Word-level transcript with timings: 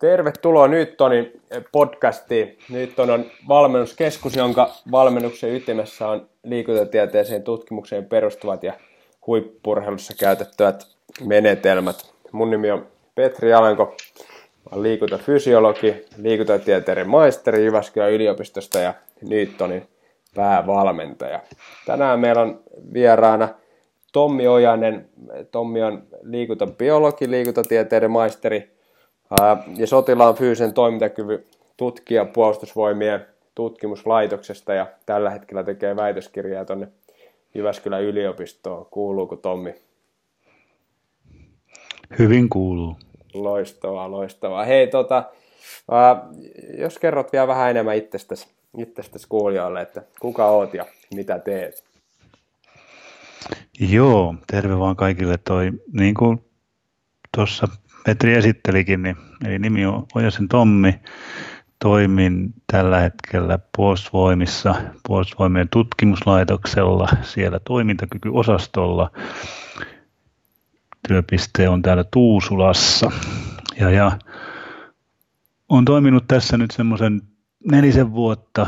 Tervetuloa 0.00 0.68
Newtonin 0.68 1.40
podcastiin. 1.72 2.58
Newton 2.70 3.10
on 3.10 3.24
valmennuskeskus, 3.48 4.36
jonka 4.36 4.70
valmennuksen 4.90 5.54
ytimessä 5.54 6.08
on 6.08 6.28
liikuntatieteeseen 6.44 7.42
tutkimukseen 7.42 8.04
perustuvat 8.04 8.62
ja 8.62 8.72
huippurheilussa 9.26 10.14
käytettävät 10.20 10.86
menetelmät. 11.24 11.96
Mun 12.32 12.50
nimi 12.50 12.70
on 12.70 12.86
Petri 13.14 13.54
Alanko, 13.54 13.96
olen 14.70 14.82
liikuntafysiologi, 14.82 16.04
liikuntatieteiden 16.16 17.08
maisteri 17.08 17.64
Jyväskylän 17.64 18.12
yliopistosta 18.12 18.78
ja 18.78 18.94
Newtonin 19.28 19.88
päävalmentaja. 20.34 21.40
Tänään 21.86 22.20
meillä 22.20 22.42
on 22.42 22.60
vieraana 22.92 23.48
Tommi 24.12 24.48
Ojanen. 24.48 25.08
Tommi 25.50 25.82
on 25.82 26.02
liikuntabiologi, 26.22 27.30
liikuntatieteiden 27.30 28.10
maisteri 28.10 28.79
ja 29.76 29.86
sotilaan 29.86 30.34
fyysisen 30.34 30.74
toimintakyvyn 30.74 31.44
tutkija 31.76 32.24
puolustusvoimien 32.24 33.26
tutkimuslaitoksesta 33.54 34.74
ja 34.74 34.86
tällä 35.06 35.30
hetkellä 35.30 35.64
tekee 35.64 35.96
väitöskirjaa 35.96 36.64
tuonne 36.64 36.88
Jyväskylän 37.54 38.02
yliopistoon. 38.02 38.86
Kuuluuko 38.90 39.36
Tommi? 39.36 39.74
Hyvin 42.18 42.48
kuuluu. 42.48 42.96
Loistavaa, 43.34 44.10
loistavaa. 44.10 44.64
Hei, 44.64 44.86
tota, 44.86 45.24
ää, 45.90 46.26
jos 46.78 46.98
kerrot 46.98 47.32
vielä 47.32 47.46
vähän 47.46 47.70
enemmän 47.70 47.96
itsestäsi, 47.96 48.48
itsestäsi 48.78 49.26
kuulijoille, 49.28 49.80
että 49.80 50.02
kuka 50.20 50.46
oot 50.46 50.74
ja 50.74 50.86
mitä 51.14 51.38
teet? 51.38 51.84
Joo, 53.80 54.34
terve 54.46 54.78
vaan 54.78 54.96
kaikille. 54.96 55.38
Toi, 55.38 55.70
niin 55.92 56.14
kuin 56.14 56.44
tuossa 57.36 57.68
Petri 58.04 58.34
esittelikin, 58.34 59.02
niin, 59.02 59.16
eli 59.44 59.58
nimi 59.58 59.86
on 59.86 60.06
Ojasen 60.14 60.48
Tommi. 60.48 61.00
Toimin 61.78 62.54
tällä 62.72 62.98
hetkellä 63.00 63.58
puolustusvoimissa, 63.76 64.74
puolustusvoimien 65.06 65.68
tutkimuslaitoksella, 65.68 67.08
siellä 67.22 67.60
toimintakykyosastolla. 67.60 69.10
Työpiste 71.08 71.68
on 71.68 71.82
täällä 71.82 72.04
Tuusulassa. 72.12 73.10
Ja, 73.80 73.90
ja 73.90 74.18
on 75.68 75.84
toiminut 75.84 76.24
tässä 76.28 76.58
nyt 76.58 76.70
semmoisen 76.70 77.22
nelisen 77.70 78.12
vuotta, 78.12 78.66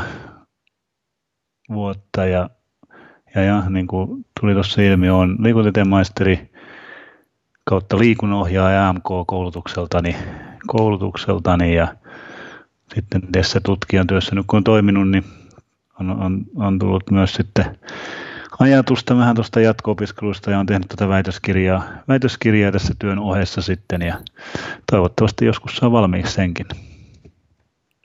vuotta 1.69 2.25
ja, 2.25 2.49
ja, 3.35 3.41
ja 3.41 3.69
niin 3.69 3.87
kuin 3.87 4.25
tuli 4.39 4.53
tuossa 4.53 4.81
ilmi, 4.81 5.09
on 5.09 5.37
liikuntatieteen 5.39 5.89
maisteri 5.89 6.52
kautta 7.63 7.99
liikunohjaaja 7.99 8.89
AMK-koulutukseltani 8.89 10.15
koulutukseltani 10.67 11.75
ja 11.75 11.87
sitten 12.95 13.21
tässä 13.31 13.59
tutkijan 13.65 14.07
työssä 14.07 14.35
nyt 14.35 14.45
kun 14.47 14.57
on 14.57 14.63
toiminut, 14.63 15.09
niin 15.09 15.23
on, 15.99 16.09
on, 16.23 16.45
on 16.55 16.79
tullut 16.79 17.11
myös 17.11 17.33
sitten 17.33 17.79
ajatusta 18.59 19.17
vähän 19.17 19.35
tuosta 19.35 19.59
jatko-opiskelusta 19.59 20.51
ja 20.51 20.59
on 20.59 20.65
tehnyt 20.65 20.87
tätä 20.87 21.07
väitöskirjaa, 21.07 21.83
väitöskirjaa 22.07 22.71
tässä 22.71 22.93
työn 22.99 23.19
ohessa 23.19 23.61
sitten 23.61 24.01
ja 24.01 24.15
toivottavasti 24.91 25.45
joskus 25.45 25.75
saa 25.75 25.91
valmiiksi 25.91 26.33
senkin. 26.33 26.65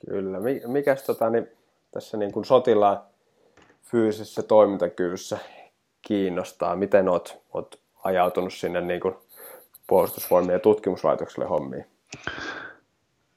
Kyllä. 0.05 0.37
Mikäs 0.67 1.03
tota, 1.03 1.29
niin, 1.29 1.47
tässä 1.91 2.17
niin 2.17 2.31
kuin 2.31 2.45
sotilaan 2.45 2.99
fyysisessä 3.83 4.43
toimintakyvyssä 4.43 5.37
kiinnostaa? 6.01 6.75
Miten 6.75 7.09
olet, 7.09 7.41
olet 7.53 7.79
ajautunut 8.03 8.53
sinne 8.53 8.81
niin 8.81 8.99
kuin 9.01 9.15
puolustusvoimien 9.89 10.61
tutkimuslaitokselle 10.61 11.49
hommiin? 11.49 11.85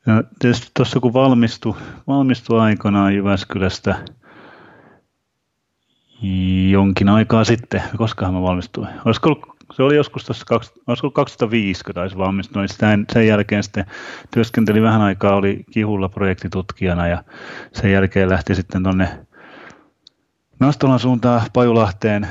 No, 0.07 0.23
tietysti 0.39 0.71
tuossa 0.77 1.01
kun 1.01 1.13
valmistui, 1.13 1.75
valmistui 2.07 2.61
aikanaan 2.61 3.15
Jyväskylästä 3.15 4.05
jonkin 6.71 7.09
aikaa 7.09 7.45
sitten, 7.45 7.83
koska 7.97 8.33
mä 8.33 8.43
valmistuin. 8.43 8.89
Olisiko 9.05 9.29
ollut, 9.29 9.47
se 9.73 9.83
oli 9.83 9.97
joskus 9.97 10.25
tuossa, 10.25 10.47
olisiko 10.87 11.11
2005, 11.11 11.85
kun 11.85 11.95
taisi 11.95 12.19
valmistua, 12.19 12.63
niin 12.63 12.69
sen, 12.69 13.05
sen 13.13 13.27
jälkeen 13.27 13.63
sitten 13.63 13.85
työskenteli 14.31 14.83
vähän 14.83 15.01
aikaa, 15.01 15.37
oli 15.37 15.65
Kihulla 15.71 16.09
projektitutkijana 16.09 17.09
ja 17.09 17.25
sen 17.73 17.93
jälkeen 17.93 18.31
lähti 18.31 18.55
sitten 18.55 18.83
tuonne 18.83 19.09
Nastolan 20.61 20.99
suuntaan 20.99 21.43
Pajulahteen 21.53 22.29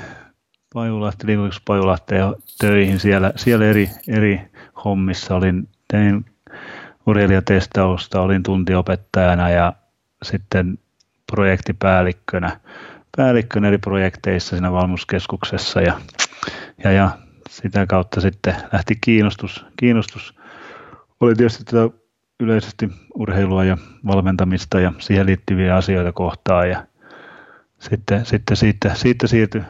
Pajulahti, 0.74 1.28
liikutuksessa 1.28 1.64
Pajulahteen 1.66 2.36
töihin 2.60 3.00
siellä, 3.00 3.34
siellä 3.36 3.66
eri, 3.66 3.90
eri 4.08 4.42
hommissa. 4.86 5.36
Olin, 5.36 5.70
tein 5.88 6.26
urheilijatestausta, 7.08 8.22
olin 8.22 8.44
tuntiopettajana 8.44 9.50
ja 9.50 9.74
sitten 10.24 10.80
projektipäällikkönä 11.32 12.60
päällikkönä 13.18 13.68
eri 13.68 13.78
projekteissa 13.78 14.50
siinä 14.50 14.72
valmuskeskuksessa 14.72 15.82
ja, 15.82 16.02
ja, 16.84 16.92
ja 16.92 17.10
sitä 17.50 17.86
kautta 17.86 18.22
sitten 18.22 18.56
lähti 18.74 18.98
kiinnostus. 19.02 19.66
Kiinnostus 19.78 20.36
oli 21.20 21.36
tietysti 21.36 21.64
tätä 21.64 21.90
yleisesti 22.40 22.90
urheilua 23.16 23.64
ja 23.64 23.78
valmentamista 24.08 24.80
ja 24.80 24.94
siihen 25.00 25.26
liittyviä 25.26 25.76
asioita 25.76 26.12
kohtaan 26.12 26.70
ja 26.70 26.86
sitten, 27.80 28.26
sitten 28.26 28.58
siitä, 28.58 28.96
siitä 28.96 29.28
siirtyi 29.28 29.62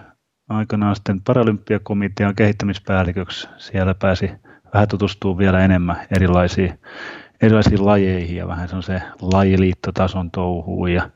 aikanaan 0.51 0.95
sitten 0.95 1.21
Paralympiakomitean 1.21 2.35
kehittämispäälliköksi. 2.35 3.49
Siellä 3.57 3.93
pääsi 3.93 4.31
vähän 4.73 4.87
tutustumaan 4.87 5.37
vielä 5.37 5.59
enemmän 5.59 6.07
erilaisiin, 6.15 6.79
erilaisiin 7.41 7.85
lajeihin 7.85 8.35
ja 8.35 8.47
vähän 8.47 8.83
se 8.83 9.01
lajiliittotason 9.21 10.31
touhuun 10.31 10.93
ja, 10.93 11.09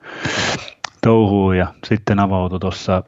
touhuun 1.01 1.57
ja 1.57 1.73
sitten 1.87 2.19
avautui 2.19 2.59
tuossa 2.59 3.03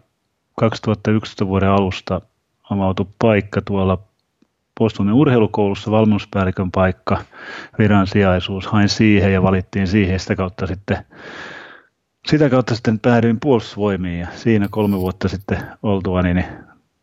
2011 0.55 1.47
vuoden 1.47 1.69
alusta 1.69 2.21
avautui 2.69 3.05
paikka 3.19 3.61
tuolla 3.61 4.07
Puolustusvoimien 4.77 5.15
urheilukoulussa 5.15 5.91
valmennuspäällikön 5.91 6.71
paikka, 6.71 7.23
viran 7.79 8.07
sijaisuus. 8.07 8.67
Hain 8.67 8.89
siihen 8.89 9.33
ja 9.33 9.43
valittiin 9.43 9.87
siihen. 9.87 10.19
Sitä 10.19 10.35
kautta 10.35 10.67
sitten 10.67 10.97
sitä 12.29 12.49
kautta 12.49 12.75
sitten 12.75 12.99
päädyin 12.99 13.39
puolustusvoimiin 13.39 14.19
ja 14.19 14.27
siinä 14.35 14.67
kolme 14.71 14.97
vuotta 14.97 15.27
sitten 15.27 15.57
oltua, 15.83 16.21
niin 16.21 16.45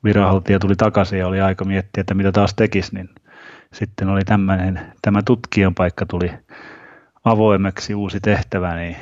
viranhaltija 0.05 0.59
tuli 0.59 0.77
takaisin 0.77 1.19
ja 1.19 1.27
oli 1.27 1.41
aika 1.41 1.65
miettiä, 1.65 2.01
että 2.01 2.15
mitä 2.15 2.33
taas 2.33 2.55
tekisi, 2.55 2.95
niin 2.95 3.09
sitten 3.73 4.09
oli 4.09 4.25
tämmöinen, 4.25 4.81
tämä 5.03 5.23
tutkijan 5.25 5.75
paikka 5.75 6.07
tuli 6.07 6.31
avoimeksi 7.25 7.95
uusi 7.95 8.21
tehtävä, 8.21 8.77
niin 8.77 8.97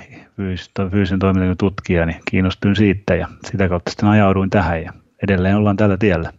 fyysisen 0.91 1.19
toiminnan 1.19 1.56
tutkija, 1.59 2.06
niin 2.06 2.21
kiinnostuin 2.31 2.77
siitä 2.77 3.15
ja 3.15 3.28
sitä 3.47 3.69
kautta 3.69 3.91
sitten 3.91 4.09
ajauduin 4.09 4.50
tähän 4.50 4.83
ja 4.83 4.93
edelleen 5.22 5.56
ollaan 5.56 5.77
tällä 5.77 5.97
tiellä. 5.97 6.33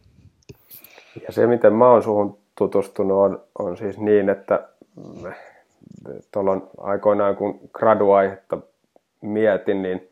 Ja 1.28 1.32
se, 1.34 1.48
miten 1.48 1.74
mä 1.74 1.90
oon 1.90 2.04
suhun 2.04 2.38
tutustunut, 2.58 3.18
on, 3.18 3.42
on 3.60 3.78
siis 3.78 3.98
niin, 3.98 4.30
että 4.30 4.68
tuolla 6.32 6.68
aikoinaan, 6.78 7.36
kun 7.36 7.60
graduaihetta 7.74 8.58
mietin, 9.23 9.81
niin 9.81 10.09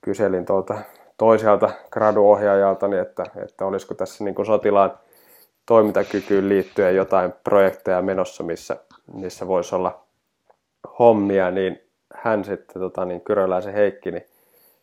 kyselin 0.00 0.44
tuolta 0.44 0.78
toiselta 1.16 1.70
graduohjaajalta, 1.90 2.88
niin 2.88 3.02
että, 3.02 3.24
että 3.44 3.66
olisiko 3.66 3.94
tässä 3.94 4.24
niin 4.24 4.34
kuin 4.34 4.46
sotilaan 4.46 4.98
toimintakykyyn 5.66 6.48
liittyen 6.48 6.96
jotain 6.96 7.32
projekteja 7.44 8.02
menossa, 8.02 8.44
missä, 8.44 8.76
missä 9.12 9.46
voisi 9.46 9.74
olla 9.74 10.00
hommia, 10.98 11.50
niin 11.50 11.82
hän 12.14 12.44
sitten, 12.44 12.82
tota, 12.82 13.04
niin 13.04 13.20
Kyröläisen 13.20 13.74
Heikki, 13.74 14.10
niin 14.10 14.26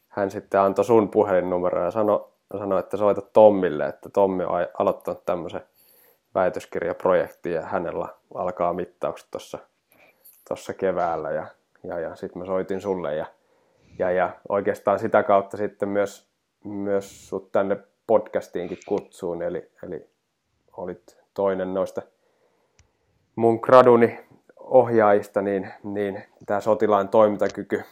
hän 0.10 0.32
sitten 0.32 0.60
antoi 0.60 0.86
sun 0.86 1.10
puhelinnumero 1.10 1.84
ja 1.84 1.92
sanoi, 1.92 2.28
sanoi, 2.58 2.80
että 2.80 2.98
soita 2.98 3.22
Tommille, 3.22 3.86
että 3.86 4.10
Tommi 4.10 4.44
on 4.44 4.68
aloittanut 4.80 5.26
tämmöisen 5.26 5.62
väitöskirjaprojektin 6.36 7.54
ja 7.54 7.62
hänellä 7.62 8.08
alkaa 8.34 8.74
mittaukset 8.74 9.28
tuossa 10.48 10.74
keväällä 10.74 11.32
ja, 11.32 11.48
ja, 11.84 12.00
ja 12.00 12.16
sitten 12.16 12.40
mä 12.40 12.46
soitin 12.46 12.82
sulle 12.82 13.16
ja 13.16 13.26
ja, 14.00 14.12
ja 14.12 14.30
oikeastaan 14.50 15.00
sitä 15.00 15.24
kautta 15.24 15.58
sitten 15.58 15.90
myös, 15.90 16.30
myös 16.64 17.30
sut 17.30 17.52
tänne 17.52 17.78
podcastiinkin 18.08 18.78
kutsuun, 18.88 19.42
eli, 19.42 19.72
eli 19.84 20.10
olit 20.78 21.18
toinen 21.34 21.74
noista 21.74 22.02
mun 23.36 23.60
graduni 23.62 24.20
ohjaajista, 24.60 25.42
niin, 25.42 25.74
niin 25.84 26.24
tämä 26.46 26.62
sotilaan 26.62 27.10
toimintakyky 27.10 27.84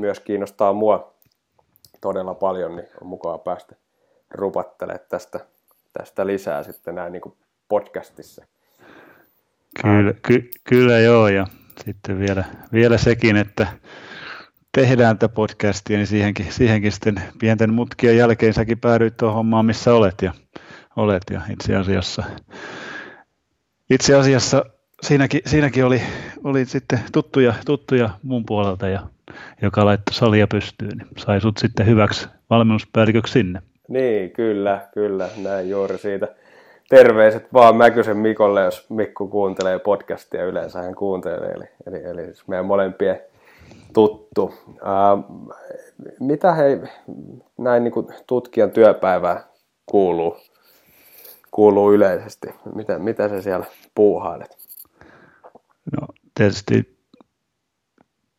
myös 0.00 0.20
kiinnostaa 0.20 0.72
mua 0.72 1.14
todella 2.00 2.34
paljon, 2.34 2.76
niin 2.76 2.88
on 3.00 3.06
mukava 3.06 3.38
päästä 3.38 3.76
rupattelemaan 4.30 5.06
tästä, 5.08 5.40
tästä 5.92 6.26
lisää 6.26 6.62
sitten 6.62 6.94
näin 6.94 7.12
niin 7.12 7.20
kuin 7.20 7.36
podcastissa. 7.68 8.44
Kyllä, 9.82 10.12
ky, 10.22 10.50
kyllä 10.64 10.98
joo, 10.98 11.28
ja 11.28 11.46
sitten 11.84 12.18
vielä, 12.18 12.44
vielä 12.72 12.98
sekin, 12.98 13.36
että 13.36 13.66
tehdään 14.72 15.18
tätä 15.18 15.34
podcastia, 15.34 15.96
niin 15.96 16.06
siihenkin, 16.06 16.46
siihenkin 16.52 16.92
sitten 16.92 17.22
pienten 17.40 17.74
mutkien 17.74 18.16
jälkeen 18.16 18.54
säkin 18.54 18.78
päädyit 18.78 19.16
tuohon 19.16 19.36
hommaan, 19.36 19.66
missä 19.66 19.94
olet 19.94 20.22
ja, 20.22 20.32
olet 20.96 21.22
ja 21.30 21.40
itse 21.50 21.76
asiassa, 21.76 22.22
itse 23.90 24.14
asiassa 24.14 24.64
siinäkin, 25.02 25.40
siinäkin 25.46 25.84
oli, 25.84 26.02
oli 26.44 26.64
sitten 26.64 27.00
tuttuja, 27.12 27.54
tuttuja 27.66 28.10
mun 28.22 28.46
puolelta, 28.46 28.88
ja, 28.88 29.00
joka 29.62 29.84
laittoi 29.84 30.14
salia 30.14 30.46
pystyyn, 30.46 30.98
niin 30.98 31.08
sai 31.16 31.40
sut 31.40 31.58
sitten 31.58 31.86
hyväksi 31.86 32.28
valmennuspäälliköksi 32.50 33.32
sinne. 33.32 33.62
Niin, 33.88 34.30
kyllä, 34.30 34.88
kyllä, 34.94 35.28
näin 35.42 35.70
juuri 35.70 35.98
siitä. 35.98 36.28
Terveiset 36.88 37.52
vaan 37.52 37.76
Mäkysen 37.76 38.16
Mikolle, 38.16 38.64
jos 38.64 38.90
Mikko 38.90 39.26
kuuntelee 39.26 39.78
podcastia, 39.78 40.44
yleensä 40.44 40.82
hän 40.82 40.94
kuuntelee, 40.94 41.50
eli, 41.50 41.64
eli, 41.86 42.04
eli 42.04 42.24
siis 42.24 42.48
meidän 42.48 42.66
molempien 42.66 43.20
tuttu. 43.92 44.54
Ää, 44.82 45.18
mitä 46.20 46.54
hei, 46.54 46.80
näin 47.58 47.84
niin 47.84 47.92
tutkijan 48.26 48.70
työpäivää 48.70 49.44
kuuluu, 49.86 50.36
kuuluu 51.50 51.92
yleisesti? 51.92 52.48
Mitä, 52.74 52.98
mitä 52.98 53.28
sä 53.28 53.42
siellä 53.42 53.66
puuhailet? 53.94 54.56
No 55.92 56.06
tietysti 56.34 56.98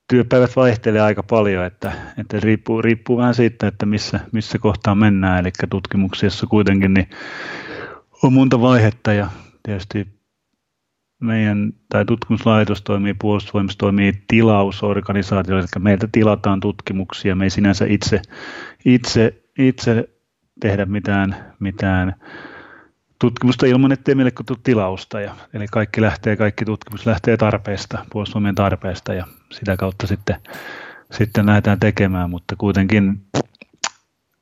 työpäivät 0.08 0.56
vaihtelee 0.56 1.02
aika 1.02 1.24
paljon, 1.24 1.66
että, 1.66 1.92
että 2.18 2.40
riippuu, 2.40 2.82
riippuu 2.82 3.18
vähän 3.18 3.36
siitä, 3.36 3.68
että 3.68 3.86
missä, 3.86 4.20
missä 4.32 4.60
kohtaa 4.60 4.96
mennään. 4.96 5.40
Eli 5.40 5.52
tutkimuksessa 5.70 6.48
kuitenkin 6.48 6.94
niin 6.94 7.10
on 8.24 8.34
monta 8.34 8.62
vaihetta 8.62 9.14
ja 9.14 9.28
tietysti 9.64 10.19
meidän 11.20 11.74
tai 11.90 12.06
tutkimuslaitos 12.06 12.82
toimii, 12.82 13.14
puolustusvoimissa 13.14 13.78
toimii 13.78 14.24
tilausorganisaatio, 14.28 15.58
eli 15.58 15.66
meiltä 15.80 16.08
tilataan 16.12 16.60
tutkimuksia, 16.60 17.36
me 17.36 17.46
ei 17.46 17.50
sinänsä 17.50 17.86
itse, 17.86 18.22
itse, 18.86 19.44
itse 19.60 20.10
tehdä 20.60 20.86
mitään, 20.86 21.36
mitään 21.60 22.16
tutkimusta 23.20 23.66
ilman, 23.66 23.92
ettei 23.92 24.16
meille 24.16 24.32
tule 24.46 24.58
tilausta. 24.64 25.22
Ja, 25.22 25.36
eli 25.54 25.66
kaikki 25.72 26.02
lähtee, 26.02 26.36
kaikki 26.36 26.66
tutkimus 26.66 27.06
lähtee 27.06 27.38
tarpeesta, 27.38 28.06
puolustusvoimien 28.12 28.56
tarpeesta 28.56 29.14
ja 29.14 29.28
sitä 29.52 29.78
kautta 29.78 30.08
sitten, 30.08 30.36
sitten 31.12 31.46
lähdetään 31.46 31.80
tekemään, 31.80 32.30
mutta 32.30 32.56
kuitenkin 32.56 33.26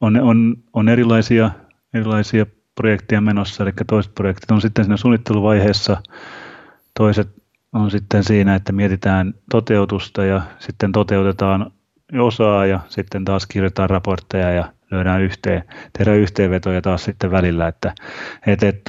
on, 0.01 0.21
on, 0.21 0.55
on 0.73 0.89
erilaisia, 0.89 1.51
erilaisia 1.93 2.45
projekteja 2.75 3.21
menossa, 3.21 3.63
eli 3.63 3.71
toiset 3.87 4.15
projektit 4.15 4.51
on 4.51 4.61
sitten 4.61 4.85
siinä 4.85 4.97
suunnitteluvaiheessa, 4.97 6.01
toiset 6.97 7.29
on 7.73 7.91
sitten 7.91 8.23
siinä, 8.23 8.55
että 8.55 8.71
mietitään 8.71 9.33
toteutusta 9.51 10.25
ja 10.25 10.41
sitten 10.59 10.91
toteutetaan 10.91 11.71
osaa 12.19 12.65
ja 12.65 12.79
sitten 12.89 13.25
taas 13.25 13.47
kirjoitetaan 13.47 13.89
raportteja 13.89 14.51
ja 14.51 14.71
lyödään 14.91 15.21
yhteen, 15.21 15.63
tehdään 15.97 16.17
yhteenvetoja 16.17 16.81
taas 16.81 17.03
sitten 17.03 17.31
välillä, 17.31 17.67
että 17.67 17.93
et, 18.47 18.63
et, 18.63 18.81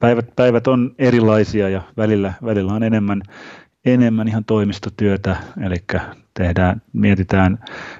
päivät, 0.00 0.26
päivät 0.36 0.66
on 0.66 0.94
erilaisia 0.98 1.68
ja 1.68 1.82
välillä, 1.96 2.32
välillä 2.44 2.72
on 2.72 2.82
enemmän, 2.82 3.22
enemmän 3.84 4.28
ihan 4.28 4.44
toimistotyötä, 4.44 5.36
eli 5.66 5.76
tehdään, 6.34 6.82
mietitään, 6.92 7.58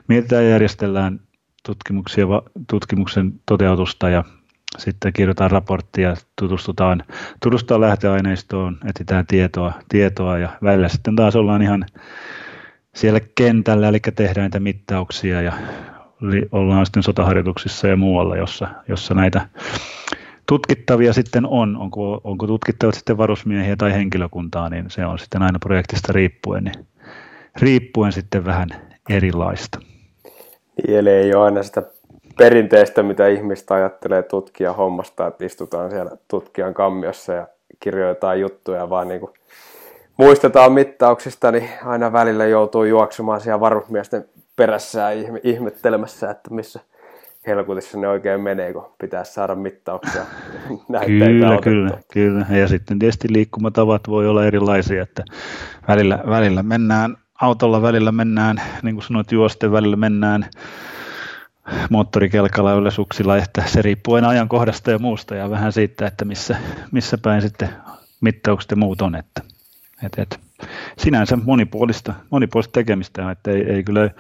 mietitään 0.09 0.45
ja 0.45 0.51
järjestellään 0.51 1.21
tutkimuksia, 1.67 2.27
tutkimuksen 2.71 3.33
toteutusta 3.47 4.09
ja 4.09 4.25
sitten 4.79 5.13
kirjoitetaan 5.13 5.51
raporttia, 5.51 6.15
tutustutaan, 6.41 7.05
tutustutaan 7.43 7.81
lähtöaineistoon, 7.81 8.79
etsitään 8.89 9.27
tietoa, 9.27 9.73
tietoa 9.89 10.39
ja 10.39 10.49
välillä 10.63 10.89
sitten 10.89 11.17
taas 11.17 11.37
ollaan 11.37 11.63
ihan 11.63 11.85
siellä 12.95 13.21
kentällä, 13.35 13.89
eli 13.89 14.01
tehdään 14.01 14.45
niitä 14.45 14.61
mittauksia 14.61 15.43
ja 15.43 15.53
ollaan 16.53 16.87
sitten 16.87 17.03
sotaharjoituksissa 17.03 17.89
ja 17.89 17.97
muualla, 17.97 18.37
jossa, 18.37 18.69
jossa 18.89 19.15
näitä 19.15 19.49
tutkittavia 20.49 21.13
sitten 21.13 21.47
on. 21.47 21.77
Onko, 21.77 22.21
onko 22.25 22.47
tutkittavat 22.47 22.95
sitten 22.95 23.19
varusmiehiä 23.19 23.77
tai 23.77 23.93
henkilökuntaa, 23.93 24.69
niin 24.69 24.91
se 24.91 25.07
on 25.07 25.19
sitten 25.19 25.43
aina 25.43 25.59
projektista 25.59 26.13
riippuen, 26.13 26.65
niin 26.65 26.87
riippuen 27.61 28.13
sitten 28.13 28.45
vähän 28.45 28.69
erilaista. 29.11 29.79
Eli 30.89 31.11
ei 31.11 31.35
ole 31.35 31.45
aina 31.45 31.63
sitä 31.63 31.83
perinteistä, 32.37 33.03
mitä 33.03 33.29
ihmistä 33.29 33.75
ajattelee 33.75 34.23
tutkija 34.23 34.73
hommasta, 34.73 35.27
että 35.27 35.45
istutaan 35.45 35.91
siellä 35.91 36.11
tutkijan 36.29 36.75
kammiossa 36.75 37.33
ja 37.33 37.47
kirjoitetaan 37.81 38.41
juttuja, 38.41 38.91
vaan 38.91 39.09
niin 39.09 39.21
kuin 39.21 39.33
muistetaan 40.17 40.73
mittauksista, 40.73 41.53
niin 41.53 41.69
aina 41.85 42.13
välillä 42.13 42.47
joutuu 42.47 42.85
juoksemaan 42.85 43.41
siellä 43.41 43.61
varusmiesten 43.61 44.25
perässä 44.57 45.01
ja 45.01 45.39
ihmettelemässä, 45.43 46.31
että 46.31 46.55
missä 46.55 46.81
helkutissa 47.47 47.99
ne 47.99 48.09
oikein 48.09 48.41
menee, 48.41 48.73
kun 48.73 48.91
pitäisi 49.01 49.33
saada 49.33 49.55
mittauksia. 49.55 50.23
kyllä, 51.07 51.59
kyllä, 51.63 51.99
kyllä. 52.13 52.47
Ja 52.51 52.69
sitten 52.69 52.99
tietysti 52.99 53.29
liikkumatavat 53.31 54.09
voi 54.09 54.29
olla 54.29 54.45
erilaisia, 54.45 55.03
että 55.03 55.25
välillä, 55.89 56.19
välillä 56.29 56.63
mennään 56.63 57.17
autolla, 57.41 57.83
välillä 57.83 58.13
mennään, 58.13 58.61
niin 58.83 58.95
kuin 58.95 59.05
sanoit, 59.05 59.33
juosten 59.33 59.73
välillä 59.73 59.97
mennään 59.97 60.47
moottorikelkalla 61.91 62.71
ja 62.85 62.91
suksilla, 62.91 63.37
että 63.37 63.63
se 63.67 63.83
riippuu 63.83 64.15
aina 64.15 64.29
ajankohdasta 64.29 64.91
ja 64.91 64.99
muusta 64.99 65.35
ja 65.35 65.51
vähän 65.51 65.73
siitä, 65.73 66.07
että 66.07 66.25
missä, 66.25 66.57
missä 66.93 67.19
päin 67.19 67.43
sitten 67.43 67.69
mittaukset 68.21 68.71
ja 68.71 68.77
muut 68.77 69.03
on. 69.03 69.15
Että, 69.15 69.41
et, 70.07 70.19
et, 70.19 70.41
sinänsä 70.99 71.37
monipuolista, 71.37 72.15
monipuolista 72.31 72.73
tekemistä, 72.73 73.31
että 73.31 73.51
ei, 73.51 73.63
ei 73.63 73.83
kyllä 73.85 74.11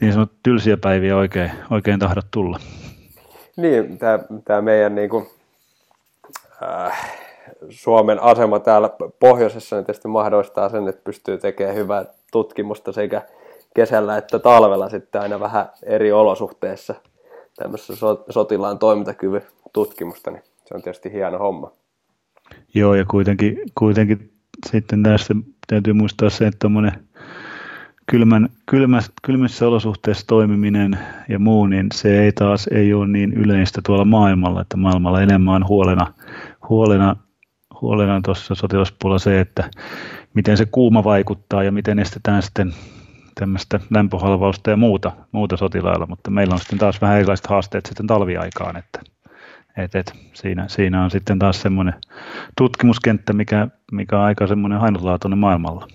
niin 0.00 0.12
sanottu 0.12 0.36
tylsiä 0.42 0.76
päiviä 0.76 1.16
oikein, 1.16 1.50
oikein 1.70 2.00
tahdo 2.00 2.20
tulla. 2.30 2.58
Niin, 3.56 3.98
tämä 4.44 4.62
meidän 4.62 4.94
niin 4.94 5.10
kuin, 5.10 5.26
äh, 6.62 7.20
Suomen 7.68 8.22
asema 8.22 8.60
täällä 8.60 8.90
pohjoisessa 9.20 9.76
niin 9.76 9.84
tietysti 9.84 10.08
mahdollistaa 10.08 10.68
sen, 10.68 10.88
että 10.88 11.04
pystyy 11.04 11.38
tekemään 11.38 11.76
hyvää 11.76 12.04
tutkimusta 12.32 12.92
sekä 12.92 13.22
kesällä 13.74 14.16
että 14.16 14.38
talvella 14.38 14.88
sitten 14.88 15.20
aina 15.20 15.40
vähän 15.40 15.66
eri 15.82 16.12
olosuhteissa 16.12 16.94
tämmöisessä 17.56 18.06
sotilaan 18.30 18.78
toimintakyvyn 18.78 19.42
tutkimusta, 19.72 20.30
niin 20.30 20.42
se 20.64 20.74
on 20.74 20.82
tietysti 20.82 21.12
hieno 21.12 21.38
homma. 21.38 21.72
Joo, 22.74 22.94
ja 22.94 23.04
kuitenkin, 23.04 23.58
kuitenkin 23.78 24.32
sitten 24.70 25.02
tässä 25.02 25.34
täytyy 25.66 25.92
muistaa 25.92 26.30
se, 26.30 26.46
että 26.46 26.58
tuommoinen 26.58 26.92
kylmän, 28.10 28.48
kylmässä, 28.66 29.12
kylmissä 29.22 29.68
olosuhteissa 29.68 30.26
toimiminen 30.26 30.98
ja 31.28 31.38
muu, 31.38 31.66
niin 31.66 31.86
se 31.94 32.22
ei 32.22 32.32
taas 32.32 32.66
ei 32.66 32.94
ole 32.94 33.06
niin 33.06 33.32
yleistä 33.32 33.80
tuolla 33.86 34.04
maailmalla, 34.04 34.60
että 34.60 34.76
maailmalla 34.76 35.22
enemmän 35.22 35.54
on 35.54 35.68
huolena, 35.68 36.14
huolena, 36.68 37.16
huolena 37.80 38.20
tuossa 38.24 38.54
sotilaspuolella 38.54 39.18
se, 39.18 39.40
että 39.40 39.70
miten 40.34 40.56
se 40.56 40.66
kuuma 40.66 41.04
vaikuttaa 41.04 41.62
ja 41.62 41.72
miten 41.72 41.98
estetään 41.98 42.42
sitten 42.42 42.72
tämmöistä 43.40 43.80
lämpöhalvausta 43.90 44.70
ja 44.70 44.76
muuta, 44.76 45.12
muuta 45.32 45.56
sotilailla, 45.56 46.06
mutta 46.06 46.30
meillä 46.30 46.52
on 46.52 46.58
sitten 46.58 46.78
taas 46.78 47.00
vähän 47.00 47.16
erilaiset 47.16 47.46
haasteet 47.46 47.86
sitten 47.86 48.06
talviaikaan, 48.06 48.76
että 48.76 49.00
et, 49.76 49.94
et, 49.94 50.12
siinä, 50.32 50.68
siinä 50.68 51.04
on 51.04 51.10
sitten 51.10 51.38
taas 51.38 51.62
semmoinen 51.62 51.94
tutkimuskenttä, 52.56 53.32
mikä, 53.32 53.68
mikä 53.92 54.18
on 54.18 54.24
aika 54.24 54.46
semmoinen 54.46 54.78
ainutlaatuinen 54.78 55.38
maailmalla. 55.38 55.88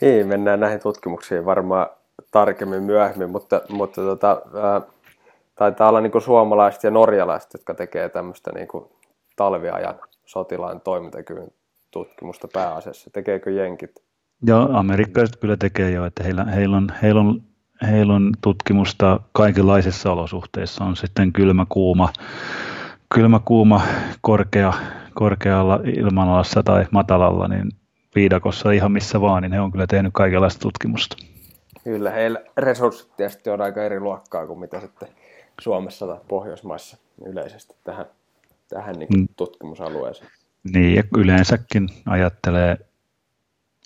Niin, 0.00 0.26
mennään 0.26 0.60
näihin 0.60 0.80
tutkimuksiin 0.80 1.44
varmaan 1.44 1.86
tarkemmin 2.30 2.82
myöhemmin, 2.82 3.30
mutta, 3.30 3.60
mutta 3.68 4.02
tota, 4.02 4.42
ää, 4.62 4.80
taitaa 5.54 5.88
olla 5.88 6.00
niin 6.00 6.22
suomalaiset 6.22 6.84
ja 6.84 6.90
norjalaiset, 6.90 7.52
jotka 7.52 7.74
tekee 7.74 8.08
tämmöistä 8.08 8.50
niin 8.54 8.68
talviajan 9.36 9.94
sotilaan 10.24 10.80
toimintakyvyn 10.80 11.48
tutkimusta 11.90 12.48
pääasiassa. 12.52 13.10
Tekeekö 13.10 13.50
jenkit? 13.50 14.02
Joo, 14.42 14.68
amerikkalaiset 14.72 15.36
kyllä 15.36 15.56
tekee 15.56 15.90
jo, 15.90 16.06
että 16.06 16.22
heillä, 16.22 16.44
heillä, 16.44 16.76
on, 16.76 16.88
heillä, 17.02 17.20
on, 17.20 17.42
heillä 17.90 18.14
on 18.14 18.32
tutkimusta 18.40 19.20
kaikenlaisissa 19.32 20.12
olosuhteissa. 20.12 20.84
On 20.84 20.96
sitten 20.96 21.32
kylmä, 21.32 21.66
kuuma, 21.68 22.08
kylmä, 23.14 23.40
kuuma 23.44 23.82
korkea, 24.20 24.72
korkealla 25.14 25.80
ilmanalassa 25.96 26.62
tai 26.62 26.86
matalalla, 26.90 27.48
niin 27.48 27.70
viidakossa 28.14 28.70
ihan 28.70 28.92
missä 28.92 29.20
vaan, 29.20 29.42
niin 29.42 29.52
he 29.52 29.60
on 29.60 29.72
kyllä 29.72 29.86
tehnyt 29.86 30.12
kaikenlaista 30.14 30.60
tutkimusta. 30.60 31.16
Kyllä, 31.84 32.10
heillä 32.10 32.40
resurssit 32.56 33.16
tietysti 33.16 33.50
on 33.50 33.60
aika 33.60 33.82
eri 33.82 34.00
luokkaa 34.00 34.46
kuin 34.46 34.58
mitä 34.58 34.80
sitten 34.80 35.08
Suomessa 35.60 36.06
tai 36.06 36.18
Pohjoismaissa 36.28 36.96
yleisesti 37.26 37.74
tähän, 37.84 38.06
tähän 38.68 38.94
niin 38.94 39.08
mm. 39.16 39.28
tutkimusalueeseen. 39.36 40.30
Niin, 40.74 40.94
ja 40.94 41.02
yleensäkin 41.16 41.88
ajattelee 42.06 42.78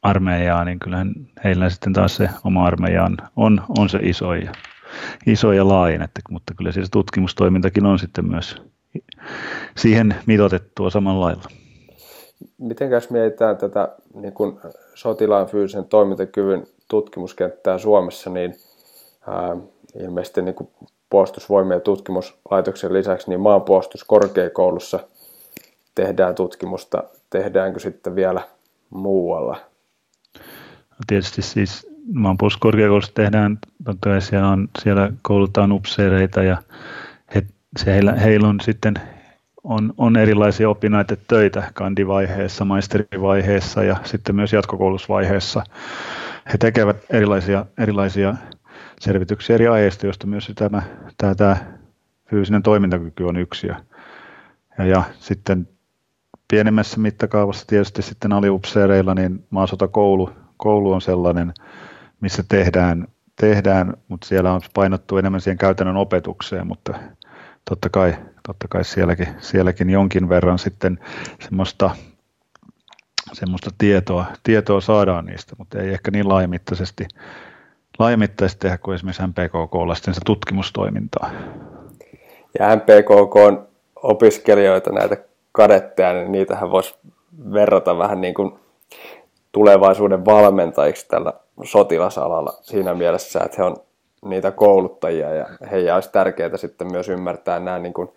armeijaa, 0.03 0.65
niin 0.65 0.79
kyllähän 0.79 1.15
heillä 1.45 1.71
sitten 1.71 1.93
taas 1.93 2.17
se 2.17 2.29
oma 2.45 2.67
armeija 2.67 3.05
on, 3.37 3.63
on, 3.79 3.89
se 3.89 3.99
iso 4.03 4.35
ja, 4.35 4.53
iso 5.27 5.53
ja 5.53 5.69
laajin, 5.69 6.03
että, 6.03 6.21
mutta 6.31 6.55
kyllä 6.55 6.73
siis 6.73 6.91
tutkimustoimintakin 6.91 7.87
on 7.87 7.99
sitten 7.99 8.29
myös 8.29 8.63
siihen 9.77 10.15
mitotettua 10.27 10.91
samalla 10.91 11.25
lailla. 11.25 11.45
Miten 12.59 12.91
mietitään 13.11 13.57
tätä 13.57 13.89
niin 14.15 14.33
kuin 14.33 14.61
sotilaan 14.95 15.47
fyysisen 15.47 15.85
toimintakyvyn 15.85 16.67
tutkimuskenttää 16.89 17.79
Suomessa, 17.79 18.31
niin 18.31 18.55
ää, 19.27 19.57
ilmeisesti 20.01 20.43
niin 20.43 20.55
kuin 20.55 20.71
puolustusvoimien 21.11 21.81
tutkimuslaitoksen 21.81 22.93
lisäksi 22.93 23.29
niin 23.29 23.41
maanpuolustuskorkeakoulussa 23.41 25.01
tehdään 25.95 26.35
tutkimusta. 26.35 27.05
Tehdäänkö 27.31 27.81
sitten 27.81 28.15
vielä 28.15 28.43
muualla? 28.91 29.57
Tietysti 31.07 31.43
siis 31.43 31.87
maanpuolustuskorkeakoulussa 32.13 33.15
tehdään, 33.15 33.59
totta 33.85 34.11
kai 34.11 34.21
siellä, 34.21 34.49
on, 34.49 34.69
siellä 34.83 35.13
koulutaan 35.23 35.73
upseereita 35.73 36.43
ja 36.43 36.57
he, 37.35 37.47
se 37.77 37.93
heillä, 37.93 38.13
heillä 38.13 38.49
on 38.49 38.61
sitten 38.61 38.95
on, 39.65 39.95
on 39.97 40.17
erilaisia 40.17 40.69
töitä 41.29 41.71
kandivaiheessa, 41.75 42.65
maisterivaiheessa 42.65 43.83
ja 43.83 43.97
sitten 44.05 44.35
myös 44.35 44.53
jatkokoulutusvaiheessa. 44.53 45.63
He 46.53 46.59
tekevät 46.59 46.97
erilaisia, 47.11 47.67
erilaisia 47.79 48.35
selvityksiä 49.01 49.55
eri 49.55 49.69
aiheista, 49.69 50.07
joista 50.07 50.27
myös 50.27 50.53
tämä, 50.55 50.83
tämä, 51.19 51.35
tämä 51.35 51.57
fyysinen 52.31 52.63
toimintakyky 52.63 53.25
on 53.25 53.37
yksi. 53.37 53.67
Ja, 53.67 53.77
ja 54.85 55.03
sitten 55.19 55.69
pienemmässä 56.49 57.01
mittakaavassa 57.01 57.67
tietysti 57.67 58.03
sitten 58.03 58.33
aliupseereilla, 58.33 59.15
niin 59.15 59.45
maasotakoulu 59.51 60.31
koulu 60.57 60.93
on 60.93 61.01
sellainen, 61.01 61.55
missä 62.21 62.45
tehdään, 62.49 63.09
tehdään, 63.41 63.95
mutta 64.09 64.27
siellä 64.27 64.53
on 64.53 64.61
painottu 64.75 65.19
enemmän 65.19 65.41
siihen 65.41 65.59
käytännön 65.59 65.97
opetukseen, 65.97 66.67
mutta 66.67 66.95
totta 67.71 67.89
kai, 67.89 68.15
totta 68.47 68.69
kai 68.69 68.85
sielläkin, 68.85 69.29
sielläkin 69.39 69.91
jonkin 69.91 70.29
verran 70.29 70.59
sitten 70.59 70.99
semmoista, 71.41 71.91
semmoista 73.33 73.71
tietoa, 73.79 74.25
tietoa 74.43 74.81
saadaan 74.81 75.25
niistä, 75.25 75.57
mutta 75.59 75.79
ei 75.81 75.89
ehkä 75.89 76.11
niin 76.11 76.29
laajamittaisesti, 76.29 77.09
laajamittaisesti 77.99 78.61
tehdä 78.61 78.79
kuin 78.79 78.95
esimerkiksi 78.95 79.27
MPKK 79.27 79.95
sitten 79.95 80.15
se 80.15 80.21
tutkimustoimintaa. 80.27 81.31
Ja 82.59 82.77
MPKK 82.77 83.37
on 83.37 83.69
opiskelijoita, 84.03 84.93
näitä 84.93 85.17
kadetteja, 85.53 86.13
niin 86.13 86.33
niitähän 86.33 86.71
voisi 86.71 86.95
verrata 87.53 87.99
vähän 87.99 88.21
niin 88.21 88.35
kuin 88.35 88.59
tulevaisuuden 89.57 90.25
valmentajiksi 90.25 91.09
tällä 91.09 91.33
sotilasalalla 91.65 92.59
siinä 92.63 92.95
mielessä, 92.95 93.41
että 93.45 93.57
he 93.59 93.63
on 93.63 93.77
niitä 94.25 94.51
kouluttajia 94.51 95.35
ja 95.35 95.47
heidän 95.71 95.95
olisi 95.95 96.13
tärkeää 96.13 96.57
sitten 96.57 96.93
myös 96.93 97.09
ymmärtää 97.09 97.61
nämä 97.61 97.79
niin 97.79 97.95
kuin 97.95 98.09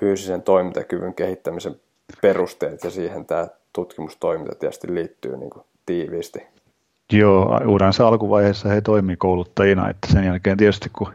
fyysisen 0.00 0.42
toimintakyvyn 0.42 1.14
kehittämisen 1.14 1.76
perusteet 2.22 2.84
ja 2.84 2.90
siihen 2.90 3.24
tämä 3.24 3.46
tutkimustoiminta 3.72 4.54
tietysti 4.54 4.94
liittyy 4.94 5.36
niin 5.36 5.50
kuin 5.50 5.64
tiiviisti. 5.86 6.42
Joo, 7.12 7.60
uransa 7.66 8.08
alkuvaiheessa 8.08 8.68
he 8.68 8.80
toimii 8.80 9.16
kouluttajina, 9.16 9.90
että 9.90 10.12
sen 10.12 10.24
jälkeen 10.24 10.56
tietysti 10.56 10.90
kun, 10.98 11.08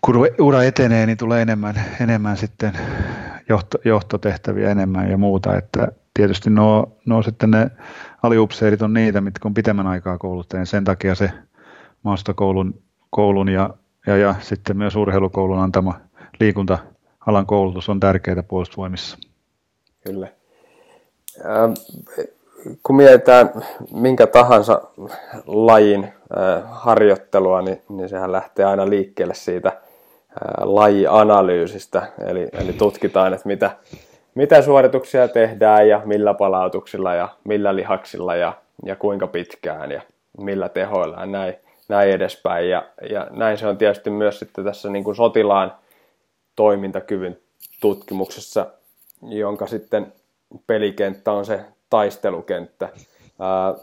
kun 0.00 0.26
ura 0.40 0.62
etenee, 0.62 1.06
niin 1.06 1.18
tulee 1.18 1.42
enemmän, 1.42 1.74
enemmän 2.00 2.36
sitten 2.36 2.72
johto, 3.48 3.78
johtotehtäviä 3.84 4.70
enemmän 4.70 5.10
ja 5.10 5.18
muuta, 5.18 5.56
että 5.56 5.88
tietysti 6.14 6.50
nuo, 6.50 6.96
nuo 7.06 7.22
sitten 7.22 7.50
ne 7.50 7.70
aliupseerit 8.22 8.82
on 8.82 8.92
niitä, 8.92 9.20
mitkä 9.20 9.48
on 9.48 9.54
pitemmän 9.54 9.86
aikaa 9.86 10.18
kouluttajien. 10.18 10.66
Sen 10.66 10.84
takia 10.84 11.14
se 11.14 11.30
maastokoulun 12.02 12.82
koulun 13.10 13.48
ja, 13.48 13.70
ja, 14.06 14.16
ja 14.16 14.34
sitten 14.40 14.76
myös 14.76 14.96
urheilukoulun 14.96 15.58
antama 15.58 15.94
liikunta-alan 16.40 17.46
koulutus 17.46 17.88
on 17.88 18.00
tärkeää 18.00 18.42
puolustusvoimissa. 18.42 19.18
Kyllä. 20.04 20.28
Ähm, 21.44 21.72
kun 22.82 22.96
mietitään 22.96 23.50
minkä 23.92 24.26
tahansa 24.26 24.80
lajin 25.46 26.04
äh, 26.04 26.62
harjoittelua, 26.70 27.62
niin, 27.62 27.82
niin 27.88 28.08
sehän 28.08 28.32
lähtee 28.32 28.64
aina 28.64 28.90
liikkeelle 28.90 29.34
siitä 29.34 29.68
äh, 29.68 29.78
lajianalyysistä, 30.58 32.12
eli, 32.26 32.48
eli 32.52 32.72
tutkitaan, 32.72 33.34
että 33.34 33.48
mitä, 33.48 33.70
mitä 34.34 34.62
suorituksia 34.62 35.28
tehdään 35.28 35.88
ja 35.88 36.02
millä 36.04 36.34
palautuksilla 36.34 37.14
ja 37.14 37.28
millä 37.44 37.76
lihaksilla 37.76 38.36
ja, 38.36 38.52
ja 38.84 38.96
kuinka 38.96 39.26
pitkään 39.26 39.90
ja 39.90 40.02
millä 40.38 40.68
tehoilla 40.68 41.20
ja 41.20 41.26
näin, 41.26 41.54
näin 41.88 42.10
edespäin. 42.10 42.70
Ja, 42.70 42.86
ja 43.10 43.26
näin 43.30 43.58
se 43.58 43.66
on 43.66 43.78
tietysti 43.78 44.10
myös 44.10 44.38
sitten 44.38 44.64
tässä 44.64 44.90
niin 44.90 45.04
kuin 45.04 45.16
sotilaan 45.16 45.74
toimintakyvyn 46.56 47.38
tutkimuksessa, 47.80 48.66
jonka 49.22 49.66
sitten 49.66 50.12
pelikenttä 50.66 51.32
on 51.32 51.44
se 51.44 51.60
taistelukenttä. 51.90 52.88
Ää, 53.40 53.74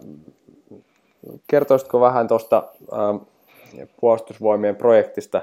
kertoisitko 1.47 1.99
vähän 1.99 2.27
tuosta 2.27 2.63
puolustusvoimien 4.01 4.75
projektista, 4.75 5.41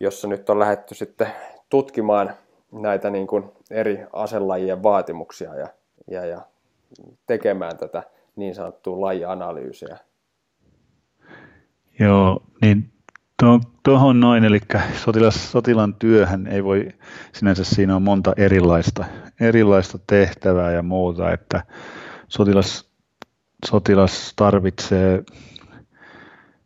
jossa 0.00 0.28
nyt 0.28 0.50
on 0.50 0.58
lähdetty 0.58 0.94
sitten 0.94 1.28
tutkimaan 1.70 2.32
näitä 2.72 3.10
niin 3.10 3.26
kuin 3.26 3.44
eri 3.70 3.98
aselajien 4.12 4.82
vaatimuksia 4.82 5.54
ja, 5.54 5.68
ja, 6.10 6.26
ja 6.26 6.40
tekemään 7.26 7.78
tätä 7.78 8.02
niin 8.36 8.54
sanottua 8.54 9.00
lajianalyysiä. 9.00 9.98
Joo, 12.00 12.42
niin 12.62 12.92
tuohon 13.82 14.20
noin, 14.20 14.44
eli 14.44 14.60
sotilas, 15.04 15.52
sotilan 15.52 15.94
työhän 15.94 16.46
ei 16.46 16.64
voi, 16.64 16.88
sinänsä 17.32 17.64
siinä 17.64 17.96
on 17.96 18.02
monta 18.02 18.32
erilaista, 18.36 19.04
erilaista 19.40 19.98
tehtävää 20.06 20.72
ja 20.72 20.82
muuta, 20.82 21.32
että 21.32 21.62
sotilas, 22.28 22.90
sotilas 23.66 24.32
tarvitsee 24.36 25.22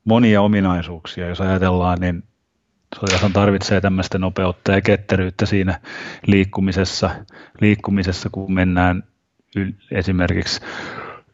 monia 0.05 0.43
ominaisuuksia, 0.43 1.29
jos 1.29 1.41
ajatellaan, 1.41 1.99
niin 2.01 2.23
sotilashan 2.95 3.33
tarvitsee 3.33 3.81
tämmöistä 3.81 4.19
nopeutta 4.19 4.73
ja 4.73 4.81
ketteryyttä 4.81 5.47
siinä 5.47 5.81
liikkumisessa, 6.27 7.11
liikkumisessa 7.61 8.29
kun 8.33 8.53
mennään 8.53 9.03
yl, 9.57 9.73
esimerkiksi 9.91 10.61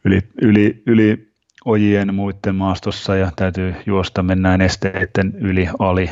yli, 0.05 0.21
yli, 0.41 0.83
yli 0.85 1.29
ojien 1.65 2.15
muiden 2.15 2.55
maastossa 2.55 3.15
ja 3.15 3.31
täytyy 3.35 3.75
juosta, 3.85 4.23
mennään 4.23 4.61
esteiden 4.61 5.33
yli, 5.35 5.69
ali, 5.79 6.11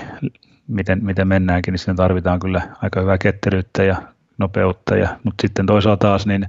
miten, 0.68 1.06
miten 1.06 1.28
mennäänkin, 1.28 1.72
niin 1.72 1.80
siinä 1.80 1.96
tarvitaan 1.96 2.40
kyllä 2.40 2.62
aika 2.82 3.02
hyvää 3.02 3.18
ketteryyttä 3.18 3.84
ja 3.84 3.96
nopeutta, 4.38 4.96
ja, 4.96 5.20
mutta 5.24 5.42
sitten 5.42 5.66
toisaalta 5.66 6.08
taas 6.08 6.26
niin 6.28 6.48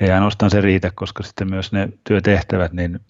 ei 0.00 0.10
ainoastaan 0.10 0.50
se 0.50 0.60
riitä, 0.60 0.90
koska 0.94 1.22
sitten 1.22 1.50
myös 1.50 1.72
ne 1.72 1.88
työtehtävät 2.04 2.72
niin 2.72 3.00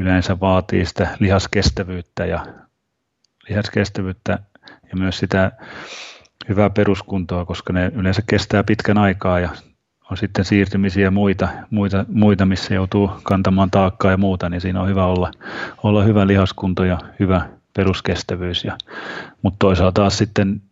yleensä 0.00 0.40
vaatii 0.40 0.86
sitä 0.86 1.16
lihaskestävyyttä 1.20 2.26
ja 2.26 2.46
lihaskestävyyttä 3.48 4.38
ja 4.68 4.96
myös 4.98 5.18
sitä 5.18 5.52
hyvää 6.48 6.70
peruskuntoa, 6.70 7.44
koska 7.44 7.72
ne 7.72 7.92
yleensä 7.94 8.22
kestää 8.26 8.64
pitkän 8.64 8.98
aikaa 8.98 9.40
ja 9.40 9.50
on 10.10 10.16
sitten 10.16 10.44
siirtymisiä 10.44 11.04
ja 11.04 11.10
muita, 11.10 11.48
muita, 11.70 12.04
muita, 12.08 12.46
missä 12.46 12.74
joutuu 12.74 13.10
kantamaan 13.22 13.70
taakkaa 13.70 14.10
ja 14.10 14.16
muuta, 14.16 14.48
niin 14.48 14.60
siinä 14.60 14.80
on 14.80 14.88
hyvä 14.88 15.06
olla, 15.06 15.30
olla 15.82 16.02
hyvä 16.02 16.26
lihaskunto 16.26 16.84
ja 16.84 16.98
hyvä 17.20 17.48
peruskestävyys. 17.76 18.64
Ja, 18.64 18.78
mutta 19.42 19.56
toisaalta 19.58 20.00
taas 20.00 20.18
sitten 20.18 20.62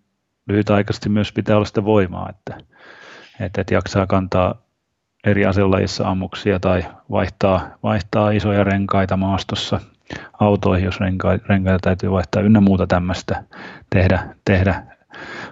lyhytaikaisesti 0.49 1.09
myös 1.09 1.33
pitää 1.33 1.57
olla 1.57 1.67
sitä 1.67 1.85
voimaa, 1.85 2.31
että, 2.31 2.59
että, 3.41 3.61
että 3.61 3.75
jaksaa 3.75 4.07
kantaa 4.07 4.55
eri 5.25 5.47
aselajissa 5.47 6.09
ammuksia 6.09 6.61
tai 6.61 6.85
vaihtaa, 7.11 7.69
vaihtaa 7.83 8.31
isoja 8.31 8.65
renkaita 8.65 9.17
maastossa 9.17 9.81
autoihin, 10.41 10.85
jos 10.85 11.01
renkaita, 11.01 11.47
renkaita 11.49 11.79
täytyy 11.79 12.11
vaihtaa 12.11 12.43
ynnä 12.43 12.61
muuta 12.61 12.87
tämmöistä 12.87 13.45
tehdä, 13.91 14.35
tehdä 14.45 14.83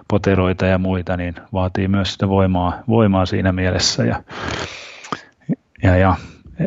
poteroita 0.07 0.65
ja 0.65 0.77
muita, 0.77 1.17
niin 1.17 1.35
vaatii 1.53 1.87
myös 1.87 2.13
sitä 2.13 2.29
voimaa, 2.29 2.83
voimaa 2.87 3.25
siinä 3.25 3.51
mielessä. 3.51 4.03
Ja, 4.03 4.23
ja, 5.83 5.97
ja 5.97 6.15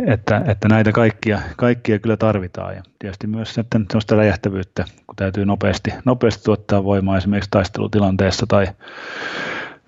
että, 0.07 0.43
että 0.47 0.69
näitä 0.69 0.93
kaikkia, 0.93 1.41
kaikkia 1.57 1.99
kyllä 1.99 2.17
tarvitaan 2.17 2.75
ja 2.75 2.83
tietysti 2.99 3.27
myös 3.27 3.55
sitten 3.55 3.87
sellaista 3.89 4.17
räjähtävyyttä, 4.17 4.85
kun 5.07 5.17
täytyy 5.17 5.45
nopeasti, 5.45 5.91
nopeasti 6.05 6.45
tuottaa 6.45 6.85
voimaa 6.85 7.17
esimerkiksi 7.17 7.51
taistelutilanteessa 7.51 8.47
tai, 8.47 8.67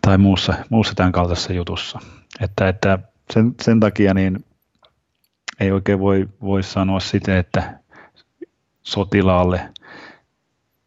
tai 0.02 0.19
muussa, 0.19 0.55
muussa 0.71 0.95
tämän 0.95 1.12
kaltaisessa 1.12 1.52
jutussa. 1.52 1.99
Että, 2.40 2.69
että 2.69 2.99
sen, 3.33 3.55
sen 3.62 3.81
takia 3.81 4.14
niin 4.14 4.45
ei 5.61 5.73
oikein 5.73 5.99
voi, 5.99 6.28
voi 6.40 6.62
sanoa 6.62 7.00
sitä, 7.00 7.38
että 7.38 7.78
sotilaalle 8.92 9.61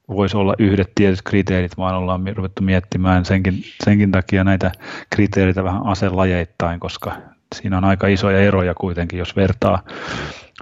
voisi 0.07 0.37
olla 0.37 0.53
yhdet 0.59 0.91
tietyt 0.95 1.21
kriteerit, 1.21 1.77
vaan 1.77 1.95
ollaan 1.95 2.21
ruvettu 2.35 2.63
miettimään 2.63 3.25
senkin, 3.25 3.63
senkin 3.83 4.11
takia 4.11 4.43
näitä 4.43 4.71
kriteereitä 5.09 5.63
vähän 5.63 5.85
aselajeittain, 5.85 6.79
koska 6.79 7.17
siinä 7.55 7.77
on 7.77 7.83
aika 7.83 8.07
isoja 8.07 8.39
eroja 8.39 8.73
kuitenkin, 8.73 9.19
jos 9.19 9.35
vertaa, 9.35 9.83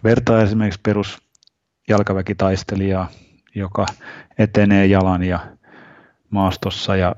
vertaa 0.03 0.41
esimerkiksi 0.41 0.79
perus 0.83 1.17
jalkaväkitaistelijaa, 1.89 3.09
joka 3.55 3.85
etenee 4.37 4.85
jalan 4.85 5.23
ja 5.23 5.39
maastossa 6.29 6.95
ja, 6.95 7.15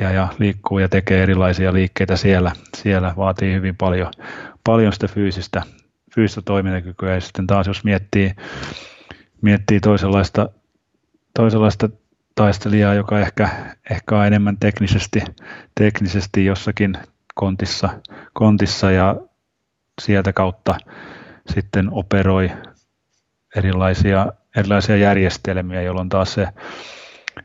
ja, 0.00 0.10
ja 0.10 0.28
liikkuu 0.38 0.78
ja 0.78 0.88
tekee 0.88 1.22
erilaisia 1.22 1.72
liikkeitä 1.72 2.16
siellä. 2.16 2.52
Siellä 2.76 3.14
vaatii 3.16 3.54
hyvin 3.54 3.76
paljon, 3.76 4.12
paljon 4.64 4.92
sitä 4.92 5.08
fyysistä, 5.08 5.62
fyysistä 6.14 6.42
toimintakykyä 6.42 7.14
ja 7.14 7.20
sitten 7.20 7.46
taas 7.46 7.66
jos 7.66 7.84
miettii, 7.84 8.32
miettii 9.42 9.80
toisenlaista 9.80 10.48
toisenlaista 11.34 11.88
taistelijaa, 12.34 12.94
joka 12.94 13.20
ehkä, 13.20 13.48
ehkä 13.90 14.18
on 14.18 14.26
enemmän 14.26 14.56
teknisesti, 14.56 15.24
teknisesti 15.74 16.44
jossakin 16.44 16.98
kontissa, 17.34 17.88
kontissa 18.32 18.90
ja 18.90 19.16
sieltä 20.02 20.32
kautta 20.32 20.74
sitten 21.54 21.88
operoi 21.90 22.50
erilaisia, 23.56 24.32
erilaisia 24.56 24.96
järjestelmiä, 24.96 25.82
jolloin 25.82 26.08
taas 26.08 26.34
se, 26.34 26.48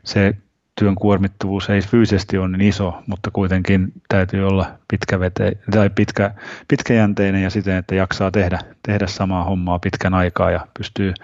se 0.04 0.34
työn 0.80 0.94
kuormittavuus 0.94 1.70
ei 1.70 1.80
fyysisesti 1.80 2.38
ole 2.38 2.48
niin 2.48 2.68
iso, 2.68 2.94
mutta 3.06 3.30
kuitenkin 3.30 3.92
täytyy 4.08 4.46
olla 4.46 4.78
pitkävete, 4.88 5.52
tai 5.70 5.90
pitkä, 5.90 6.30
pitkäjänteinen 6.68 7.42
ja 7.42 7.50
siten, 7.50 7.76
että 7.76 7.94
jaksaa 7.94 8.30
tehdä, 8.30 8.58
tehdä 8.86 9.06
samaa 9.06 9.44
hommaa 9.44 9.78
pitkän 9.78 10.14
aikaa 10.14 10.50
ja 10.50 10.66
pystyy 10.78 11.14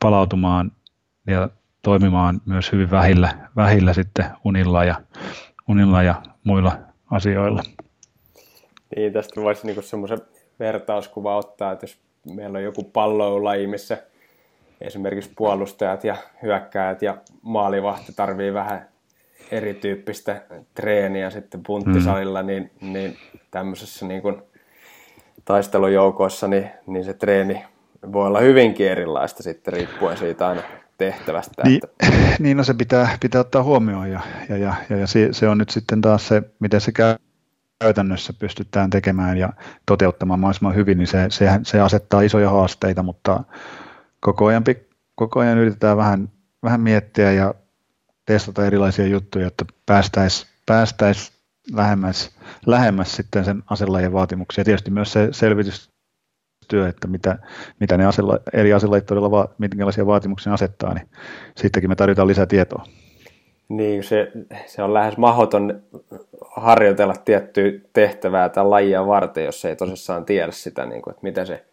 palautumaan 0.00 0.72
ja 1.26 1.48
toimimaan 1.82 2.40
myös 2.46 2.72
hyvin 2.72 2.90
vähillä, 2.90 3.34
vähillä 3.56 3.92
sitten 3.92 4.24
unilla 4.44 4.84
ja, 4.84 4.94
unilla 5.68 6.02
ja 6.02 6.22
muilla 6.44 6.78
asioilla. 7.10 7.62
Niin, 8.96 9.12
tästä 9.12 9.40
voisi 9.40 9.66
niinku 9.66 9.82
semmoisen 9.82 10.20
vertauskuva 10.60 11.36
ottaa, 11.36 11.72
että 11.72 11.84
jos 11.84 11.98
meillä 12.34 12.56
on 12.56 12.64
joku 12.64 12.84
palloulaji, 12.84 13.66
missä 13.66 13.98
esimerkiksi 14.80 15.32
puolustajat 15.36 16.04
ja 16.04 16.16
hyökkäjät 16.42 17.02
ja 17.02 17.16
maalivahti 17.42 18.12
tarvii 18.16 18.54
vähän 18.54 18.88
erityyppistä 19.50 20.42
treeniä 20.74 21.30
sitten 21.30 21.62
punttisalilla, 21.66 22.42
mm. 22.42 22.46
niin, 22.46 22.70
niin 22.80 23.16
tämmöisessä 23.50 24.06
niin 24.06 24.22
kuin 24.22 24.42
taistelujoukoissa, 25.44 26.48
niin, 26.48 26.70
niin 26.86 27.04
se 27.04 27.14
treeni 27.14 27.64
voi 28.12 28.26
olla 28.26 28.40
hyvinkin 28.40 28.88
erilaista 28.88 29.42
sitten 29.42 29.74
riippuen 29.74 30.16
siitä 30.16 30.48
aina 30.48 30.62
tehtävästä. 30.98 31.62
Niin, 31.64 31.80
että... 31.84 32.06
niin 32.42 32.56
no 32.56 32.64
se 32.64 32.74
pitää, 32.74 33.18
pitää 33.20 33.40
ottaa 33.40 33.62
huomioon 33.62 34.10
ja, 34.10 34.20
ja, 34.48 34.56
ja, 34.56 34.74
ja, 34.90 34.96
ja 34.96 35.06
se, 35.06 35.28
se 35.32 35.48
on 35.48 35.58
nyt 35.58 35.70
sitten 35.70 36.00
taas 36.00 36.28
se, 36.28 36.42
miten 36.60 36.80
se 36.80 36.92
käy 36.92 37.16
käytännössä 37.78 38.32
pystytään 38.32 38.90
tekemään 38.90 39.38
ja 39.38 39.52
toteuttamaan 39.86 40.40
mahdollisimman 40.40 40.74
hyvin, 40.74 40.98
niin 40.98 41.06
se, 41.06 41.26
se, 41.30 41.48
se 41.62 41.80
asettaa 41.80 42.22
isoja 42.22 42.50
haasteita, 42.50 43.02
mutta 43.02 43.44
koko 44.20 44.46
ajan, 44.46 44.64
koko 45.14 45.40
ajan 45.40 45.58
yritetään 45.58 45.96
vähän, 45.96 46.28
vähän 46.62 46.80
miettiä 46.80 47.32
ja 47.32 47.54
testata 48.26 48.66
erilaisia 48.66 49.06
juttuja, 49.06 49.44
jotta 49.44 49.64
päästäisiin 49.86 50.50
päästäis 50.66 51.32
lähemmäs, 51.72 52.30
lähemmäs 52.66 53.16
sitten 53.16 53.44
sen 53.44 53.62
aselajien 53.70 54.12
vaatimuksia. 54.12 54.64
Tietysti 54.64 54.90
myös 54.90 55.12
se 55.12 55.28
selvitystyö, 56.66 56.88
että 56.88 57.08
mitä, 57.08 57.38
mitä 57.80 57.96
ne 57.96 58.06
asela, 58.06 58.38
eri 58.52 58.72
aselajit 58.72 59.06
todella, 59.06 59.30
va, 59.30 59.48
minkälaisia 59.58 60.06
vaatimuksia 60.06 60.54
asettaa, 60.54 60.94
niin 60.94 61.08
siitäkin 61.56 61.90
me 61.90 61.94
tarvitaan 61.94 62.28
lisää 62.28 62.46
tietoa. 62.46 62.84
Niin, 63.68 64.04
se, 64.04 64.32
se 64.66 64.82
on 64.82 64.94
lähes 64.94 65.16
mahdoton 65.16 65.82
harjoitella 66.56 67.14
tiettyä 67.24 67.72
tehtävää 67.92 68.48
tai 68.48 68.64
lajia 68.64 69.06
varten, 69.06 69.44
jos 69.44 69.64
ei 69.64 69.76
tosissaan 69.76 70.24
tiedä 70.24 70.52
sitä, 70.52 70.86
niin 70.86 71.02
kuin, 71.02 71.12
että 71.12 71.22
mitä 71.22 71.44
se, 71.44 71.64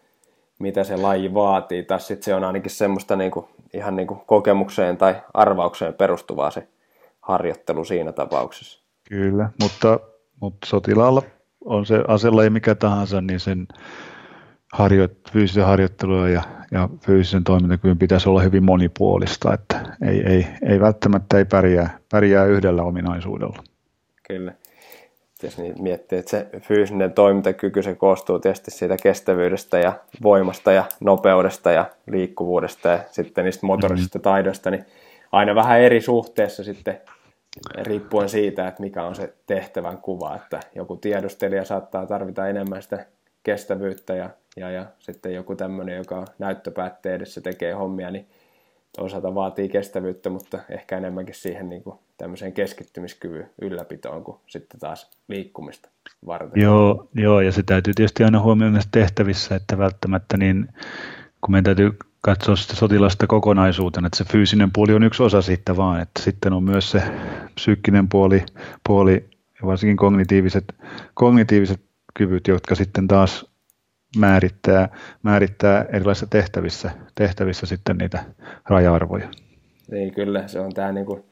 mitä 0.60 0.84
se 0.84 0.98
laji 0.98 1.34
vaatii. 1.34 1.84
Tai 1.84 2.00
sitten 2.00 2.24
se 2.24 2.36
on 2.36 2.44
ainakin 2.44 2.72
semmoista 2.72 3.16
niin 3.16 3.32
kuin, 3.32 3.46
ihan 3.74 3.96
niin 3.96 4.08
kuin 4.08 4.20
kokemukseen 4.26 4.98
tai 4.98 5.16
arvaukseen 5.34 5.94
perustuvaa 5.94 6.52
se 6.52 6.68
harjoittelu 7.22 7.86
siinä 7.86 8.12
tapauksessa. 8.12 8.84
Kyllä, 9.10 9.50
mutta, 9.62 10.00
mutta 10.42 10.68
sotilaalla 10.68 11.22
on 11.66 11.86
se 11.86 12.04
aselaji 12.08 12.50
mikä 12.50 12.76
tahansa, 12.76 13.22
niin 13.22 13.40
sen 13.40 13.68
harjoit, 14.74 15.12
fyysisen 15.32 15.66
harjoittelun 15.66 16.32
ja, 16.32 16.42
ja 16.72 16.90
fyysisen 17.06 17.44
toimintakyvyn 17.44 17.98
pitäisi 17.98 18.30
olla 18.30 18.42
hyvin 18.42 18.64
monipuolista, 18.64 19.54
että 19.54 19.98
ei, 20.08 20.24
ei, 20.28 20.48
ei 20.70 20.80
välttämättä 20.80 21.38
ei 21.38 21.46
pärjää, 21.46 21.98
pärjää 22.12 22.46
yhdellä 22.46 22.84
ominaisuudella. 22.84 23.64
Kyllä. 24.28 24.54
Jos 25.44 25.58
niin 25.58 25.84
miettii, 25.84 26.20
että 26.20 26.32
se 26.32 26.48
fyysinen 26.60 27.14
toimintakyky 27.14 27.84
se 27.84 27.96
koostuu 27.96 28.40
tietysti 28.40 28.72
siitä 28.72 28.98
kestävyydestä 29.04 29.80
ja 29.80 29.94
voimasta 30.24 30.72
ja 30.72 30.84
nopeudesta 31.00 31.72
ja 31.72 31.86
liikkuvuudesta 32.08 32.90
ja 32.90 33.00
sitten 33.12 33.46
niistä 33.46 33.66
motorisista 33.66 34.18
mm-hmm. 34.18 34.24
taidoista, 34.24 34.72
niin 34.72 34.86
aina 35.32 35.56
vähän 35.56 35.82
eri 35.82 36.02
suhteessa 36.02 36.64
sitten 36.64 37.02
riippuen 37.82 38.30
siitä, 38.30 38.68
että 38.68 38.82
mikä 38.82 39.04
on 39.04 39.16
se 39.16 39.34
tehtävän 39.46 39.98
kuva, 39.98 40.36
että 40.36 40.60
joku 40.76 40.96
tiedustelija 40.96 41.66
saattaa 41.66 42.06
tarvita 42.06 42.48
enemmän 42.48 42.82
sitä 42.82 43.06
kestävyyttä 43.44 44.14
ja, 44.16 44.30
ja, 44.58 44.72
ja 44.72 44.86
sitten 45.00 45.34
joku 45.34 45.56
tämmöinen, 45.56 45.98
joka 45.98 46.26
näyttöpäätteen 46.40 47.16
edessä 47.16 47.42
tekee 47.42 47.74
hommia, 47.74 48.12
niin 48.12 48.28
toisaalta 48.98 49.36
vaatii 49.36 49.70
kestävyyttä, 49.70 50.30
mutta 50.30 50.60
ehkä 50.70 50.98
enemmänkin 50.98 51.36
siihen 51.36 51.70
niin 51.70 51.84
kuin 51.84 52.00
tämmöiseen 52.18 52.54
keskittymiskyvyn 52.54 53.50
ylläpitoon 53.62 54.24
kuin 54.24 54.38
sitten 54.48 54.80
taas 54.80 55.12
liikkumista 55.28 55.90
varten. 56.26 56.62
Joo, 56.62 57.10
joo, 57.16 57.42
ja 57.42 57.52
se 57.52 57.64
täytyy 57.64 57.94
tietysti 57.94 58.24
aina 58.24 58.42
huomioida 58.42 58.72
näissä 58.72 58.90
tehtävissä, 58.92 59.56
että 59.56 59.78
välttämättä 59.78 60.38
niin, 60.38 60.68
kun 61.42 61.52
meidän 61.52 61.64
täytyy 61.64 61.92
katsoa 62.22 62.56
sitä 62.56 62.76
sotilasta 62.76 63.28
kokonaisuutena, 63.28 64.08
että 64.08 64.18
se 64.18 64.24
fyysinen 64.32 64.72
puoli 64.72 64.94
on 64.94 65.04
yksi 65.04 65.24
osa 65.24 65.42
siitä 65.42 65.78
vaan, 65.78 66.02
että 66.02 66.22
sitten 66.22 66.54
on 66.54 66.64
myös 66.64 66.92
se 66.92 67.04
psyykkinen 67.56 68.10
puoli, 68.10 68.46
puoli 68.88 69.30
ja 69.62 69.68
varsinkin 69.68 69.98
kognitiiviset, 69.98 70.66
kognitiiviset 71.14 71.82
kyvyt, 72.14 72.48
jotka 72.48 72.76
sitten 72.76 73.08
taas 73.08 73.53
määrittää, 74.18 74.90
määrittää 75.24 75.86
erilaisissa 75.94 76.28
tehtävissä, 76.28 76.92
tehtävissä 77.16 77.66
sitten 77.66 77.98
niitä 77.98 78.24
raja-arvoja. 78.66 79.30
Niin 79.92 80.14
kyllä, 80.14 80.48
se 80.48 80.60
on 80.60 80.74
tämä 80.74 80.92
niin 80.92 81.06
kuin 81.06 81.24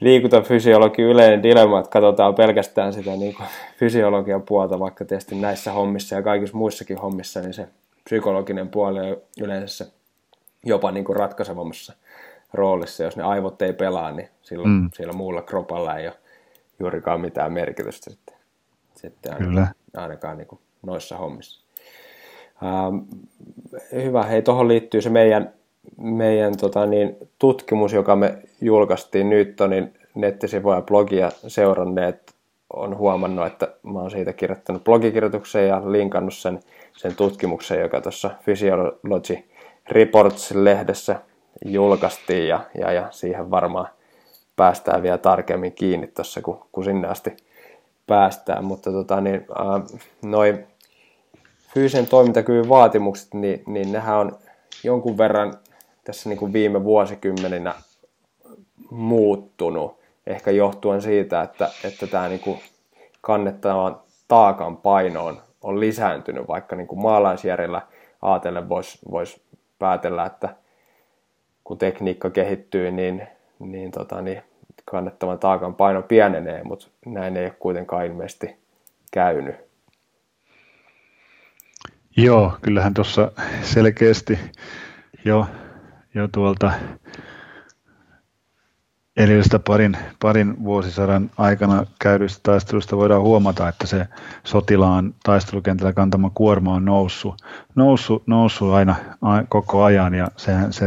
liikuntafysiologi 0.00 1.02
yleinen 1.02 1.42
dilemma, 1.42 1.78
että 1.78 1.90
katsotaan 1.90 2.34
pelkästään 2.34 2.92
sitä 2.92 3.10
niin 3.10 3.34
kuin 3.34 3.46
fysiologian 3.78 4.42
puolta, 4.42 4.78
vaikka 4.78 5.04
tietysti 5.04 5.34
näissä 5.34 5.72
hommissa 5.72 6.14
ja 6.14 6.22
kaikissa 6.22 6.56
muissakin 6.56 6.98
hommissa, 6.98 7.40
niin 7.40 7.54
se 7.54 7.68
psykologinen 8.04 8.68
puoli 8.68 9.10
on 9.10 9.16
yleensä 9.40 9.86
jopa 10.64 10.90
niin 10.90 11.04
kuin 11.04 11.16
ratkaisevammassa 11.16 11.92
roolissa. 12.54 13.04
Jos 13.04 13.16
ne 13.16 13.22
aivot 13.22 13.62
ei 13.62 13.72
pelaa, 13.72 14.12
niin 14.12 14.28
silloin 14.42 14.70
mm. 14.70 14.90
sillä 14.94 15.12
muulla 15.12 15.42
kropalla 15.42 15.96
ei 15.96 16.06
ole 16.06 16.16
juurikaan 16.80 17.20
mitään 17.20 17.52
merkitystä 17.52 18.10
sitten, 18.10 18.36
sitten 18.94 19.36
Kyllä. 19.36 19.66
ainakaan 19.96 20.38
niin 20.38 20.48
kuin 20.48 20.60
noissa 20.82 21.16
hommissa. 21.16 21.65
Ähm, 22.62 22.98
hyvä, 23.92 24.22
hei 24.22 24.42
tuohon 24.42 24.68
liittyy 24.68 25.00
se 25.00 25.10
meidän, 25.10 25.52
meidän 25.96 26.56
tota 26.56 26.86
niin, 26.86 27.16
tutkimus, 27.38 27.92
joka 27.92 28.16
me 28.16 28.38
julkaistiin 28.60 29.30
Newtonin 29.30 29.94
nettisivuja 30.14 30.76
ja 30.76 30.82
blogia 30.82 31.30
seuranneet 31.46 32.34
on 32.72 32.96
huomannut, 32.98 33.46
että 33.46 33.68
mä 33.82 33.98
oon 33.98 34.10
siitä 34.10 34.32
kirjoittanut 34.32 34.84
blogikirjoituksen 34.84 35.68
ja 35.68 35.92
linkannut 35.92 36.34
sen, 36.34 36.60
sen 36.92 37.16
tutkimuksen, 37.16 37.80
joka 37.80 38.00
tuossa 38.00 38.30
Physiology 38.44 39.38
Reports-lehdessä 39.90 41.16
julkaistiin 41.64 42.48
ja, 42.48 42.60
ja, 42.78 42.92
ja 42.92 43.08
siihen 43.10 43.50
varmaan 43.50 43.88
päästään 44.56 45.02
vielä 45.02 45.18
tarkemmin 45.18 45.72
kiinni 45.72 46.06
tuossa, 46.06 46.42
kun, 46.42 46.66
kun 46.72 46.84
sinne 46.84 47.08
asti 47.08 47.36
päästään. 48.06 48.64
Mutta 48.64 48.92
tota, 48.92 49.20
niin, 49.20 49.46
äh, 49.60 50.00
noin 50.22 50.66
fyysisen 51.76 52.06
toimintakyvyn 52.06 52.68
vaatimukset, 52.68 53.34
niin, 53.34 53.62
niin 53.66 53.92
nehän 53.92 54.16
on 54.16 54.38
jonkun 54.84 55.18
verran 55.18 55.54
tässä 56.04 56.28
niin 56.28 56.38
kuin 56.38 56.52
viime 56.52 56.84
vuosikymmeninä 56.84 57.74
muuttunut. 58.90 59.98
Ehkä 60.26 60.50
johtuen 60.50 61.02
siitä, 61.02 61.42
että, 61.42 61.70
että 61.84 62.06
tämä 62.06 62.28
niin 62.28 62.40
kuin 62.40 62.58
kannettavan 63.20 64.00
taakan 64.28 64.76
paino 64.76 65.24
on, 65.24 65.42
on 65.62 65.80
lisääntynyt, 65.80 66.48
vaikka 66.48 66.76
niin 66.76 66.86
kuin 66.86 66.98
maalaisjärjellä 66.98 67.82
ajatellen 68.22 68.68
voisi 68.68 68.98
vois 69.10 69.40
päätellä, 69.78 70.26
että 70.26 70.48
kun 71.64 71.78
tekniikka 71.78 72.30
kehittyy, 72.30 72.90
niin, 72.90 73.28
niin, 73.58 73.90
tota, 73.90 74.22
niin 74.22 74.42
kannettavan 74.84 75.38
taakan 75.38 75.74
paino 75.74 76.02
pienenee, 76.02 76.62
mutta 76.64 76.86
näin 77.06 77.36
ei 77.36 77.44
ole 77.44 77.54
kuitenkaan 77.58 78.06
ilmeisesti 78.06 78.56
käynyt. 79.10 79.65
Joo, 82.16 82.58
kyllähän 82.62 82.94
tuossa 82.94 83.32
selkeästi 83.62 84.38
jo, 85.24 85.46
jo 86.14 86.28
tuolta 86.28 86.72
edellisestä 89.16 89.58
parin, 89.58 89.96
parin 90.22 90.64
vuosisadan 90.64 91.30
aikana 91.38 91.86
käydystä 91.98 92.40
taistelusta 92.42 92.96
voidaan 92.96 93.22
huomata, 93.22 93.68
että 93.68 93.86
se 93.86 94.06
sotilaan 94.44 95.14
taistelukentällä 95.22 95.92
kantama 95.92 96.30
kuorma 96.34 96.74
on 96.74 96.84
noussut, 96.84 97.34
noussut, 97.74 98.26
noussut 98.26 98.72
aina 98.72 98.96
koko 99.48 99.84
ajan. 99.84 100.14
Ja 100.14 100.28
sehän, 100.36 100.72
se 100.72 100.86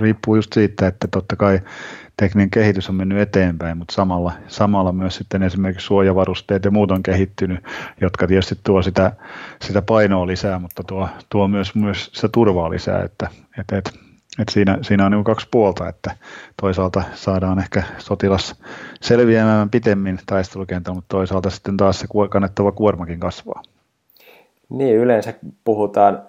riippuu 0.00 0.36
just 0.36 0.52
siitä, 0.52 0.86
että 0.86 1.08
totta 1.08 1.36
kai 1.36 1.60
tekninen 2.20 2.50
kehitys 2.50 2.88
on 2.88 2.94
mennyt 2.94 3.18
eteenpäin, 3.18 3.78
mutta 3.78 3.94
samalla, 3.94 4.32
samalla 4.48 4.92
myös 4.92 5.16
sitten 5.16 5.42
esimerkiksi 5.42 5.86
suojavarusteet 5.86 6.64
ja 6.64 6.70
muut 6.70 6.90
on 6.90 7.02
kehittynyt, 7.02 7.64
jotka 8.00 8.26
tietysti 8.26 8.58
tuo 8.64 8.82
sitä, 8.82 9.12
sitä 9.62 9.82
painoa 9.82 10.26
lisää, 10.26 10.58
mutta 10.58 10.82
tuo, 10.84 11.08
tuo 11.28 11.48
myös, 11.48 11.74
myös 11.74 12.10
sitä 12.12 12.28
turvaa 12.28 12.70
lisää, 12.70 13.02
että, 13.02 13.28
että, 13.58 13.78
että 13.78 13.90
että 14.38 14.52
siinä, 14.52 14.78
siinä 14.82 15.06
on 15.06 15.12
niin 15.12 15.24
kaksi 15.24 15.48
puolta, 15.50 15.88
että 15.88 16.10
toisaalta 16.60 17.02
saadaan 17.14 17.58
ehkä 17.58 17.82
sotilas 17.98 18.54
selviämään 19.00 19.70
pitemmin 19.70 20.18
taistelukentällä, 20.26 20.94
mutta 20.94 21.16
toisaalta 21.16 21.50
sitten 21.50 21.76
taas 21.76 22.00
se 22.00 22.06
kannettava 22.30 22.72
kuormakin 22.72 23.20
kasvaa. 23.20 23.62
Niin, 24.68 24.96
yleensä 24.96 25.34
puhutaan 25.64 26.22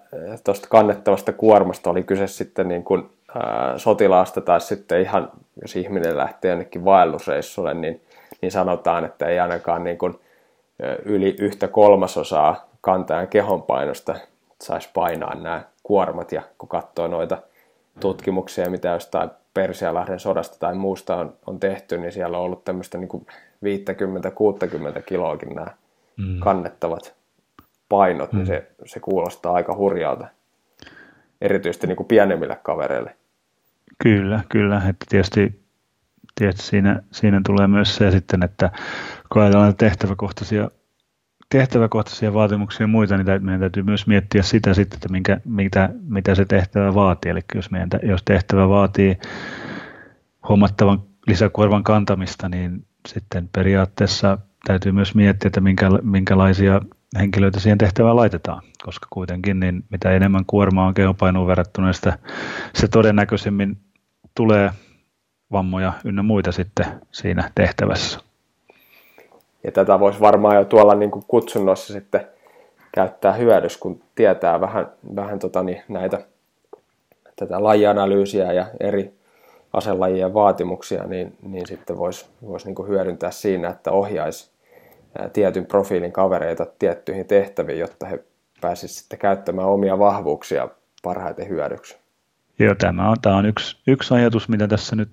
tuosta 0.43 0.67
kannettavasta 0.67 1.33
kuormasta, 1.33 1.89
oli 1.89 2.03
kyse 2.03 2.27
sitten 2.27 2.67
niin 2.67 2.83
kuin, 2.83 3.09
ää, 3.35 3.77
sotilaasta 3.77 4.41
tai 4.41 4.61
sitten 4.61 5.01
ihan, 5.01 5.31
jos 5.61 5.75
ihminen 5.75 6.17
lähtee 6.17 6.49
jonnekin 6.49 6.85
vaellusreissulle, 6.85 7.73
niin, 7.73 8.01
niin 8.41 8.51
sanotaan, 8.51 9.05
että 9.05 9.25
ei 9.25 9.39
ainakaan 9.39 9.83
niin 9.83 9.97
kuin, 9.97 10.19
yli 11.05 11.35
yhtä 11.39 11.67
kolmasosaa 11.67 12.69
kantajan 12.81 13.27
kehonpainosta 13.27 14.15
saisi 14.61 14.89
painaa 14.93 15.35
nämä 15.35 15.63
kuormat. 15.83 16.31
Ja 16.31 16.41
kun 16.57 16.69
katsoo 16.69 17.07
noita 17.07 17.37
tutkimuksia, 17.99 18.69
mitä 18.69 18.89
jostain 18.89 19.29
Persialahden 19.53 20.19
sodasta 20.19 20.57
tai 20.59 20.75
muusta 20.75 21.15
on, 21.15 21.33
on 21.47 21.59
tehty, 21.59 21.97
niin 21.97 22.11
siellä 22.11 22.37
on 22.37 22.43
ollut 22.43 22.63
tämmöistä 22.63 22.97
niin 22.97 23.25
50-60 24.99 25.01
kiloakin 25.05 25.55
nämä 25.55 25.67
mm. 26.17 26.39
kannettavat 26.39 27.15
painot, 27.89 28.33
niin 28.33 28.45
mm. 28.45 28.51
niin 28.51 28.61
se, 28.61 28.71
se 28.85 28.99
kuulostaa 28.99 29.53
aika 29.53 29.75
hurjalta, 29.75 30.27
erityisesti 31.41 31.87
niin 31.87 31.97
kuin 31.97 32.07
pienemmille 32.07 32.57
kavereille. 32.63 33.15
Kyllä, 34.03 34.43
kyllä. 34.49 34.77
Että 34.77 35.05
tietysti, 35.09 35.65
tietysti 36.35 36.63
siinä, 36.63 37.01
siinä 37.11 37.41
tulee 37.45 37.67
myös 37.67 37.95
se 37.95 38.11
sitten, 38.11 38.43
että 38.43 38.71
kun 39.33 39.41
ajatellaan 39.41 39.75
tehtäväkohtaisia 39.75 40.69
tehtäväkohtaisia 41.51 42.33
vaatimuksia 42.33 42.83
ja 42.83 42.87
muita, 42.87 43.17
niin 43.17 43.43
meidän 43.45 43.59
täytyy 43.59 43.83
myös 43.83 44.07
miettiä 44.07 44.43
sitä 44.43 44.73
sitten, 44.73 44.97
että 44.97 45.09
minkä, 45.09 45.39
mitä, 45.45 45.89
mitä 46.03 46.35
se 46.35 46.45
tehtävä 46.45 46.95
vaatii. 46.95 47.31
Eli 47.31 47.41
jos, 47.55 47.71
meidän, 47.71 47.89
jos 48.03 48.23
tehtävä 48.23 48.69
vaatii 48.69 49.17
huomattavan 50.49 51.03
lisäkuorman 51.27 51.83
kantamista, 51.83 52.49
niin 52.49 52.85
sitten 53.07 53.49
periaatteessa 53.53 54.37
täytyy 54.67 54.91
myös 54.91 55.15
miettiä, 55.15 55.47
että 55.47 55.61
minkä, 55.61 55.89
minkälaisia 56.01 56.81
henkilöitä 57.19 57.59
siihen 57.59 57.77
tehtävään 57.77 58.15
laitetaan, 58.15 58.61
koska 58.83 59.07
kuitenkin 59.09 59.59
niin 59.59 59.83
mitä 59.89 60.11
enemmän 60.11 60.45
kuormaa 60.47 60.87
on 60.87 60.93
kehopainuun 60.93 61.47
verrattuna, 61.47 61.93
sitä 61.93 62.17
se 62.73 62.87
todennäköisemmin 62.87 63.77
tulee 64.35 64.69
vammoja 65.51 65.93
ynnä 66.05 66.23
muita 66.23 66.51
sitten 66.51 66.85
siinä 67.11 67.51
tehtävässä. 67.55 68.19
Ja 69.63 69.71
tätä 69.71 69.99
voisi 69.99 70.19
varmaan 70.19 70.55
jo 70.55 70.65
tuolla 70.65 70.95
niin 70.95 71.11
kuin 71.11 71.25
kutsunnoissa 71.27 71.93
sitten 71.93 72.27
käyttää 72.91 73.33
hyödyssä, 73.33 73.79
kun 73.79 74.01
tietää 74.15 74.61
vähän, 74.61 74.87
vähän 75.15 75.39
tota, 75.39 75.63
niin 75.63 75.81
näitä 75.87 76.25
tätä 77.35 77.63
lajianalyysiä 77.63 78.53
ja 78.53 78.65
eri 78.79 79.13
aselajien 79.73 80.33
vaatimuksia, 80.33 81.03
niin, 81.03 81.37
niin 81.41 81.67
sitten 81.67 81.97
voisi 81.97 82.25
vois 82.47 82.65
niin 82.65 82.87
hyödyntää 82.87 83.31
siinä, 83.31 83.69
että 83.69 83.91
ohjaisi 83.91 84.51
tietyn 85.33 85.65
profiilin 85.65 86.11
kavereita 86.11 86.65
tiettyihin 86.79 87.25
tehtäviin, 87.25 87.79
jotta 87.79 88.05
he 88.05 88.23
pääsisivät 88.61 88.91
sitten 89.01 89.19
käyttämään 89.19 89.67
omia 89.67 89.99
vahvuuksia 89.99 90.69
parhaiten 91.03 91.49
hyödyksi. 91.49 91.97
Joo, 92.59 92.75
tämä 92.75 93.09
on, 93.09 93.17
tämä 93.21 93.35
on 93.35 93.45
yksi, 93.45 93.77
yksi 93.87 94.13
ajatus, 94.13 94.49
mitä 94.49 94.67
tässä 94.67 94.95
nyt 94.95 95.09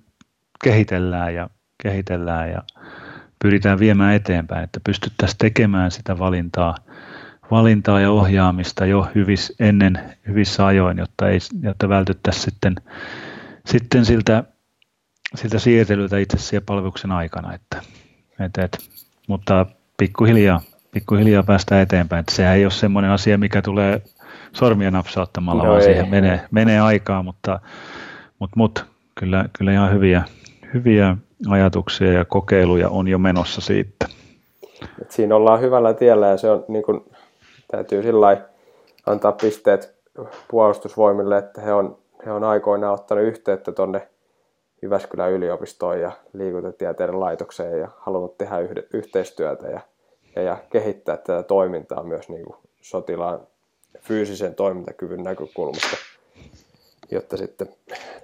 kehitellään 0.65 1.35
ja, 1.35 1.51
kehitellään 1.83 2.51
ja 2.51 2.63
pyritään 3.43 3.79
viemään 3.79 4.15
eteenpäin, 4.15 4.65
että 4.65 4.81
pystyttäisiin 4.85 5.39
tekemään 5.39 5.91
sitä 5.91 6.19
valintaa, 6.19 6.75
valintaa 7.51 8.01
ja 8.01 8.11
ohjaamista 8.11 8.87
jo 8.87 9.09
hyvis, 9.15 9.53
ennen 9.61 10.17
hyvissä 10.29 10.67
ajoin, 10.67 10.99
jotta, 10.99 11.29
ei, 11.29 11.39
jotta 11.63 11.89
vältyttäisiin 11.89 12.45
sitten, 12.45 12.75
sitten 13.67 14.05
siltä, 14.05 14.45
siltä 15.35 15.59
siirtelyltä 15.59 16.19
itse 16.19 16.39
siellä 16.39 16.65
palveluksen 16.67 17.13
aikana. 17.13 17.55
Että, 17.55 17.83
et, 18.41 18.59
et, 18.59 18.79
mutta 19.29 19.67
pikkuhiljaa, 19.97 20.61
pikkuhiljaa 20.91 21.43
päästään 21.43 21.83
eteenpäin. 21.83 22.21
Että 22.21 22.35
sehän 22.35 22.57
ei 22.57 22.65
ole 22.65 22.71
semmoinen 22.71 23.11
asia, 23.11 23.39
mikä 23.39 23.63
tulee 23.63 24.03
sormia 24.53 24.91
napsauttamalla, 24.91 25.63
no 25.63 25.69
vaan 25.69 25.81
ei. 25.81 25.87
siihen 25.87 26.09
menee, 26.09 26.41
menee 26.51 26.81
aikaa, 26.81 27.23
mutta, 27.23 27.61
mutta, 28.39 28.57
mutta 28.57 28.85
kyllä, 29.15 29.45
kyllä 29.59 29.73
ihan 29.73 29.93
hyviä, 29.93 30.23
hyviä 30.75 31.17
ajatuksia 31.49 32.13
ja 32.13 32.25
kokeiluja 32.25 32.89
on 32.89 33.09
jo 33.09 33.19
menossa 33.19 33.61
siitä. 33.61 34.07
Et 35.03 35.11
siinä 35.11 35.37
ollaan 35.37 35.61
hyvällä 35.61 35.95
tiellä 35.95 36.27
ja 36.27 36.37
se 36.37 36.51
on 36.51 36.65
niin 36.69 36.83
kuin, 36.83 37.05
täytyy 37.71 38.03
sillä 38.03 38.37
antaa 39.07 39.33
pisteet 39.33 39.99
puolustusvoimille, 40.51 41.39
että 41.39 41.61
he 41.61 41.73
on, 41.73 41.99
he 42.27 42.33
on 42.33 42.45
aikoinaan 42.45 42.95
ottanut 42.95 43.25
yhteyttä 43.25 43.73
tuonne 43.73 44.09
Jyväskylän 44.83 45.33
yliopistoon 45.33 46.01
ja 46.01 46.13
liikuntatieteiden 46.33 47.21
laitokseen 47.21 47.81
ja 47.81 47.89
halunnut 47.99 48.39
tehdä 48.39 48.59
yhde, 48.59 48.85
yhteistyötä 48.93 49.69
ja, 49.69 49.81
ja, 50.39 50.43
ja 50.43 50.57
kehittää 50.71 51.17
tätä 51.17 51.43
toimintaa 51.43 52.03
myös 52.03 52.29
niin 52.29 52.45
kuin 52.45 52.57
sotilaan 52.81 53.41
fyysisen 54.01 54.55
toimintakyvyn 54.55 55.23
näkökulmasta, 55.23 55.97
jotta 57.11 57.37
sitten 57.37 57.69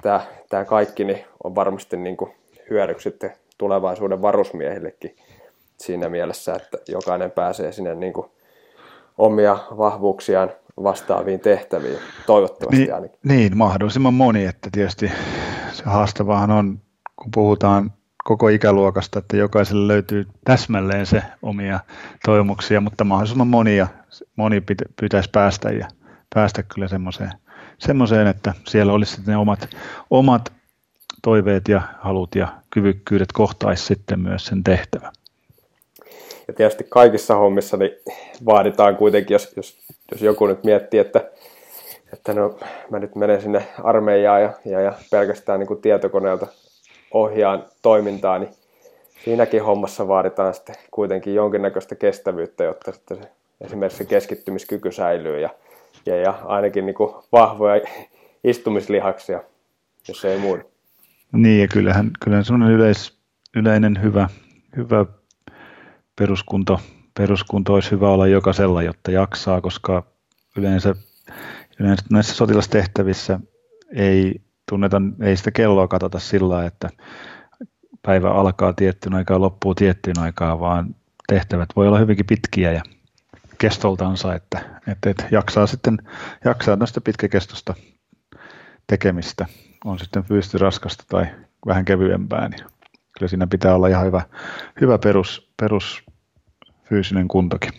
tämä, 0.03 0.21
tämä 0.49 0.65
kaikki 0.65 1.05
niin 1.05 1.25
on 1.45 1.55
varmasti 1.55 1.97
niin 1.97 2.17
kuin 2.17 2.31
hyödyksi 2.71 3.11
sitten 3.11 3.33
tulevaisuuden 3.59 4.23
varusmiehillekin 4.23 5.17
siinä 5.77 6.09
mielessä, 6.09 6.55
että 6.55 6.79
jokainen 6.89 7.31
pääsee 7.31 7.73
sinne 7.73 7.95
niin 7.95 8.13
kuin 8.13 8.27
omia 9.19 9.59
vahvuuksiaan 9.77 10.51
vastaaviin 10.83 11.41
tehtäviin, 11.41 11.99
toivottavasti 12.27 12.77
niin, 12.77 12.95
ainakin. 12.95 13.19
Niin, 13.25 13.57
mahdollisimman 13.57 14.15
moni, 14.15 14.45
että 14.45 14.69
tietysti 14.73 15.13
se 15.73 15.83
haastavahan 15.85 16.51
on, 16.51 16.79
kun 17.17 17.31
puhutaan 17.35 17.93
koko 18.25 18.49
ikäluokasta, 18.49 19.19
että 19.19 19.37
jokaiselle 19.37 19.89
löytyy 19.89 20.27
täsmälleen 20.45 21.07
se 21.07 21.23
omia 21.43 21.81
toivomuksia, 22.25 22.81
mutta 22.81 23.05
mahdollisimman 23.05 23.47
monia, 23.47 23.87
moni 24.37 24.63
pitäisi 25.01 25.31
päästä 25.33 25.71
ja 25.71 25.89
päästä 26.35 26.63
kyllä 26.63 26.89
semmoiseen, 26.89 27.31
semmoiseen 27.79 28.27
että 28.27 28.55
siellä 28.69 28.93
olisi 28.93 29.21
ne 29.27 29.37
omat, 29.37 29.69
omat 30.11 30.53
toiveet 31.23 31.69
ja 31.69 31.83
halut 32.01 32.35
ja 32.35 32.49
kyvykkyydet 32.71 33.33
kohtaisi 33.33 33.85
sitten 33.85 34.21
myös 34.21 34.47
sen 34.47 34.65
tehtävän. 34.65 35.13
Ja 36.49 36.55
tietysti 36.55 36.87
kaikissa 36.89 37.35
hommissa 37.35 37.77
niin 37.77 37.91
vaaditaan 38.47 38.97
kuitenkin, 38.97 39.35
jos, 39.35 39.53
jos, 39.57 39.77
jos 40.13 40.23
joku 40.23 40.47
nyt 40.47 40.65
miettii, 40.65 41.01
että, 41.01 41.31
että 42.13 42.35
no, 42.35 42.59
mä 42.91 42.99
nyt 42.99 43.15
menen 43.15 43.43
sinne 43.43 43.67
armeijaan 43.83 44.43
ja, 44.43 44.53
ja, 44.65 44.81
ja 44.81 44.93
pelkästään 45.11 45.61
niin 45.61 45.69
kuin 45.69 45.83
tietokoneelta 45.83 46.47
ohjaan 47.15 47.65
toimintaa, 47.83 48.39
niin 48.39 48.51
siinäkin 49.25 49.65
hommassa 49.65 50.09
vaaditaan 50.09 50.55
sitten 50.55 50.77
kuitenkin 50.91 51.35
jonkinnäköistä 51.35 51.95
kestävyyttä, 51.95 52.65
jotta 52.65 52.93
sitten 52.93 53.17
se, 53.17 53.31
esimerkiksi 53.61 53.99
se 53.99 54.05
keskittymiskyky 54.05 54.93
säilyy 54.93 55.41
ja, 55.41 55.51
ja, 56.07 56.17
ja 56.17 56.39
ainakin 56.45 56.87
niin 56.87 56.95
kuin 56.95 57.15
vahvoja 57.33 57.81
istumislihaksia, 58.45 59.41
jos 60.09 60.25
ei 60.25 60.39
muuta. 60.39 60.65
Niin, 61.33 61.61
ja 61.61 61.69
kyllähän, 61.69 62.11
kyllähän 62.25 62.45
semmoinen 62.45 62.77
yleis, 62.77 63.19
yleinen 63.57 64.03
hyvä, 64.03 64.29
hyvä 64.77 65.07
peruskunto, 66.17 66.81
peruskunto 67.19 67.75
olisi 67.75 67.91
hyvä 67.91 68.11
olla 68.11 68.27
jokaisella, 68.27 68.83
jotta 68.83 69.11
jaksaa, 69.11 69.61
koska 69.61 70.03
yleensä, 70.57 70.95
yleensä 71.81 72.05
näissä 72.11 72.35
sotilastehtävissä 72.35 73.41
ei 73.97 74.41
tunneta, 74.69 75.03
ei 75.21 75.37
sitä 75.37 75.51
kelloa 75.51 75.89
katsota 75.89 76.19
sillä 76.19 76.67
että 76.67 76.89
päivä 78.03 78.31
alkaa 78.31 78.73
tiettyyn 78.73 79.15
aikaan 79.15 79.41
loppuu 79.41 79.75
tiettyyn 79.75 80.19
aikaan, 80.19 80.61
vaan 80.61 80.95
tehtävät 81.29 81.69
voi 81.77 81.89
olla 81.89 81.99
hyvinkin 81.99 82.27
pitkiä 82.27 82.73
ja 82.73 82.83
kestoltansa, 83.59 84.35
että, 84.35 84.59
että, 84.89 85.11
että 85.11 85.27
jaksaa 85.31 85.67
sitten 85.67 85.99
jaksaa 86.45 86.77
tästä 86.77 87.01
pitkäkestosta 87.01 87.75
tekemistä 88.87 89.47
on 89.85 89.99
sitten 89.99 90.25
fyysisesti 90.25 90.59
raskasta 90.59 91.05
tai 91.09 91.27
vähän 91.67 91.85
kevyempää, 91.85 92.49
niin 92.49 92.61
kyllä 93.19 93.29
siinä 93.29 93.47
pitää 93.47 93.75
olla 93.75 93.89
ihan 93.89 94.07
hyvä, 94.07 94.23
hyvä 94.81 94.99
perus, 94.99 95.51
perus 95.61 96.05
fyysinen 96.85 97.29
kuntokin. 97.29 97.73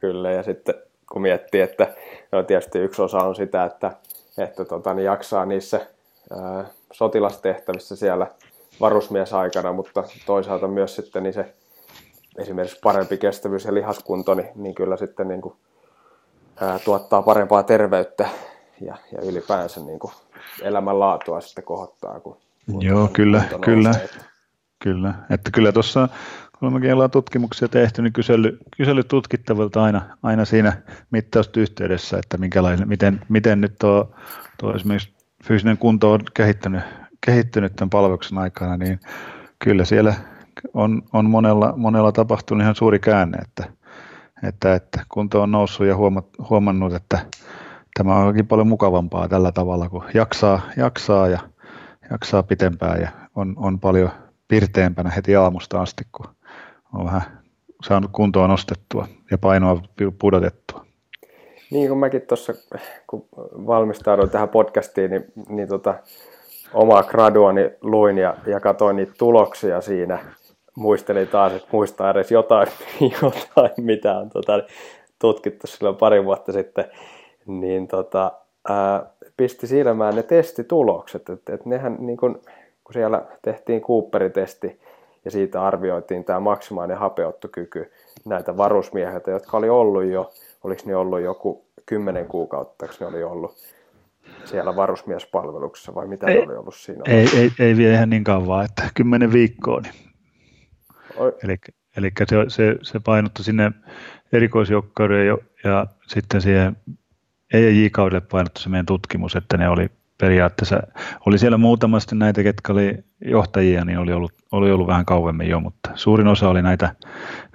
Kyllä, 0.00 0.30
ja 0.30 0.42
sitten 0.42 0.74
kun 1.12 1.22
miettii, 1.22 1.60
että 1.60 1.94
no 2.32 2.42
tietysti 2.42 2.78
yksi 2.78 3.02
osa 3.02 3.18
on 3.18 3.34
sitä, 3.34 3.64
että, 3.64 3.92
että 4.38 4.64
tota, 4.64 4.94
niin 4.94 5.04
jaksaa 5.04 5.46
niissä 5.46 5.86
ää, 6.30 6.64
sotilastehtävissä 6.92 7.96
siellä 7.96 8.26
varusmiesaikana, 8.80 9.72
mutta 9.72 10.04
toisaalta 10.26 10.68
myös 10.68 10.96
sitten 10.96 11.22
niin 11.22 11.34
se 11.34 11.54
esimerkiksi 12.38 12.78
parempi 12.82 13.18
kestävyys 13.18 13.64
ja 13.64 13.74
lihaskunto, 13.74 14.34
niin, 14.34 14.48
niin 14.54 14.74
kyllä 14.74 14.96
sitten 14.96 15.28
niin 15.28 15.40
kuin, 15.40 15.54
ää, 16.60 16.78
tuottaa 16.78 17.22
parempaa 17.22 17.62
terveyttä 17.62 18.28
ja, 18.80 18.96
ja 19.12 19.22
ylipäänsä 19.22 19.80
niin 19.80 19.98
kuin 19.98 20.12
elämänlaatua 20.62 21.40
sitten 21.40 21.64
kohottaa. 21.64 22.20
Kun, 22.20 22.36
kun 22.72 22.82
Joo, 22.82 23.08
kyllä, 23.12 23.44
kyllä, 23.64 23.90
että... 23.90 24.24
kyllä. 24.78 25.14
Että 25.30 25.50
kyllä 25.50 25.72
tuossa 25.72 26.08
kun 26.58 26.72
mekin 26.72 26.92
ollaan 26.92 27.10
tutkimuksia 27.10 27.68
tehty, 27.68 28.02
niin 28.02 28.12
kysely, 28.12 28.58
kysely 28.76 29.04
tutkittavilta 29.04 29.82
aina, 29.82 30.16
aina 30.22 30.44
siinä 30.44 30.82
mittaustyhteydessä, 31.10 32.18
että 32.18 32.36
minkälainen, 32.36 32.88
miten, 32.88 33.20
miten 33.28 33.60
nyt 33.60 33.74
tuo, 33.78 34.10
tuo 34.60 34.74
esimerkiksi 34.74 35.17
fyysinen 35.44 35.78
kunto 35.78 36.12
on 36.12 36.20
kehittynyt, 36.34 36.82
kehittynyt 37.26 37.76
tämän 37.76 37.90
palveluksen 37.90 38.38
aikana, 38.38 38.76
niin 38.76 39.00
kyllä 39.58 39.84
siellä 39.84 40.14
on, 40.74 41.02
on 41.12 41.30
monella, 41.30 41.74
monella 41.76 42.12
tapahtunut 42.12 42.62
ihan 42.62 42.74
suuri 42.74 42.98
käänne, 42.98 43.38
että, 43.38 43.64
että, 44.42 44.74
että 44.74 45.04
kunto 45.08 45.42
on 45.42 45.50
noussut 45.50 45.86
ja 45.86 45.96
huomannut, 46.50 46.92
että 46.92 47.18
tämä 47.94 48.14
onkin 48.14 48.46
paljon 48.46 48.68
mukavampaa 48.68 49.28
tällä 49.28 49.52
tavalla, 49.52 49.88
kun 49.88 50.04
jaksaa, 50.14 50.60
jaksaa 50.76 51.28
ja 51.28 51.38
jaksaa 52.10 52.42
pitempään 52.42 53.00
ja 53.00 53.08
on, 53.34 53.54
on 53.56 53.80
paljon 53.80 54.10
pirteempänä 54.48 55.10
heti 55.10 55.36
aamusta 55.36 55.82
asti, 55.82 56.04
kun 56.12 56.26
on 56.92 57.06
vähän 57.06 57.22
saanut 57.86 58.10
kuntoa 58.12 58.48
nostettua 58.48 59.08
ja 59.30 59.38
painoa 59.38 59.82
pudotettua. 60.20 60.87
Niin 61.70 61.88
kuin 61.88 61.98
mäkin 61.98 62.22
tuossa, 62.22 62.54
kun 63.06 63.26
valmistauduin 63.66 64.30
tähän 64.30 64.48
podcastiin, 64.48 65.10
niin, 65.10 65.24
niin 65.48 65.68
tota, 65.68 65.94
omaa 66.74 67.02
graduani 67.02 67.70
luin 67.80 68.18
ja, 68.18 68.36
ja 68.46 68.60
katsoin 68.60 68.96
niitä 68.96 69.12
tuloksia 69.18 69.80
siinä. 69.80 70.18
Muistelin 70.76 71.28
taas, 71.28 71.52
että 71.52 71.68
muistaa 71.72 72.10
edes 72.10 72.30
jotain, 72.30 72.68
jotain 73.22 73.70
mitä 73.76 74.18
on 74.18 74.30
tota, 74.30 74.62
tutkittu 75.18 75.66
silloin 75.66 75.96
pari 75.96 76.24
vuotta 76.24 76.52
sitten. 76.52 76.84
Niin 77.46 77.88
tota, 77.88 78.32
ää, 78.68 79.06
pisti 79.36 79.66
silmään 79.66 80.16
ne 80.16 80.22
testitulokset. 80.22 81.28
Että 81.28 81.54
et 81.54 81.66
nehän, 81.66 81.96
niin 81.98 82.16
kun, 82.16 82.40
kun 82.84 82.92
siellä 82.92 83.22
tehtiin 83.42 83.80
Cooperin-testi 83.80 84.80
ja 85.24 85.30
siitä 85.30 85.62
arvioitiin 85.62 86.24
tämä 86.24 86.40
maksimaalinen 86.40 86.98
hapeuttokyky 86.98 87.92
näitä 88.24 88.56
varusmieheltä, 88.56 89.30
jotka 89.30 89.56
oli 89.56 89.68
ollut 89.68 90.04
jo, 90.04 90.30
oliko 90.64 90.82
ne 90.86 90.96
ollut 90.96 91.20
joku 91.20 91.70
kymmenen 91.86 92.26
kuukautta, 92.26 92.86
ne 93.00 93.06
oli 93.06 93.22
ollut 93.22 93.54
siellä 94.44 94.76
varusmiespalveluksessa 94.76 95.94
vai 95.94 96.06
mitä 96.06 96.26
ei, 96.26 96.38
oli 96.38 96.56
ollut 96.56 96.74
siinä? 96.74 97.02
Ei, 97.06 97.28
ei, 97.36 97.50
ei 97.58 97.76
vie 97.76 97.92
ihan 97.92 98.10
niin 98.10 98.24
kauan, 98.24 98.64
että 98.64 98.90
kymmenen 98.94 99.32
viikkoa. 99.32 99.80
Niin. 99.80 99.94
Eli, 101.44 101.56
eli 101.96 102.10
se, 102.28 102.36
se, 102.48 102.76
se 102.82 103.00
painottui 103.00 103.44
sinne 103.44 103.72
erikoisjoukkoille 104.32 105.24
ja, 105.24 105.38
ja 105.64 105.86
sitten 106.06 106.40
siihen 106.40 106.76
EJ-kaudelle 107.52 108.26
painottui 108.30 108.62
se 108.62 108.68
meidän 108.68 108.86
tutkimus, 108.86 109.36
että 109.36 109.56
ne 109.56 109.68
oli 109.68 109.90
periaatteessa, 110.20 110.82
oli 111.26 111.38
siellä 111.38 111.58
muutamasti 111.58 112.14
näitä, 112.14 112.42
ketkä 112.42 112.72
oli 112.72 112.98
johtajia, 113.20 113.84
niin 113.84 113.98
oli 113.98 114.12
ollut, 114.12 114.32
oli 114.52 114.72
ollut 114.72 114.86
vähän 114.86 115.04
kauemmin 115.04 115.48
jo, 115.48 115.60
mutta 115.60 115.90
suurin 115.94 116.26
osa 116.26 116.48
oli 116.48 116.62
näitä, 116.62 116.94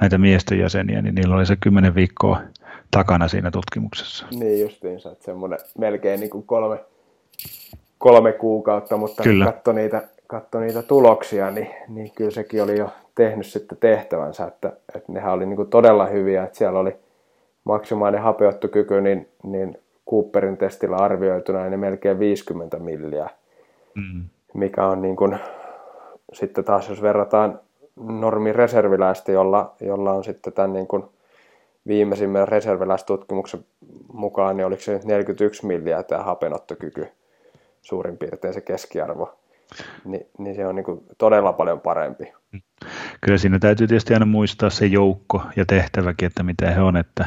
näitä 0.01 0.17
miesten 0.17 0.59
jäseniä, 0.59 1.01
niin 1.01 1.15
niillä 1.15 1.35
oli 1.35 1.45
se 1.45 1.55
kymmenen 1.55 1.95
viikkoa 1.95 2.41
takana 2.93 3.27
siinä 3.27 3.51
tutkimuksessa. 3.51 4.25
Niin 4.31 4.61
justiinsa, 4.61 5.11
että 5.11 5.25
semmoinen 5.25 5.59
melkein 5.77 6.19
niin 6.19 6.29
kuin 6.29 6.43
kolme, 6.43 6.79
kolme 7.97 8.31
kuukautta, 8.31 8.97
mutta 8.97 9.23
kyllä. 9.23 9.45
katso 9.45 9.71
niitä, 9.71 10.03
katso 10.27 10.59
niitä 10.59 10.83
tuloksia, 10.83 11.51
niin, 11.51 11.69
niin 11.87 12.11
kyllä 12.15 12.31
sekin 12.31 12.63
oli 12.63 12.77
jo 12.77 12.89
tehnyt 13.15 13.45
sitten 13.45 13.77
tehtävänsä, 13.77 14.45
että, 14.47 14.73
että 14.95 15.11
nehän 15.11 15.33
oli 15.33 15.45
niin 15.45 15.55
kuin 15.55 15.69
todella 15.69 16.05
hyviä, 16.05 16.43
että 16.43 16.57
siellä 16.57 16.79
oli 16.79 16.95
maksimaalinen 17.63 18.23
hapeuttokyky, 18.23 19.01
niin, 19.01 19.29
niin 19.43 19.77
Cooperin 20.09 20.57
testillä 20.57 20.97
arvioituna 20.97 21.69
niin 21.69 21.79
melkein 21.79 22.19
50 22.19 22.79
milliä, 22.79 23.29
mm. 23.95 24.23
mikä 24.53 24.87
on 24.87 25.01
niin 25.01 25.15
kuin, 25.15 25.39
sitten 26.33 26.63
taas 26.63 26.89
jos 26.89 27.01
verrataan 27.01 27.59
normi 27.95 28.53
reserviläistä, 28.53 29.31
jolla, 29.31 29.75
jolla 29.81 30.11
on 30.11 30.23
sitten 30.23 30.53
tämän 30.53 30.73
niin 30.73 30.87
kuin 30.87 31.03
viimeisimmän 31.87 32.47
reserviläistutkimuksen 32.47 33.65
mukaan, 34.13 34.57
niin 34.57 34.65
oliko 34.65 34.81
se 34.81 34.93
nyt 34.93 35.03
41 35.03 35.65
milliä 35.65 36.03
tämä 36.03 36.23
hapenottokyky 36.23 37.07
suurin 37.81 38.17
piirtein 38.17 38.53
se 38.53 38.61
keskiarvo, 38.61 39.39
Ni, 40.05 40.27
niin 40.37 40.55
se 40.55 40.67
on 40.67 40.75
niin 40.75 40.83
kuin 40.83 41.03
todella 41.17 41.53
paljon 41.53 41.81
parempi. 41.81 42.33
Kyllä 43.21 43.37
siinä 43.37 43.59
täytyy 43.59 43.87
tietysti 43.87 44.13
aina 44.13 44.25
muistaa 44.25 44.69
se 44.69 44.85
joukko 44.85 45.41
ja 45.55 45.65
tehtäväkin, 45.65 46.27
että 46.27 46.43
mitä 46.43 46.71
he 46.71 46.81
on, 46.81 46.97
että 46.97 47.25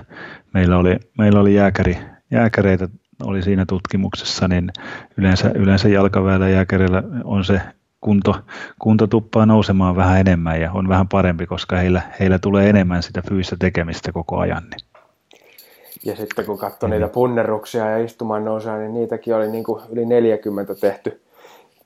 meillä 0.55 0.79
oli, 0.79 0.97
meillä 1.19 1.40
oli 1.40 1.55
jääkäri, 1.55 1.99
jääkäreitä 2.31 2.88
oli 3.25 3.42
siinä 3.42 3.64
tutkimuksessa, 3.66 4.49
niin 4.49 4.71
yleensä, 5.16 5.51
yleensä 5.55 5.88
jalkaväellä 5.88 6.49
jääkärillä 6.49 7.03
on 7.25 7.45
se 7.45 7.61
kunto, 8.01 8.35
kunto 8.79 9.07
tuppaa 9.07 9.47
nousemaan 9.47 9.97
vähän 9.97 10.21
enemmän 10.21 10.61
ja 10.61 10.73
on 10.73 10.89
vähän 10.89 11.09
parempi, 11.09 11.47
koska 11.47 11.77
heillä, 11.77 12.03
heillä 12.21 12.39
tulee 12.39 12.71
enemmän 12.71 13.03
sitä 13.03 13.23
fyysistä 13.29 13.57
tekemistä 13.59 14.13
koko 14.13 14.39
ajan. 14.39 14.63
Niin. 14.63 14.87
Ja 16.05 16.17
sitten 16.17 16.45
kun 16.45 16.59
katsoi 16.59 16.91
niitä 16.91 17.09
punneruksia 17.09 17.91
ja 17.91 18.05
istumaan 18.05 18.45
nousua, 18.45 18.77
niin 18.77 18.95
niitäkin 18.95 19.35
oli 19.35 19.49
niin 19.49 19.65
kuin 19.65 19.83
yli 19.91 20.07
40 20.07 20.75
tehty 20.75 21.23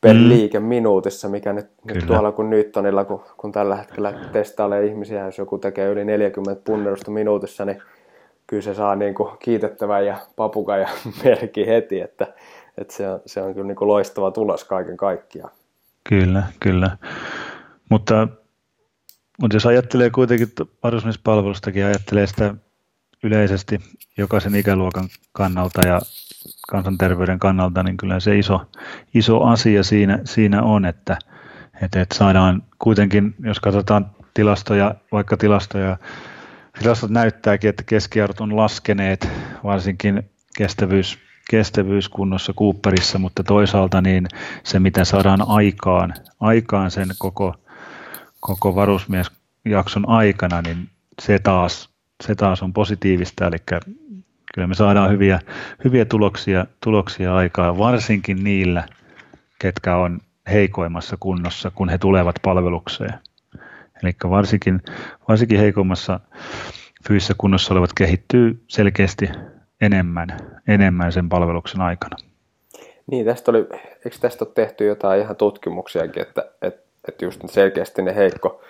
per 0.01 0.17
mm. 0.17 0.29
liike 0.29 0.61
minuutissa, 0.61 1.29
mikä 1.29 1.53
nyt, 1.53 1.67
nyt 1.85 2.07
tuolla 2.07 2.33
kun 2.33 2.51
Newtonilla, 2.51 3.05
kun, 3.05 3.23
kun 3.37 3.53
tällä 3.53 3.77
hetkellä 3.77 4.15
testailee 4.33 4.87
ihmisiä, 4.87 5.25
jos 5.25 5.39
joku 5.39 5.59
tekee 5.59 5.89
yli 5.89 6.05
40 6.05 6.63
punnerusta 6.65 7.11
minuutissa, 7.11 7.65
niin 7.65 7.83
kyllä 8.47 8.63
se 8.63 8.75
saa 8.75 8.97
niin 8.97 9.15
kuin 9.15 9.31
kiitettävän 9.39 10.07
ja 10.07 10.17
papukaja 10.37 10.89
merkki 11.25 11.67
heti, 11.67 12.01
että, 12.01 12.27
että 12.79 12.95
se, 12.95 13.09
on, 13.09 13.21
se 13.27 13.43
on 13.43 13.55
kyllä 13.55 13.67
niin 13.67 13.77
kuin 13.77 13.89
loistava 13.89 14.31
tulos 14.31 14.65
kaiken 14.65 14.97
kaikkiaan. 14.97 15.53
Kyllä, 16.11 16.43
kyllä. 16.61 16.97
Mutta, 17.89 18.29
mutta 19.41 19.57
jos 19.57 19.67
ajattelee 19.67 20.11
kuitenkin 20.11 20.49
varusmiespalvelustakin, 20.83 21.85
ajattelee 21.85 22.27
sitä 22.27 22.55
yleisesti 23.23 23.81
jokaisen 24.19 24.55
ikäluokan 24.55 25.09
kannalta 25.33 25.87
ja 25.87 26.01
kansanterveyden 26.71 27.39
kannalta, 27.39 27.83
niin 27.83 27.97
kyllä 27.97 28.21
se 28.21 28.39
iso, 28.39 28.61
iso 29.15 29.43
asia 29.43 29.85
siinä, 29.85 30.19
siinä 30.25 30.63
on, 30.63 30.85
että, 30.85 31.19
että, 31.83 32.01
että 32.01 32.15
saadaan 32.15 32.63
kuitenkin, 32.79 33.35
jos 33.45 33.61
katsotaan 33.61 34.11
tilastoja, 34.35 34.95
vaikka 35.13 35.37
tilastoja, 35.37 35.97
tilastot 36.79 37.11
näyttääkin, 37.11 37.71
että 37.71 37.83
keskiarvot 37.87 38.41
on 38.41 38.57
laskeneet, 38.57 39.29
varsinkin 39.65 40.31
kestävyys, 40.57 41.19
kestävyyskunnossa 41.51 42.53
Cooperissa, 42.53 43.19
mutta 43.19 43.43
toisaalta 43.43 44.01
niin 44.01 44.29
se, 44.65 44.79
mitä 44.79 45.05
saadaan 45.05 45.49
aikaan, 45.49 46.15
aikaan 46.41 46.91
sen 46.91 47.09
koko, 47.19 47.55
koko 48.41 48.75
varusmiesjakson 48.75 50.09
aikana, 50.09 50.63
niin 50.63 50.89
se 51.23 51.39
taas, 51.39 51.89
se 52.25 52.35
taas 52.35 52.63
on 52.63 52.73
positiivista, 52.73 53.47
eli 53.47 53.57
kyllä 54.55 54.69
me 54.69 54.75
saadaan 54.75 55.11
hyviä, 55.11 55.41
hyviä 55.85 56.05
tuloksia, 56.05 56.67
tuloksia 56.85 57.37
aikaa, 57.37 57.79
varsinkin 57.79 58.45
niillä, 58.45 58.87
ketkä 59.59 59.97
on 59.97 60.21
heikoimmassa 60.53 61.17
kunnossa, 61.21 61.71
kun 61.75 61.89
he 61.89 61.99
tulevat 61.99 62.37
palvelukseen. 62.43 63.15
Eli 64.03 64.13
varsinkin, 64.31 64.83
varsinkin 65.29 65.59
heikommassa 65.59 66.21
fyysisessä 67.09 67.35
kunnossa 67.39 67.75
olevat 67.75 67.93
kehittyy 67.93 68.65
selkeästi 68.69 69.29
enemmän, 69.81 70.29
enemmän 70.69 71.13
sen 71.13 71.29
palveluksen 71.29 71.81
aikana. 71.81 72.17
Niin, 73.07 73.27
tästä 73.27 73.51
oli, 73.51 73.67
eikö 74.05 74.17
tästä 74.21 74.45
ole 74.45 74.53
tehty 74.55 74.87
jotain 74.87 75.21
ihan 75.21 75.37
tutkimuksiakin, 75.37 76.23
että, 76.23 76.45
että, 76.63 76.83
että 77.09 77.25
just 77.25 77.41
selkeästi 77.47 78.03
ne 78.03 78.15
heikko 78.15 78.63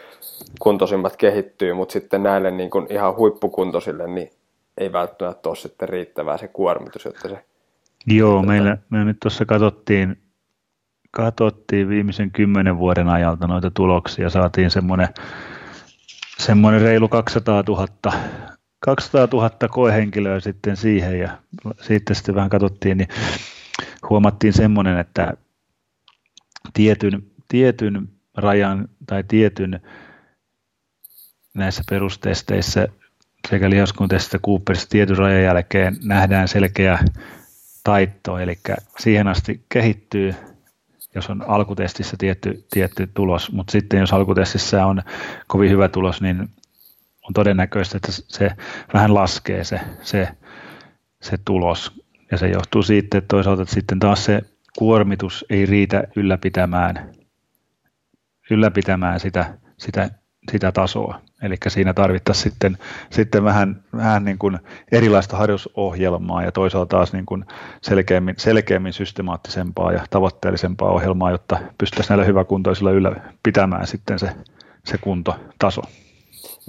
kuntoisimmat 0.60 1.16
kehittyy, 1.16 1.74
mutta 1.74 1.92
sitten 1.92 2.22
näille 2.22 2.50
niin 2.50 2.70
kuin 2.70 2.86
ihan 2.90 3.16
huippukuntoisille 3.16 4.06
niin 4.06 4.30
ei 4.78 4.92
välttämättä 4.92 5.48
ole 5.48 5.56
sitten 5.56 5.88
riittävää 5.88 6.36
se 6.36 6.48
kuormitus, 6.48 7.04
jotta 7.04 7.28
se... 7.28 7.44
Joo, 8.06 8.42
meillä, 8.42 8.78
me 8.90 9.04
nyt 9.04 9.16
tuossa 9.22 9.44
katsottiin, 9.44 10.16
katsottiin 11.10 11.88
viimeisen 11.88 12.30
kymmenen 12.30 12.78
vuoden 12.78 13.08
ajalta 13.08 13.46
noita 13.46 13.70
tuloksia, 13.70 14.30
saatiin 14.30 14.70
semmoinen, 14.70 15.08
semmoinen 16.38 16.80
reilu 16.80 17.08
200 17.08 17.64
000 17.68 17.86
200 18.80 19.28
000 19.32 19.50
koehenkilöä 19.70 20.40
sitten 20.40 20.76
siihen 20.76 21.18
ja 21.18 21.38
sitten 21.80 22.16
sitten 22.16 22.34
vähän 22.34 22.50
katsottiin, 22.50 22.98
niin 22.98 23.08
huomattiin 24.10 24.52
semmoinen, 24.52 24.98
että 24.98 25.32
tietyn, 26.72 27.22
tietyn 27.48 28.08
rajan 28.36 28.88
tai 29.06 29.24
tietyn 29.28 29.80
näissä 31.54 31.82
perustesteissä 31.90 32.88
sekä 33.48 33.70
lihaskuntaisesta 33.70 34.38
Cooperissa 34.38 34.88
tietyn 34.88 35.16
rajan 35.16 35.42
jälkeen 35.42 35.96
nähdään 36.04 36.48
selkeä 36.48 36.98
taitto, 37.84 38.38
eli 38.38 38.58
siihen 38.98 39.28
asti 39.28 39.64
kehittyy, 39.68 40.34
jos 41.14 41.30
on 41.30 41.44
alkutestissä 41.48 42.16
tietty, 42.18 42.66
tietty 42.70 43.10
tulos, 43.14 43.52
mutta 43.52 43.72
sitten 43.72 44.00
jos 44.00 44.12
alkutestissä 44.12 44.86
on 44.86 45.02
kovin 45.46 45.70
hyvä 45.70 45.88
tulos, 45.88 46.22
niin 46.22 46.48
on 47.28 47.32
todennäköistä, 47.34 47.96
että 47.96 48.12
se 48.12 48.50
vähän 48.94 49.14
laskee 49.14 49.64
se, 49.64 49.80
se, 50.02 50.28
se 51.22 51.38
tulos. 51.44 52.04
Ja 52.30 52.38
se 52.38 52.48
johtuu 52.48 52.82
siitä, 52.82 53.18
että 53.18 53.28
toisaalta 53.28 53.62
että 53.62 53.74
sitten 53.74 53.98
taas 53.98 54.24
se 54.24 54.40
kuormitus 54.78 55.44
ei 55.50 55.66
riitä 55.66 56.04
ylläpitämään, 56.16 57.12
ylläpitämään 58.50 59.20
sitä, 59.20 59.58
sitä 59.78 60.10
sitä 60.50 60.72
tasoa. 60.72 61.20
Eli 61.42 61.54
siinä 61.68 61.94
tarvittaisiin 61.94 62.52
sitten, 62.52 62.78
sitten 63.10 63.44
vähän, 63.44 63.84
vähän 63.96 64.24
niin 64.24 64.38
kuin 64.38 64.58
erilaista 64.92 65.36
harjoitusohjelmaa 65.36 66.42
ja 66.42 66.52
toisaalta 66.52 66.96
taas 66.96 67.12
niin 67.12 67.26
kuin 67.26 67.44
selkeämmin, 67.82 68.34
selkeämmin 68.38 68.92
systemaattisempaa 68.92 69.92
ja 69.92 70.04
tavoitteellisempaa 70.10 70.90
ohjelmaa, 70.90 71.30
jotta 71.30 71.58
pystyttäisiin 71.78 72.08
näillä 72.08 72.24
hyväkuntoisilla 72.24 72.90
ylläpitämään 72.90 73.86
sitten 73.86 74.18
se, 74.18 74.32
se 74.84 74.98
kuntotaso. 74.98 75.82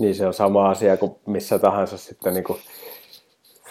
Niin 0.01 0.15
se 0.15 0.27
on 0.27 0.33
sama 0.33 0.69
asia 0.69 0.97
kuin 0.97 1.15
missä 1.25 1.59
tahansa 1.59 1.97
sitten 1.97 2.33
niin 2.33 2.43
kuin 2.43 2.59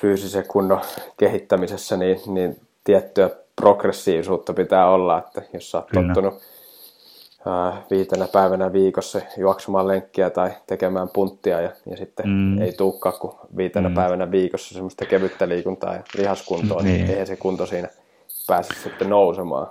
fyysisen 0.01 0.45
kunnon 0.49 0.81
kehittämisessä, 1.17 1.97
niin, 1.97 2.21
niin 2.27 2.61
tiettyä 2.85 3.31
progressiivisuutta 3.57 4.53
pitää 4.53 4.91
olla, 4.91 5.19
että 5.19 5.43
jos 5.53 5.71
sä 5.71 5.79
oot 5.79 5.91
Kyllä. 5.91 6.15
tottunut 6.15 6.43
ää, 7.47 7.83
viitenä 7.91 8.29
päivänä 8.29 8.73
viikossa 8.73 9.21
juoksemaan 9.37 9.89
lenkkiä 9.89 10.31
tai 10.31 10.51
tekemään 10.67 11.09
punttia 11.09 11.61
ja, 11.61 11.71
ja 11.91 11.97
sitten 11.97 12.29
mm. 12.29 12.63
ei 12.63 12.73
tulekaan 12.73 13.15
kuin 13.21 13.35
viitenä 13.57 13.89
mm. 13.89 13.95
päivänä 13.95 14.31
viikossa 14.31 14.75
semmoista 14.75 15.07
kevyttä 15.07 15.49
liikuntaa 15.49 15.95
ja 15.95 16.03
lihaskuntoa, 16.17 16.83
niin, 16.83 16.97
niin 16.97 17.11
eihän 17.11 17.27
se 17.27 17.37
kunto 17.37 17.67
siinä 17.67 17.89
pääse 18.47 18.75
sitten 18.83 19.11
nousemaan. 19.11 19.67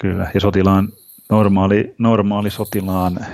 Kyllä, 0.00 0.30
ja 0.34 0.40
sotilaan 0.40 0.88
normaali, 1.30 1.94
normaali 1.98 2.50
sotilaan 2.50 3.26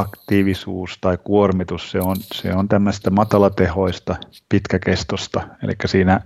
aktiivisuus 0.00 0.98
tai 1.00 1.18
kuormitus, 1.24 1.90
se 1.90 2.00
on, 2.00 2.16
se 2.34 2.54
on 2.54 2.68
tämmöistä 2.68 3.10
matalatehoista, 3.10 4.16
pitkäkestosta, 4.48 5.48
eli 5.62 5.72
siinä, 5.86 6.20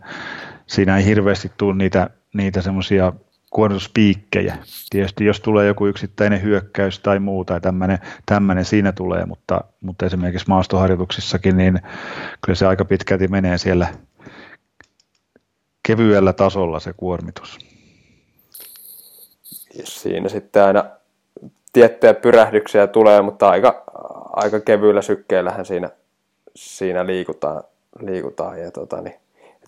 siinä 0.66 0.96
ei 0.96 1.04
hirveästi 1.04 1.52
tule 1.56 1.74
niitä, 1.74 2.10
niitä 2.34 2.62
semmoisia 2.62 3.12
kuormituspiikkejä. 3.50 4.58
Tietysti 4.90 5.24
jos 5.24 5.40
tulee 5.40 5.66
joku 5.66 5.86
yksittäinen 5.86 6.42
hyökkäys 6.42 6.98
tai 6.98 7.18
muu 7.18 7.44
tai 7.44 7.60
tämmöinen, 7.60 7.98
tämmöinen 8.26 8.64
siinä 8.64 8.92
tulee, 8.92 9.26
mutta, 9.26 9.64
mutta 9.80 10.06
esimerkiksi 10.06 10.48
maastoharjoituksissakin, 10.48 11.56
niin 11.56 11.80
kyllä 12.44 12.56
se 12.56 12.66
aika 12.66 12.84
pitkälti 12.84 13.28
menee 13.28 13.58
siellä 13.58 13.88
kevyellä 15.86 16.32
tasolla 16.32 16.80
se 16.80 16.92
kuormitus. 16.92 17.58
Siinä 19.84 20.28
sitten 20.28 20.64
aina 20.64 20.84
tiettyjä 21.76 22.14
pyrähdyksiä 22.14 22.86
tulee, 22.86 23.22
mutta 23.22 23.48
aika, 23.48 23.84
aika 24.32 24.60
kevyillä 24.60 25.02
sykkeillähän 25.02 25.66
siinä, 25.66 25.90
siinä 26.54 27.06
liikutaan, 27.06 27.62
liikutaan 28.00 28.60
ja 28.60 28.70
tota, 28.70 29.00
niin, 29.00 29.16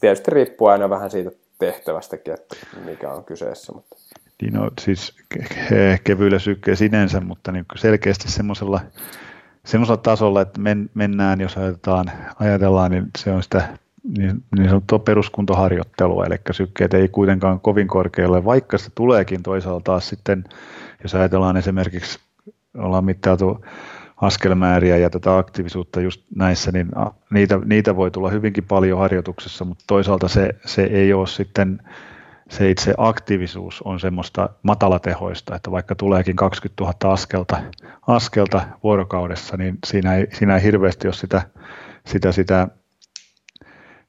tietysti 0.00 0.30
riippuu 0.30 0.66
aina 0.66 0.90
vähän 0.90 1.10
siitä 1.10 1.30
tehtävästäkin, 1.58 2.34
että 2.34 2.56
mikä 2.84 3.12
on 3.12 3.24
kyseessä. 3.24 3.72
Mutta. 3.72 3.96
Niin 4.42 4.54
no, 4.54 4.70
siis 4.80 5.16
ke- 5.34 5.98
kevyillä 6.04 6.38
sykkeillä 6.38 6.76
sinänsä, 6.76 7.20
mutta 7.20 7.52
niin 7.52 7.64
selkeästi 7.76 8.30
semmoisella 8.30 8.80
semmoisella 9.66 9.96
tasolla, 9.96 10.40
että 10.40 10.60
men, 10.60 10.90
mennään, 10.94 11.40
jos 11.40 11.56
ajatellaan, 11.56 12.10
ajatellaan, 12.40 12.90
niin 12.90 13.06
se 13.18 13.30
on 13.30 13.42
sitä 13.42 13.68
niin, 14.18 14.44
niin 14.56 14.68
sanottua 14.68 14.98
peruskuntoharjoittelua, 14.98 16.26
eli 16.26 16.36
sykkeet 16.50 16.94
ei 16.94 17.08
kuitenkaan 17.08 17.60
kovin 17.60 17.88
korkealle, 17.88 18.44
vaikka 18.44 18.78
se 18.78 18.90
tuleekin 18.94 19.42
toisaalta 19.42 19.84
taas 19.84 20.08
sitten, 20.08 20.44
jos 21.02 21.14
ajatellaan 21.14 21.56
esimerkiksi, 21.56 22.18
ollaan 22.76 23.04
mittailtu 23.04 23.64
askelmääriä 24.16 24.96
ja 24.96 25.10
tätä 25.10 25.38
aktiivisuutta 25.38 26.00
just 26.00 26.22
näissä, 26.36 26.72
niin 26.72 26.88
niitä, 27.30 27.60
niitä 27.64 27.96
voi 27.96 28.10
tulla 28.10 28.30
hyvinkin 28.30 28.64
paljon 28.64 28.98
harjoituksessa, 28.98 29.64
mutta 29.64 29.84
toisaalta 29.86 30.28
se, 30.28 30.54
se 30.64 30.82
ei 30.82 31.12
ole 31.12 31.26
sitten, 31.26 31.82
se 32.50 32.70
itse 32.70 32.94
aktiivisuus 32.96 33.82
on 33.82 34.00
semmoista 34.00 34.48
matalatehoista, 34.62 35.56
että 35.56 35.70
vaikka 35.70 35.94
tuleekin 35.94 36.36
20 36.36 36.84
000 36.84 37.12
askelta, 37.12 37.62
askelta 38.06 38.62
vuorokaudessa, 38.82 39.56
niin 39.56 39.78
siinä 39.86 40.14
ei, 40.14 40.26
siinä 40.32 40.56
ei 40.56 40.62
hirveästi 40.62 41.08
ole 41.08 41.14
sitä, 41.14 41.42
sitä, 42.06 42.32
sitä 42.32 42.68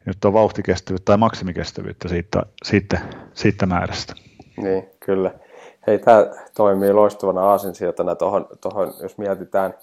nyt 0.05 0.25
on 0.25 0.33
vauhtikestävyyttä 0.33 1.05
tai 1.05 1.17
maksimikestävyyttä 1.17 2.07
siitä, 2.07 2.43
siitä, 2.63 2.99
siitä 3.33 3.65
määrästä. 3.65 4.13
Niin, 4.57 4.83
kyllä. 5.05 5.33
Hei, 5.89 5.99
tämä 5.99 6.25
toimii 6.53 6.93
loistavana 6.93 7.49
aasinsiltana 7.49 8.15
tuohon, 8.15 8.47
tohon, 8.61 8.93
jos 9.01 9.17
mietitään, 9.17 9.73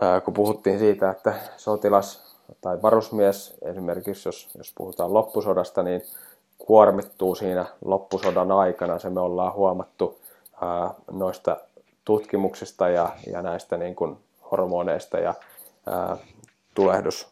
ää, 0.00 0.20
kun 0.20 0.34
puhuttiin 0.34 0.78
siitä, 0.78 1.10
että 1.10 1.34
sotilas 1.56 2.36
tai 2.60 2.82
varusmies, 2.82 3.58
esimerkiksi 3.64 4.28
jos, 4.28 4.48
jos 4.58 4.72
puhutaan 4.74 5.14
loppusodasta, 5.14 5.82
niin 5.82 6.02
kuormittuu 6.58 7.34
siinä 7.34 7.66
loppusodan 7.84 8.52
aikana. 8.52 8.98
Se 8.98 9.10
me 9.10 9.20
ollaan 9.20 9.52
huomattu 9.52 10.20
ää, 10.62 10.94
noista 11.10 11.56
tutkimuksista 12.04 12.88
ja, 12.88 13.08
ja 13.32 13.42
näistä 13.42 13.76
niin 13.76 13.94
kuin 13.94 14.16
hormoneista 14.50 15.18
ja 15.18 15.34
ää, 15.86 16.16
tulehdus 16.74 17.28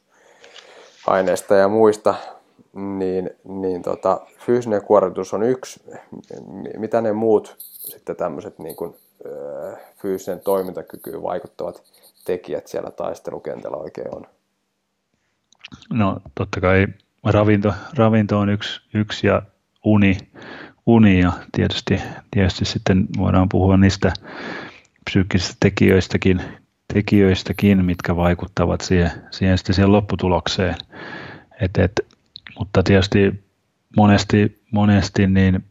aineista 1.06 1.54
ja 1.54 1.68
muista, 1.68 2.14
niin, 2.72 3.30
niin 3.44 3.82
tota, 3.82 4.20
fyysinen 4.46 4.82
kuormitus 4.82 5.34
on 5.34 5.42
yksi. 5.42 5.82
Mitä 6.76 7.00
ne 7.00 7.12
muut 7.12 7.56
sitten 7.68 8.16
tämmöiset 8.16 8.58
niin 8.58 8.76
kuin, 8.76 8.94
fyysisen 9.96 10.40
toimintakykyyn 10.40 11.22
vaikuttavat 11.22 11.82
tekijät 12.24 12.66
siellä 12.66 12.90
taistelukentällä 12.90 13.76
oikein 13.76 14.14
on? 14.14 14.26
No 15.92 16.20
totta 16.34 16.60
kai 16.60 16.86
ravinto, 17.24 17.72
ravinto 17.94 18.38
on 18.38 18.48
yksi, 18.48 18.80
yksi 18.94 19.26
ja 19.26 19.42
uni, 19.84 20.18
uni 20.86 21.20
ja 21.20 21.32
tietysti, 21.52 22.02
tietysti 22.30 22.64
sitten 22.64 23.06
voidaan 23.18 23.48
puhua 23.48 23.76
niistä 23.76 24.12
psyykkisistä 25.04 25.56
tekijöistäkin, 25.60 26.42
tekijöistäkin, 26.94 27.84
mitkä 27.84 28.16
vaikuttavat 28.16 28.80
siihen, 28.80 29.10
siihen, 29.30 29.58
sitten 29.58 29.74
siihen 29.74 29.92
lopputulokseen. 29.92 30.74
Et, 31.60 31.78
et, 31.78 31.92
mutta 32.60 32.82
tietysti 32.82 33.44
monesti, 33.96 34.62
monesti 34.72 35.26
niin 35.26 35.64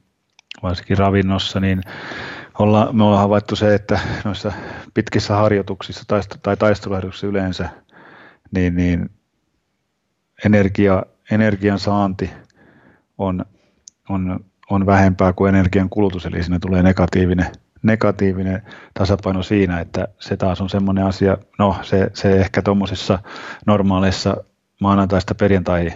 varsinkin 0.63 0.97
ravinnossa, 0.97 1.59
niin 1.59 1.81
olla, 2.59 2.89
me 2.93 3.03
ollaan 3.03 3.21
havaittu 3.21 3.55
se, 3.55 3.75
että 3.75 3.99
noissa 4.25 4.51
pitkissä 4.93 5.35
harjoituksissa 5.35 6.03
tai, 6.07 6.21
tai 6.43 6.57
taisteluharjoituksissa 6.57 7.27
yleensä, 7.27 7.69
niin, 8.51 8.75
niin 8.75 9.09
energia, 10.45 11.03
energian 11.31 11.79
saanti 11.79 12.31
on, 13.17 13.45
on, 14.09 14.45
on 14.69 14.85
vähempää 14.85 15.33
kuin 15.33 15.55
energian 15.55 15.89
kulutus, 15.89 16.25
eli 16.25 16.43
siinä 16.43 16.59
tulee 16.59 16.83
negatiivinen 16.83 17.47
negatiivinen 17.83 18.61
tasapaino 18.93 19.43
siinä, 19.43 19.79
että 19.79 20.07
se 20.19 20.37
taas 20.37 20.61
on 20.61 20.69
semmoinen 20.69 21.05
asia, 21.05 21.37
no 21.59 21.75
se, 21.81 22.11
se 22.13 22.31
ehkä 22.31 22.61
tuommoisissa 22.61 23.19
normaaleissa 23.65 24.37
maanantaista 24.81 25.35
perjantai 25.35 25.91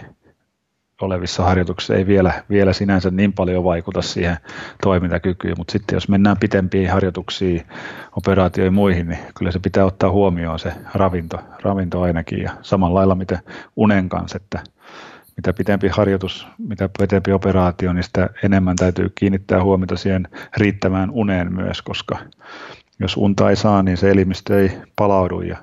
olevissa 1.04 1.44
harjoituksissa 1.44 1.94
ei 1.94 2.06
vielä, 2.06 2.32
vielä 2.50 2.72
sinänsä 2.72 3.10
niin 3.10 3.32
paljon 3.32 3.64
vaikuta 3.64 4.02
siihen 4.02 4.36
toimintakykyyn, 4.82 5.54
mutta 5.58 5.72
sitten 5.72 5.96
jos 5.96 6.08
mennään 6.08 6.36
pitempiin 6.36 6.90
harjoituksiin, 6.90 7.62
operaatioihin 8.16 8.74
muihin, 8.74 9.08
niin 9.08 9.18
kyllä 9.38 9.52
se 9.52 9.58
pitää 9.58 9.84
ottaa 9.84 10.10
huomioon 10.10 10.58
se 10.58 10.72
ravinto, 10.94 11.38
ravinto 11.62 12.00
ainakin 12.00 12.42
ja 12.42 12.50
samalla 12.62 12.98
lailla 12.98 13.14
miten 13.14 13.38
unen 13.76 14.08
kanssa, 14.08 14.36
että 14.36 14.60
mitä 15.36 15.52
pitempi 15.52 15.88
harjoitus, 15.88 16.46
mitä 16.58 16.88
pitempi 16.98 17.32
operaatio, 17.32 17.92
niin 17.92 18.04
sitä 18.04 18.30
enemmän 18.42 18.76
täytyy 18.76 19.12
kiinnittää 19.14 19.62
huomiota 19.62 19.96
siihen 19.96 20.28
riittävään 20.56 21.10
uneen 21.10 21.54
myös, 21.54 21.82
koska 21.82 22.18
jos 23.00 23.16
unta 23.16 23.50
ei 23.50 23.56
saa, 23.56 23.82
niin 23.82 23.96
se 23.96 24.10
elimistö 24.10 24.60
ei 24.60 24.78
palaudu 24.96 25.40
ja 25.40 25.56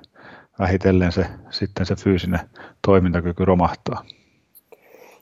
vähitellen 0.59 1.11
se, 1.11 1.25
sitten 1.49 1.85
se 1.85 1.95
fyysinen 1.95 2.39
toimintakyky 2.81 3.45
romahtaa. 3.45 4.05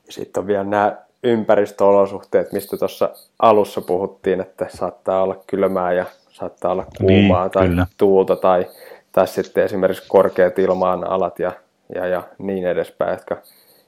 Sitten 0.10 0.41
on 0.41 0.48
vielä 0.48 0.63
nämä 0.63 0.98
ympäristöolosuhteet, 1.24 2.52
mistä 2.52 2.78
tuossa 2.78 3.10
alussa 3.39 3.82
puhuttiin, 3.82 4.41
että 4.41 4.65
saattaa 4.69 5.24
olla 5.24 5.43
kylmää 5.48 5.93
ja 5.93 6.06
saattaa 6.30 6.72
olla 6.72 6.86
kuumaa 6.98 7.43
niin, 7.43 7.52
tai 7.52 7.67
kyllä. 7.67 7.88
tuulta 7.98 8.36
tai, 8.36 8.65
tai 9.12 9.28
sitten 9.28 9.63
esimerkiksi 9.63 10.08
korkeat 10.08 10.60
ilmaan 10.60 11.12
alat 11.12 11.39
ja, 11.39 11.52
ja, 11.95 12.08
ja 12.08 12.24
niin 12.38 12.67
edespäin, 12.67 13.12
jotka 13.12 13.38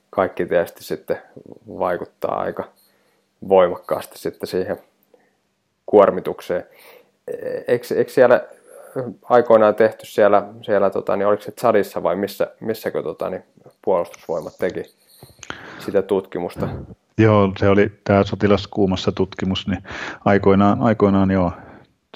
kaikki 0.10 0.46
tietysti 0.46 0.84
sitten 0.84 1.18
vaikuttaa 1.80 2.40
aika 2.40 2.64
voimakkaasti 3.50 4.20
sitten 4.20 4.48
siihen 4.48 4.78
kuormitukseen. 5.86 6.68
Eikö, 7.68 7.96
eikö 7.96 8.12
siellä 8.12 8.42
aikoinaan 9.24 9.76
tehty 9.76 10.06
siellä, 10.06 10.44
siellä 10.62 10.90
tota, 10.90 11.16
niin 11.16 11.28
oliko 11.28 11.44
se 11.44 11.52
Tsadissa 11.52 12.04
vai 12.04 12.16
missä, 12.16 12.48
missäkö 12.60 13.04
tota, 13.04 13.30
niin 13.30 13.44
puolustusvoimat 13.82 14.54
teki 14.60 14.84
sitä 15.82 16.02
tutkimusta? 16.02 16.70
Joo, 17.18 17.54
se 17.58 17.70
oli 17.70 17.92
tämä 18.04 18.24
sotilaskuumassa 18.24 19.12
tutkimus, 19.12 19.68
niin 19.68 19.84
aikoinaan, 20.26 20.82
aikoinaan 20.82 21.32
joo, 21.32 21.52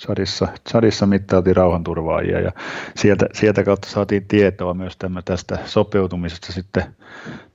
Chadissa, 0.02 0.48
Chadissa 0.70 1.06
mittailtiin 1.06 1.56
rauhanturvaajia 1.56 2.40
ja 2.40 2.52
sieltä, 2.96 3.26
sieltä 3.34 3.64
kautta 3.64 3.90
saatiin 3.90 4.28
tietoa 4.28 4.74
myös 4.74 4.98
tämä, 4.98 5.22
tästä 5.22 5.60
sopeutumisesta 5.66 6.54
sitten 6.54 6.96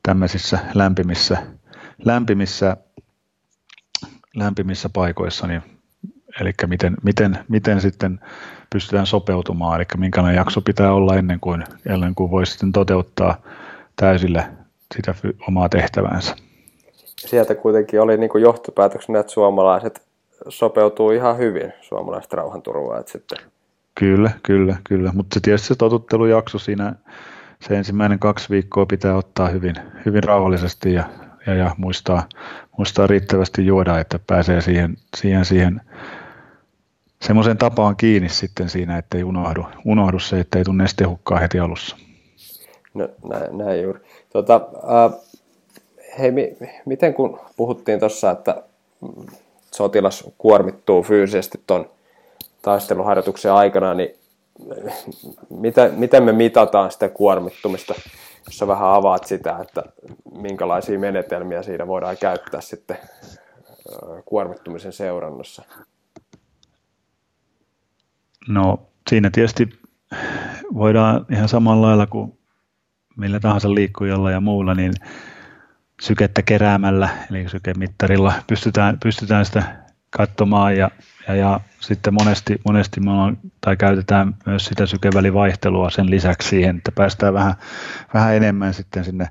tämmöisissä 0.03 0.59
lämpimissä, 0.75 1.43
lämpimissä, 2.05 2.77
lämpimissä 4.37 4.89
paikoissa, 4.89 5.47
niin, 5.47 5.63
eli 6.41 6.53
miten, 6.67 6.97
miten, 7.03 7.39
miten 7.49 7.81
sitten 7.81 8.21
pystytään 8.73 9.07
sopeutumaan, 9.07 9.77
eli 9.77 9.87
minkälainen 9.97 10.37
jakso 10.37 10.61
pitää 10.61 10.93
olla 10.93 11.17
ennen 11.17 11.41
kuin, 11.41 11.65
ennen 11.87 12.15
kuin 12.15 12.31
voi 12.31 12.47
sitten 12.47 12.73
toteuttaa 12.73 13.43
täysillä 13.97 14.60
sitä 14.95 15.15
omaa 15.49 15.69
tehtäväänsä. 15.69 16.37
Sieltä 17.17 17.55
kuitenkin 17.55 18.01
oli 18.01 18.17
niin 18.17 18.31
johtopäätöksenä, 18.41 19.21
että 19.21 19.33
suomalaiset 19.33 20.03
sopeutuu 20.49 21.11
ihan 21.11 21.39
hyvin 21.39 21.73
suomalaiset 21.81 22.33
rauhanturvaajat 22.33 23.09
sitten. 23.09 23.39
Kyllä, 23.95 24.31
kyllä, 24.43 24.77
kyllä. 24.85 25.13
Mutta 25.15 25.35
se 25.35 25.41
tietysti 25.41 25.69
se 25.69 25.75
totuttelujakso 25.75 26.59
siinä, 26.59 26.95
se 27.61 27.77
ensimmäinen 27.77 28.19
kaksi 28.19 28.51
viikkoa 28.51 28.87
pitää 28.87 29.17
ottaa 29.17 29.49
hyvin, 29.49 29.75
hyvin 30.07 30.25
rauhallisesti 30.25 30.93
ja, 30.93 31.05
ja, 31.47 31.55
ja 31.55 31.75
muistaa, 31.77 32.29
muistaa 32.79 33.07
riittävästi 33.07 33.67
juoda, 33.67 33.99
että 33.99 34.19
pääsee 34.27 34.61
siihen, 34.61 34.97
siihen, 35.17 35.45
siihen 35.45 35.81
semmoiseen 37.23 37.59
tapaan 37.59 37.97
kiinni 37.97 38.29
sitten 38.29 38.69
siinä, 38.69 38.99
että 38.99 39.19
ei 39.19 39.25
unohdu, 39.25 39.67
unohdu 39.85 40.19
se, 40.19 40.41
että 40.41 40.59
ei 40.59 40.65
tule 40.65 40.77
nestehukkaa 40.77 41.39
heti 41.39 41.59
alussa. 41.59 41.97
No 42.95 43.09
näin, 43.29 43.59
näin 43.59 43.83
juuri. 43.83 44.01
Tota, 44.33 44.55
äh, 44.75 45.21
hei, 46.19 46.31
mi, 46.31 46.57
miten 46.87 47.15
kun 47.15 47.41
puhuttiin 47.57 48.01
tuossa, 48.01 48.31
että 48.31 48.63
sotilas 49.75 50.25
kuormittuu 50.39 51.03
fyysisesti 51.03 51.61
tuon 51.67 51.91
taisteluharjoituksen 52.63 53.53
aikana, 53.53 53.95
niin 53.95 54.15
miten, 55.51 55.95
miten 55.95 56.23
me 56.23 56.33
mitataan 56.33 56.91
sitä 56.91 57.09
kuormittumista, 57.09 57.95
jos 58.47 58.59
sä 58.59 58.67
vähän 58.67 58.89
avaat 58.89 59.25
sitä, 59.25 59.59
että 59.63 59.83
minkälaisia 60.35 60.99
menetelmiä 60.99 61.63
siinä 61.63 61.87
voidaan 61.87 62.17
käyttää 62.21 62.61
sitten 62.61 62.99
kuormittumisen 64.25 64.93
seurannassa? 64.93 65.63
No 68.49 68.79
siinä 69.11 69.31
tietysti 69.31 69.69
voidaan 70.75 71.27
ihan 71.33 71.49
samalla 71.49 71.87
lailla 71.87 72.07
kuin 72.07 72.40
millä 73.17 73.41
tahansa 73.41 73.75
liikkujalla 73.75 74.31
ja 74.31 74.41
muulla, 74.41 74.75
niin 74.75 74.93
sykettä 76.01 76.43
keräämällä, 76.43 77.09
eli 77.31 77.49
sykemittarilla 77.49 78.33
pystytään, 78.47 78.99
pystytään 79.03 79.45
sitä 79.45 79.63
katsomaan 80.11 80.77
ja, 80.77 80.91
ja, 81.29 81.35
ja 81.35 81.61
sitten 81.81 82.15
monesti, 82.15 82.61
monesti 82.67 83.01
me 83.01 83.11
tai 83.61 83.77
käytetään 83.77 84.35
myös 84.47 84.65
sitä 84.65 84.87
sykevälivaihtelua 84.87 85.91
sen 85.91 86.11
lisäksi 86.11 86.49
siihen, 86.49 86.77
että 86.77 86.93
päästään 86.93 87.35
vähän, 87.35 87.55
vähän 88.15 88.35
enemmän 88.35 88.75
sitten 88.75 89.05
sinne, 89.05 89.29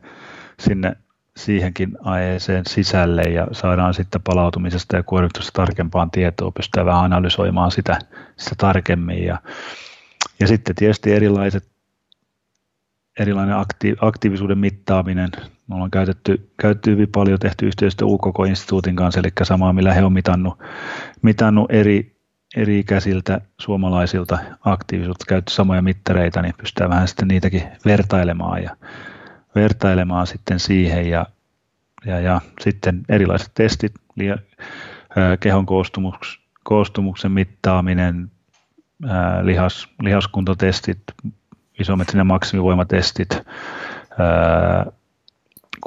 sinne 0.59 0.95
siihenkin 1.37 1.97
aiheeseen 2.01 2.65
sisälle 2.67 3.21
ja 3.21 3.47
saadaan 3.51 3.93
sitten 3.93 4.21
palautumisesta 4.21 4.95
ja 4.95 5.03
kuormitusta 5.03 5.51
tarkempaan 5.53 6.11
tietoa, 6.11 6.51
pystytään 6.51 6.85
vähän 6.85 7.03
analysoimaan 7.03 7.71
sitä, 7.71 7.99
sitä 8.37 8.55
tarkemmin 8.57 9.25
ja, 9.25 9.37
ja 10.39 10.47
sitten 10.47 10.75
tietysti 10.75 11.13
erilaiset 11.13 11.68
erilainen 13.19 13.55
akti, 13.55 13.95
aktiivisuuden 14.01 14.57
mittaaminen. 14.57 15.29
Me 15.67 15.75
ollaan 15.75 15.91
käytetty, 15.91 16.49
käytetty 16.61 16.91
hyvin 16.91 17.09
paljon, 17.09 17.39
tehty 17.39 17.67
yhteistyötä 17.67 18.13
UKK-instituutin 18.13 18.95
kanssa, 18.95 19.19
eli 19.19 19.29
samaa 19.43 19.73
millä 19.73 19.93
he 19.93 20.03
on 20.03 20.13
mitannut, 20.13 20.59
mitannut 21.21 21.71
eri, 21.71 22.15
eri 22.55 22.79
ikäisiltä 22.79 23.41
suomalaisilta 23.61 24.39
aktiivisuutta, 24.65 25.25
käytetty 25.27 25.53
samoja 25.53 25.81
mittareita, 25.81 26.41
niin 26.41 26.53
pystytään 26.57 26.89
vähän 26.89 27.07
sitten 27.07 27.27
niitäkin 27.27 27.63
vertailemaan 27.85 28.63
ja 28.63 28.75
vertailemaan 29.55 30.27
sitten 30.27 30.59
siihen 30.59 31.09
ja, 31.09 31.25
ja, 32.05 32.19
ja 32.19 32.41
sitten 32.61 33.01
erilaiset 33.09 33.51
testit, 33.53 33.93
li, 34.15 34.25
kehon 35.39 35.65
koostumuks, 35.65 36.39
koostumuksen 36.63 37.31
mittaaminen, 37.31 38.31
ää, 39.07 39.45
lihas, 39.45 39.87
lihaskuntotestit, 40.01 41.03
isometrinen 41.79 42.27
maksimivoimatestit, 42.27 43.29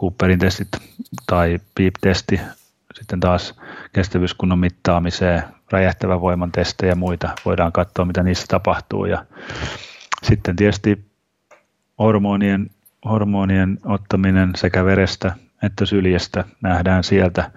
Cooperin 0.01 0.39
testit 0.39 0.69
tai 1.27 1.61
PEEP-testi, 1.75 2.41
sitten 2.95 3.21
taas 3.21 3.55
kestävyyskunnon 3.93 4.59
mittaamiseen, 4.59 5.43
räjähtävän 5.73 6.21
voiman 6.21 6.53
testejä 6.53 6.93
ja 6.93 6.97
muita. 6.97 7.31
Voidaan 7.45 7.73
katsoa, 7.73 8.05
mitä 8.05 8.23
niissä 8.23 8.47
tapahtuu. 8.49 9.05
Ja 9.05 9.25
sitten 10.23 10.57
tietysti 10.57 11.05
hormonien, 11.99 12.71
hormonien 13.05 13.79
ottaminen 13.85 14.51
sekä 14.57 14.85
verestä 14.85 15.33
että 15.63 15.87
syljestä 15.87 16.45
nähdään 16.61 17.05
sieltä, 17.05 17.51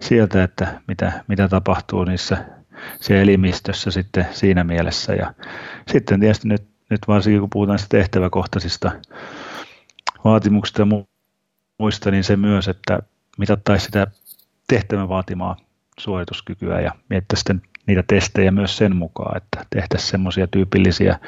sieltä 0.00 0.42
että 0.44 0.80
mitä, 0.88 1.12
mitä 1.28 1.48
tapahtuu 1.48 2.04
niissä 2.04 2.44
siellä 3.00 3.22
elimistössä 3.22 3.90
sitten 3.90 4.26
siinä 4.30 4.64
mielessä. 4.64 5.14
Ja 5.14 5.34
sitten 5.88 6.20
tietysti 6.20 6.48
nyt 6.48 6.75
nyt 6.90 7.00
varsinkin 7.08 7.40
kun 7.40 7.50
puhutaan 7.50 7.78
tehtäväkohtaisista 7.88 8.92
vaatimuksista 10.24 10.82
ja 10.82 10.86
muista, 11.78 12.10
niin 12.10 12.24
se 12.24 12.36
myös, 12.36 12.68
että 12.68 12.98
mitattaisiin 13.38 13.86
sitä 13.86 14.06
tehtävän 14.68 15.08
vaatimaa 15.08 15.56
suorituskykyä 15.98 16.80
ja 16.80 16.92
miettäisiin 17.08 17.40
sitten 17.40 17.76
niitä 17.86 18.04
testejä 18.06 18.50
myös 18.50 18.76
sen 18.76 18.96
mukaan, 18.96 19.36
että 19.36 19.66
tehtäisiin 19.70 20.10
semmoisia 20.10 20.46
tyypillisiä, 20.46 21.18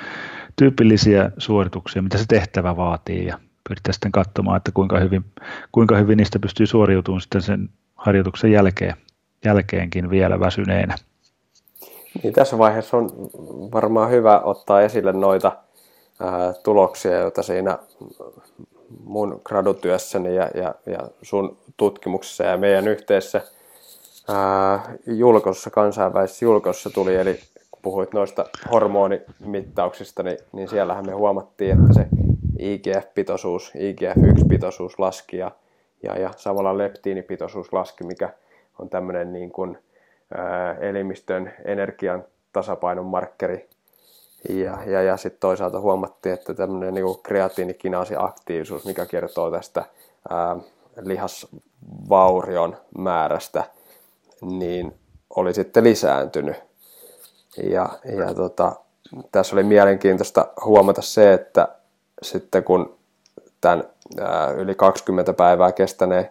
tyypillisiä 0.57 1.31
suorituksia, 1.39 2.03
mitä 2.03 2.19
se 2.19 2.25
tehtävä 2.29 2.77
vaatii 2.77 3.27
ja 3.27 3.39
pyritään 3.69 3.95
sitten 3.95 4.13
katsomaan, 4.13 4.57
että 4.57 4.73
kuinka 4.75 4.99
hyvin, 4.99 5.25
kuinka 5.73 5.97
hyvin 5.97 6.17
niistä 6.17 6.39
pystyy 6.39 6.67
suoriutumaan 6.67 7.21
sitten 7.21 7.43
sen 7.43 7.69
harjoituksen 7.95 8.53
jälkeen, 8.53 8.97
jälkeenkin 9.45 10.11
vielä 10.11 10.41
väsyneenä. 10.41 10.95
Niin 12.23 12.33
tässä 12.33 12.59
vaiheessa 12.59 12.97
on 12.97 13.11
varmaan 13.73 14.11
hyvä 14.11 14.41
ottaa 14.41 14.83
esille 14.83 15.13
noita 15.13 15.53
ää, 16.21 16.53
tuloksia, 16.63 17.19
joita 17.19 17.43
siinä 17.43 17.79
mun 19.05 19.41
gradutyössäni 19.45 20.35
ja, 20.35 20.51
ja, 20.55 20.75
ja 20.87 20.99
sun 21.23 21.57
tutkimuksessa 21.77 22.45
ja 22.45 22.57
meidän 22.57 22.89
yhteisessä 22.89 23.41
ää, 24.29 24.95
julkossa, 25.07 25.71
kansainvälisessä 25.71 26.45
julkossa 26.45 26.91
tuli, 26.91 27.17
eli 27.17 27.41
kun 27.71 27.83
puhuit 27.83 28.13
noista 28.13 28.45
hormonimittauksista, 28.73 30.23
niin, 30.23 30.39
niin 30.53 30.69
siellähän 30.69 31.07
me 31.07 31.13
huomattiin, 31.13 31.71
että 31.71 31.95
se 31.95 32.07
IGF-pitoisuus, 32.59 33.73
IGF-1-pitoisuus 33.75 34.99
laski 34.99 35.37
ja, 35.37 35.51
ja, 36.03 36.19
ja 36.19 36.31
samalla 36.37 36.79
leptiinipitoisuus 36.79 37.73
laski, 37.73 38.05
mikä 38.05 38.33
on 38.79 38.89
tämmöinen 38.89 39.33
niin 39.33 39.51
kuin 39.51 39.79
elimistön 40.81 41.53
energian 41.65 42.25
tasapainon 42.53 43.07
markkeri. 43.07 43.69
Ja, 44.49 44.79
ja, 44.87 45.03
ja 45.03 45.17
sitten 45.17 45.41
toisaalta 45.41 45.81
huomattiin, 45.81 46.33
että 46.33 46.55
tämmöinen 46.55 46.95
niin 46.95 47.23
kreatiinikinaasi-aktiivisuus, 47.23 48.85
mikä 48.85 49.07
kertoo 49.07 49.51
tästä 49.51 49.85
ää, 50.31 50.57
lihasvaurion 51.01 52.77
määrästä, 52.99 53.65
niin 54.43 54.95
oli 55.37 55.55
sitten 55.55 55.85
lisääntynyt. 55.85 56.57
Ja, 57.63 57.89
ja 58.17 58.35
tota, 58.35 58.77
tässä 59.33 59.57
oli 59.57 59.63
mielenkiintoista 59.63 60.47
huomata 60.65 61.03
se, 61.03 61.33
että 61.33 61.69
sitten 62.23 62.65
kun 62.65 62.99
tämän 63.61 63.85
ää, 64.21 64.51
yli 64.51 64.75
20 64.75 65.33
päivää 65.33 65.73
kestäneen 65.73 66.31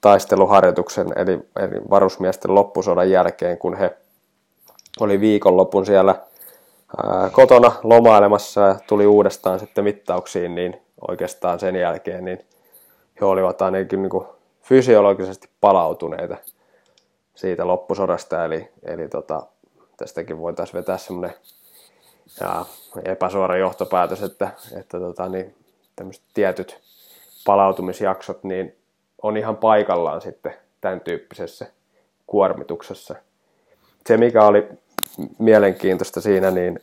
taisteluharjoituksen, 0.00 1.06
eli, 1.16 1.32
eli 1.32 1.80
varusmiesten 1.90 2.54
loppusodan 2.54 3.10
jälkeen, 3.10 3.58
kun 3.58 3.76
he 3.76 3.96
oli 5.00 5.20
viikonlopun 5.20 5.86
siellä 5.86 6.14
ää, 7.04 7.30
kotona 7.30 7.72
lomailemassa 7.82 8.60
ja 8.60 8.76
tuli 8.86 9.06
uudestaan 9.06 9.60
sitten 9.60 9.84
mittauksiin, 9.84 10.54
niin 10.54 10.82
oikeastaan 11.08 11.60
sen 11.60 11.76
jälkeen 11.76 12.24
niin 12.24 12.46
he 13.20 13.26
olivat 13.26 13.62
ainakin 13.62 14.02
niin 14.02 14.10
kuin 14.10 14.26
fysiologisesti 14.62 15.48
palautuneita 15.60 16.36
siitä 17.34 17.66
loppusodasta, 17.66 18.44
eli, 18.44 18.68
eli 18.82 19.08
tota, 19.08 19.46
tästäkin 19.96 20.38
voitaisiin 20.38 20.78
vetää 20.78 20.98
semmoinen 20.98 21.34
ja 22.40 22.64
epäsuora 23.04 23.56
johtopäätös, 23.56 24.22
että, 24.22 24.50
että 24.78 24.98
tota, 24.98 25.28
niin, 25.28 25.54
tämmöiset 25.96 26.22
tietyt 26.34 26.80
palautumisjaksot, 27.46 28.44
niin 28.44 28.79
on 29.22 29.36
ihan 29.36 29.56
paikallaan 29.56 30.20
sitten 30.20 30.54
tämän 30.80 31.00
tyyppisessä 31.00 31.66
kuormituksessa. 32.26 33.14
Se, 34.06 34.16
mikä 34.16 34.44
oli 34.44 34.68
mielenkiintoista 35.38 36.20
siinä, 36.20 36.50
niin 36.50 36.80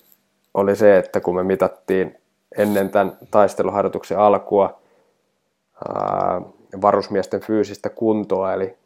oli 0.54 0.76
se, 0.76 0.98
että 0.98 1.20
kun 1.20 1.36
me 1.36 1.44
mitattiin 1.44 2.18
ennen 2.58 2.90
tämän 2.90 3.18
taisteluharjoituksen 3.32 4.20
alkua 4.20 4.80
ää, 5.90 6.42
varusmiesten 6.82 7.42
fyysistä 7.42 7.90
kuntoa, 7.90 8.54
eli 8.54 8.78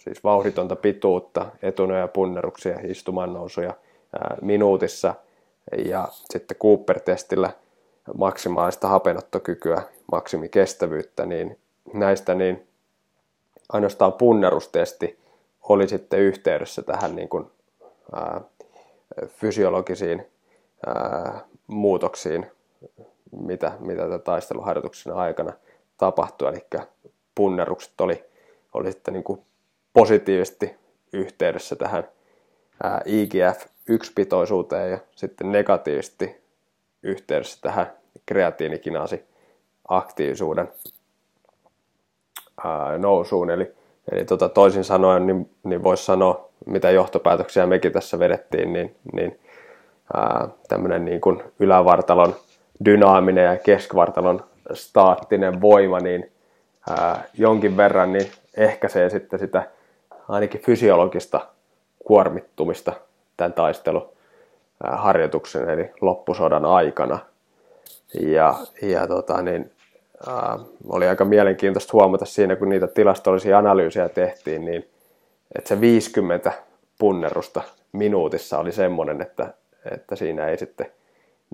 siis 0.00 0.24
vauhditonta 0.24 0.76
pituutta, 0.76 1.46
etunoja, 1.62 2.08
punneruksia, 2.08 2.78
istumannousuja 2.84 3.74
ää, 4.12 4.36
minuutissa 4.42 5.14
ja 5.84 6.08
sitten 6.10 6.56
Cooper-testillä 6.56 7.50
maksimaalista 8.18 8.88
hapenottokykyä, 8.88 9.82
maksimikestävyyttä, 10.12 11.26
niin 11.26 11.58
näistä 11.92 12.34
niin 12.34 12.68
ainoastaan 13.68 14.12
punnerustesti 14.12 15.18
oli 15.62 15.88
sitten 15.88 16.20
yhteydessä 16.20 16.82
tähän 16.82 17.16
niin 17.16 17.28
kuin, 17.28 17.50
ää, 18.12 18.40
fysiologisiin 19.26 20.26
ää, 20.86 21.40
muutoksiin, 21.66 22.46
mitä, 23.30 23.72
mitä 23.80 24.18
taisteluharjoituksen 24.18 25.14
aikana 25.14 25.52
tapahtui. 25.98 26.48
Eli 26.48 26.66
punnerukset 27.34 28.00
oli, 28.00 28.24
oli 28.74 28.92
sitten 28.92 29.14
niin 29.14 29.24
kuin 29.24 29.42
positiivisesti 29.92 30.76
yhteydessä 31.12 31.76
tähän 31.76 32.08
ää, 32.82 33.02
IGF 33.04 33.66
pitoisuuteen 34.14 34.90
ja 34.90 34.98
sitten 35.16 35.52
negatiivisesti 35.52 36.44
yhteydessä 37.02 37.58
tähän 37.60 37.92
kreatiinikinaasi 38.26 39.24
aktiivisuuden 39.88 40.72
nousuun. 42.98 43.50
Eli, 43.50 43.72
eli 44.12 44.24
tota, 44.24 44.48
toisin 44.48 44.84
sanoen, 44.84 45.26
niin, 45.26 45.50
niin 45.62 45.82
voisi 45.82 46.04
sanoa, 46.04 46.48
mitä 46.66 46.90
johtopäätöksiä 46.90 47.66
mekin 47.66 47.92
tässä 47.92 48.18
vedettiin, 48.18 48.72
niin, 48.72 48.96
niin 49.12 49.40
tämmöinen 50.68 51.04
niin 51.04 51.20
kuin 51.20 51.42
ylävartalon 51.58 52.34
dynaaminen 52.84 53.44
ja 53.44 53.56
keskivartalon 53.56 54.44
staattinen 54.72 55.60
voima, 55.60 55.98
niin 55.98 56.32
ää, 56.90 57.24
jonkin 57.38 57.76
verran 57.76 58.12
niin 58.12 58.30
ehkäisee 58.56 59.10
sitten 59.10 59.38
sitä 59.38 59.70
ainakin 60.28 60.60
fysiologista 60.60 61.40
kuormittumista 62.04 62.92
tämän 63.36 63.52
taisteluharjoituksen 63.52 65.70
eli 65.70 65.90
loppusodan 66.00 66.64
aikana. 66.64 67.18
Ja, 68.20 68.54
ja 68.82 69.06
tota, 69.06 69.42
niin, 69.42 69.72
ää, 70.26 70.58
oli 70.88 71.08
aika 71.08 71.24
mielenkiintoista 71.24 71.92
huomata 71.92 72.24
siinä, 72.24 72.56
kun 72.56 72.68
niitä 72.68 72.86
tilastollisia 72.86 73.58
analyysiä 73.58 74.08
tehtiin, 74.08 74.64
niin 74.64 74.88
että 75.54 75.68
se 75.68 75.80
50 75.80 76.52
punnerusta 76.98 77.62
minuutissa 77.92 78.58
oli 78.58 78.72
semmoinen, 78.72 79.20
että, 79.20 79.54
että 79.92 80.16
siinä 80.16 80.46
ei 80.46 80.58
sitten 80.58 80.86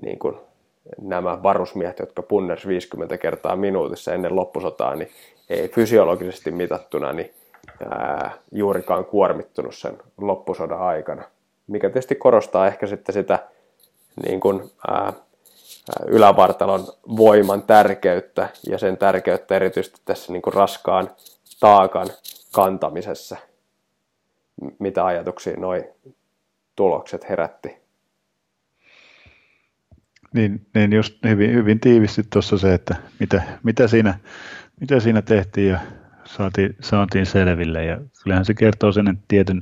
niin 0.01 0.19
kuin 0.19 0.35
nämä 1.01 1.43
varusmiehet, 1.43 1.99
jotka 1.99 2.21
punners 2.21 2.67
50 2.67 3.17
kertaa 3.17 3.55
minuutissa 3.55 4.13
ennen 4.13 4.35
loppusotaa, 4.35 4.95
niin 4.95 5.09
ei 5.49 5.67
fysiologisesti 5.67 6.51
mitattuna 6.51 7.13
niin 7.13 7.33
ää, 7.89 8.31
juurikaan 8.51 9.05
kuormittunut 9.05 9.75
sen 9.75 9.97
loppusodan 10.17 10.81
aikana. 10.81 11.23
Mikä 11.67 11.89
tietysti 11.89 12.15
korostaa 12.15 12.67
ehkä 12.67 12.87
sitten 12.87 13.13
sitä 13.13 13.39
niin 14.25 14.39
kuin, 14.39 14.71
ää, 14.87 15.13
ylävartalon 16.07 16.87
voiman 17.17 17.61
tärkeyttä 17.61 18.49
ja 18.69 18.77
sen 18.77 18.97
tärkeyttä 18.97 19.55
erityisesti 19.55 20.01
tässä 20.05 20.33
niin 20.33 20.41
kuin 20.41 20.53
raskaan 20.53 21.09
taakan 21.59 22.07
kantamisessa. 22.51 23.37
Mitä 24.79 25.05
ajatuksia 25.05 25.57
noi 25.57 25.89
tulokset 26.75 27.29
herätti? 27.29 27.81
Niin, 30.33 30.65
niin 30.75 30.93
just 30.93 31.15
hyvin, 31.23 31.53
hyvin 31.53 31.79
tiivisti 31.79 32.23
tuossa 32.33 32.57
se, 32.57 32.73
että 32.73 32.95
mitä, 33.19 33.41
mitä, 33.63 33.87
siinä, 33.87 34.19
mitä 34.79 34.99
siinä 34.99 35.21
tehtiin 35.21 35.69
ja 35.69 35.79
saatiin, 36.23 36.75
saatiin 36.81 37.25
selville. 37.25 37.85
Ja 37.85 38.01
kyllähän 38.23 38.45
se 38.45 38.53
kertoo 38.53 38.91
sen, 38.91 39.19
tietyn, 39.27 39.61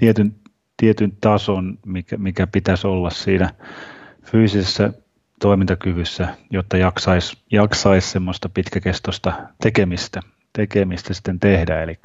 tietyn, 0.00 0.34
tietyn 0.76 1.12
tason, 1.20 1.78
mikä, 1.86 2.16
mikä 2.16 2.46
pitäisi 2.46 2.86
olla 2.86 3.10
siinä 3.10 3.50
fyysisessä 4.24 4.92
toimintakyvyssä, 5.42 6.28
jotta 6.50 6.76
jaksaisi 6.76 7.36
jaksais 7.52 8.12
semmoista 8.12 8.48
pitkäkestoista 8.48 9.32
tekemistä, 9.62 10.20
tekemistä 10.52 11.14
sitten 11.14 11.40
tehdä. 11.40 11.82
Eli, 11.82 11.98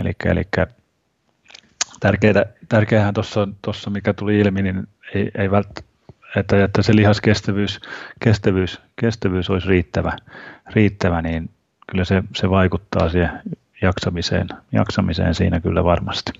eli, 0.00 0.12
eli 0.24 0.42
tärkeää, 2.00 2.46
tärkeähän 2.68 3.14
tuossa, 3.62 3.90
mikä 3.90 4.12
tuli 4.12 4.38
ilmi, 4.38 4.62
niin 4.62 4.88
ei, 5.14 5.30
ei 5.38 5.50
välttämättä 5.50 5.96
että, 6.36 6.64
että 6.64 6.82
se 6.82 6.96
lihaskestävyys 6.96 7.80
kestävyys, 8.24 8.80
kestävyys 9.00 9.50
olisi 9.50 9.68
riittävä, 9.68 10.12
riittävä, 10.74 11.22
niin 11.22 11.50
kyllä 11.90 12.04
se, 12.04 12.22
se 12.34 12.50
vaikuttaa 12.50 13.08
siihen 13.08 13.30
jaksamiseen, 13.82 14.48
jaksamiseen 14.72 15.34
siinä 15.34 15.60
kyllä 15.60 15.84
varmasti. 15.84 16.32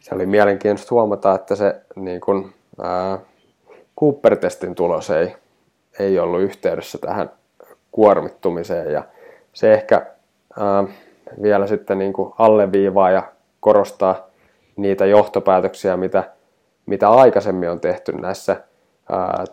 Se 0.00 0.14
oli 0.14 0.26
mielenkiintoista 0.26 0.94
huomata, 0.94 1.34
että 1.34 1.56
se 1.56 1.80
niin 1.96 2.20
kun, 2.20 2.52
ää, 2.82 3.18
Cooper-testin 4.00 4.74
tulos 4.74 5.10
ei, 5.10 5.36
ei 5.98 6.18
ollut 6.18 6.40
yhteydessä 6.40 6.98
tähän 6.98 7.30
kuormittumiseen. 7.92 8.92
Ja 8.92 9.04
se 9.52 9.72
ehkä 9.72 10.06
ää, 10.58 10.84
vielä 11.42 11.66
sitten 11.66 11.98
niin 11.98 12.12
kuin 12.12 12.32
alleviivaa 12.38 13.10
ja 13.10 13.22
korostaa 13.60 14.26
niitä 14.76 15.06
johtopäätöksiä, 15.06 15.96
mitä, 15.96 16.30
mitä 16.86 17.08
aikaisemmin 17.08 17.70
on 17.70 17.80
tehty 17.80 18.12
näissä 18.12 18.56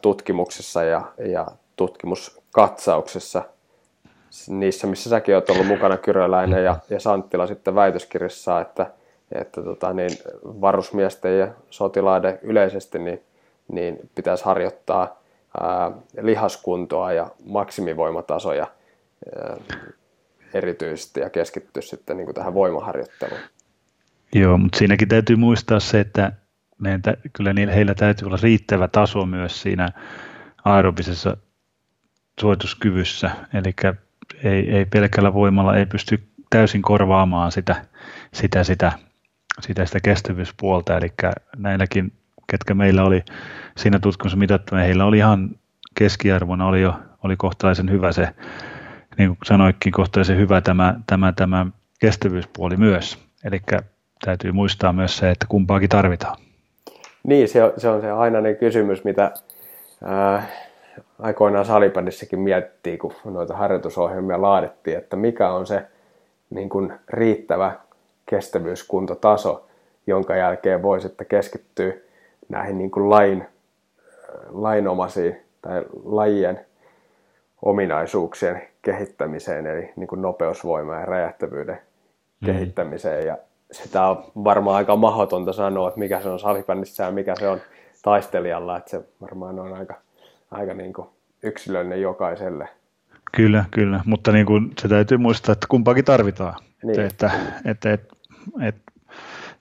tutkimuksissa 0.01 0.83
ja, 0.83 1.01
ja 1.25 1.47
tutkimuskatsauksessa, 1.75 3.43
niissä 4.47 4.87
missä 4.87 5.09
säkin 5.09 5.35
olet 5.35 5.49
ollut 5.49 5.67
mukana 5.67 5.97
Kyröläinen 5.97 6.63
ja, 6.63 6.75
ja 6.89 6.99
Santtila 6.99 7.47
sitten 7.47 7.75
väitöskirjassa, 7.75 8.61
että, 8.61 8.91
että 9.31 9.63
tota, 9.63 9.93
niin 9.93 10.11
varusmiesten 10.43 11.39
ja 11.39 11.47
sotilaiden 11.69 12.39
yleisesti 12.41 12.99
niin, 12.99 13.21
niin 13.67 14.09
pitäisi 14.15 14.45
harjoittaa 14.45 15.23
lihaskuntoa 16.21 17.11
ja 17.11 17.27
maksimivoimatasoja 17.45 18.67
erityisesti 20.53 21.19
ja 21.19 21.29
keskittyä 21.29 21.81
sitten 21.81 22.17
niin 22.17 22.25
kuin 22.25 22.35
tähän 22.35 22.53
voimaharjoitteluun. 22.53 23.39
Joo, 24.35 24.57
mutta 24.57 24.77
siinäkin 24.77 25.07
täytyy 25.07 25.35
muistaa 25.35 25.79
se, 25.79 25.99
että 25.99 26.31
kyllä 27.33 27.53
niillä, 27.53 27.73
heillä 27.73 27.93
täytyy 27.93 28.25
olla 28.25 28.37
riittävä 28.41 28.87
taso 28.87 29.25
myös 29.25 29.61
siinä 29.61 29.89
aerobisessa 30.65 31.37
suorituskyvyssä, 32.39 33.31
eli 33.53 33.73
ei, 34.43 34.75
ei 34.75 34.85
pelkällä 34.85 35.33
voimalla 35.33 35.77
ei 35.77 35.85
pysty 35.85 36.23
täysin 36.49 36.81
korvaamaan 36.81 37.51
sitä, 37.51 37.85
sitä, 38.33 38.63
sitä, 38.63 38.91
sitä, 39.61 39.85
sitä 39.85 39.99
kestävyyspuolta, 39.99 40.97
eli 40.97 41.13
näilläkin, 41.57 42.13
ketkä 42.47 42.73
meillä 42.73 43.03
oli 43.03 43.23
siinä 43.77 43.99
tutkimuksessa 43.99 44.37
mitattuna, 44.37 44.81
heillä 44.81 45.05
oli 45.05 45.17
ihan 45.17 45.49
keskiarvona 45.95 46.67
oli 46.67 46.81
jo 46.81 46.93
oli 47.23 47.35
kohtalaisen 47.37 47.91
hyvä 47.91 48.11
se, 48.11 48.27
niin 49.17 49.29
kuin 49.29 49.37
sanoikin, 49.45 49.91
kohtalaisen 49.91 50.37
hyvä 50.37 50.61
tämä, 50.61 50.95
tämä, 51.07 51.31
tämä 51.31 51.65
kestävyyspuoli 51.99 52.77
myös. 52.77 53.19
Eli 53.45 53.61
täytyy 54.25 54.51
muistaa 54.51 54.93
myös 54.93 55.17
se, 55.17 55.29
että 55.29 55.45
kumpaakin 55.49 55.89
tarvitaan. 55.89 56.37
Niin, 57.23 57.49
se 57.49 57.63
on 57.63 57.73
se, 57.77 57.89
on 57.89 58.01
se 58.01 58.11
ainainen 58.11 58.55
kysymys, 58.55 59.03
mitä 59.03 59.31
ää, 60.03 60.47
aikoinaan 61.19 61.65
salibändissäkin 61.65 62.39
miettii, 62.39 62.97
kun 62.97 63.13
noita 63.25 63.57
harjoitusohjelmia 63.57 64.41
laadittiin, 64.41 64.97
että 64.97 65.15
mikä 65.15 65.49
on 65.49 65.67
se 65.67 65.85
niin 66.49 66.69
kuin 66.69 66.93
riittävä 67.09 67.71
kestävyyskuntotaso, 68.25 69.67
jonka 70.07 70.35
jälkeen 70.35 70.81
voi 70.81 71.01
sitten 71.01 71.27
keskittyä 71.27 71.93
näihin 72.49 72.77
niin 72.77 72.91
kuin 72.91 73.09
lain, 73.09 73.47
lainomaisiin 74.49 75.35
tai 75.61 75.85
lajien 76.03 76.65
ominaisuuksien 77.61 78.61
kehittämiseen, 78.81 79.67
eli 79.67 79.93
niin 79.95 80.07
kuin 80.07 80.21
nopeusvoima 80.21 80.95
ja 80.95 81.05
räjähtävyyden 81.05 81.79
mm. 82.41 82.45
kehittämiseen. 82.45 83.27
Ja 83.27 83.37
sitä 83.71 84.07
on 84.07 84.23
varmaan 84.43 84.77
aika 84.77 84.95
mahdotonta 84.95 85.53
sanoa, 85.53 85.87
että 85.87 85.99
mikä 85.99 86.21
se 86.21 86.29
on 86.29 86.39
salibändissä 86.39 87.03
ja 87.03 87.11
mikä 87.11 87.35
se 87.35 87.49
on 87.49 87.59
taistelijalla, 88.01 88.77
että 88.77 88.91
se 88.91 89.01
varmaan 89.21 89.59
on 89.59 89.73
aika, 89.73 89.95
aika 90.51 90.73
niin 90.73 90.93
kuin 90.93 91.07
yksilöllinen 91.43 92.01
jokaiselle. 92.01 92.69
Kyllä, 93.37 93.65
kyllä, 93.71 94.01
mutta 94.05 94.31
niin 94.31 94.45
kuin 94.45 94.71
se 94.79 94.87
täytyy 94.87 95.17
muistaa, 95.17 95.53
että 95.53 95.67
kumpaakin 95.69 96.05
tarvitaan. 96.05 96.55
Niin. 96.83 96.99
Että, 96.99 97.31
että, 97.65 97.93
että, 97.93 97.93
että, 97.93 98.91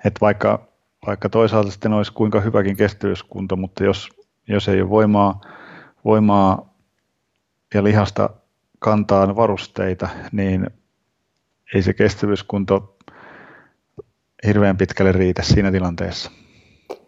että 0.05 0.19
vaikka, 0.21 0.59
vaikka 1.07 1.29
toisaalta 1.29 1.71
sitten 1.71 1.93
olisi 1.93 2.13
kuinka 2.13 2.41
hyväkin 2.41 2.77
kestävyyskunto, 2.77 3.57
mutta 3.57 3.85
jos, 3.85 4.09
jos 4.49 4.69
ei 4.69 4.81
ole 4.81 4.91
voimaa, 4.91 5.41
voimaa 6.05 6.75
ja 7.75 7.85
lihasta 7.85 8.31
kantaa 8.79 9.37
varusteita, 9.37 10.09
niin 10.33 10.71
ei 11.75 11.83
se 11.83 11.93
kestävyyskunto 11.93 12.97
hirveän 14.47 14.77
pitkälle 14.77 15.13
riitä 15.13 15.43
siinä 15.43 15.73
tilanteessa. 15.73 16.31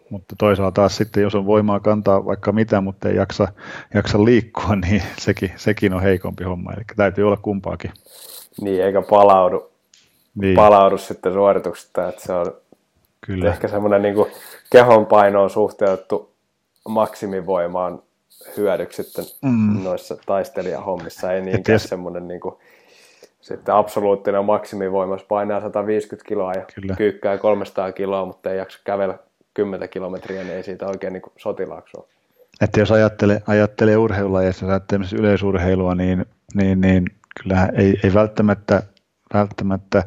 Mutta 0.09 0.35
toisaalta 0.39 0.71
taas 0.81 0.97
sitten, 0.97 1.23
jos 1.23 1.35
on 1.35 1.45
voimaa 1.45 1.79
kantaa 1.79 2.25
vaikka 2.25 2.51
mitä, 2.51 2.81
mutta 2.81 3.09
ei 3.09 3.15
jaksa, 3.15 3.47
jaksa 3.93 4.25
liikkua, 4.25 4.75
niin 4.85 5.03
sekin, 5.17 5.51
sekin 5.55 5.93
on 5.93 6.01
heikompi 6.01 6.43
homma. 6.43 6.73
Eli 6.73 6.83
täytyy 6.95 7.27
olla 7.27 7.37
kumpaakin. 7.37 7.91
Niin, 8.61 8.83
eikä 8.83 9.01
palaudu, 9.01 9.71
niin. 10.35 10.55
palaudu 10.55 10.97
sitten 10.97 11.33
suorituksesta. 11.33 12.09
Että 12.09 12.21
se 12.21 12.33
on 12.33 12.53
Kyllä. 13.25 13.49
ehkä 13.49 13.67
semmoinen 13.67 14.01
niin 14.01 14.15
kehon 14.71 15.05
painoon 15.05 15.49
suhteutettu 15.49 16.35
maksimivoimaan 16.89 18.01
hyödyksi 18.57 19.03
sitten 19.03 19.25
mm. 19.41 19.83
noissa 19.83 20.17
taistelijahommissa. 20.25 21.33
Ei 21.33 21.41
niinkään 21.41 21.79
semmoinen 21.79 22.27
niin 22.27 22.39
kuin 22.39 22.55
sitten 23.41 23.75
absoluuttinen 23.75 24.45
maksimivoima, 24.45 25.17
painaa 25.27 25.61
150 25.61 26.27
kiloa 26.27 26.53
ja 26.53 26.65
Kyllä. 26.75 26.95
kyykkää 26.95 27.37
300 27.37 27.91
kiloa, 27.91 28.25
mutta 28.25 28.51
ei 28.51 28.57
jaksa 28.57 28.79
kävellä 28.83 29.17
10 29.53 29.89
kilometriä, 29.89 30.43
niin 30.43 30.55
ei 30.55 30.63
siitä 30.63 30.87
oikein 30.87 31.13
niin 31.13 31.23
sotilaaksi 31.37 31.97
ole. 31.97 32.05
Että 32.61 32.79
jos 32.79 32.91
ajattelee, 32.91 33.41
ajattelee 33.47 33.97
urheilulajissa, 33.97 34.65
jos 34.65 34.69
ajattelee 34.69 35.07
yleisurheilua, 35.19 35.95
niin, 35.95 36.25
niin, 36.53 36.81
niin 36.81 37.05
kyllähän 37.41 37.69
ei, 37.75 37.99
ei 38.03 38.13
välttämättä, 38.13 38.83
välttämättä 39.33 40.03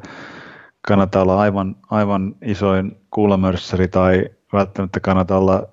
kannata 0.89 1.23
olla 1.23 1.41
aivan, 1.41 1.77
aivan 1.91 2.35
isoin 2.43 3.01
kuulamörssäri 3.11 3.89
tai, 3.89 4.25
välttämättä 4.53 5.01
kannata 5.01 5.37
olla 5.37 5.69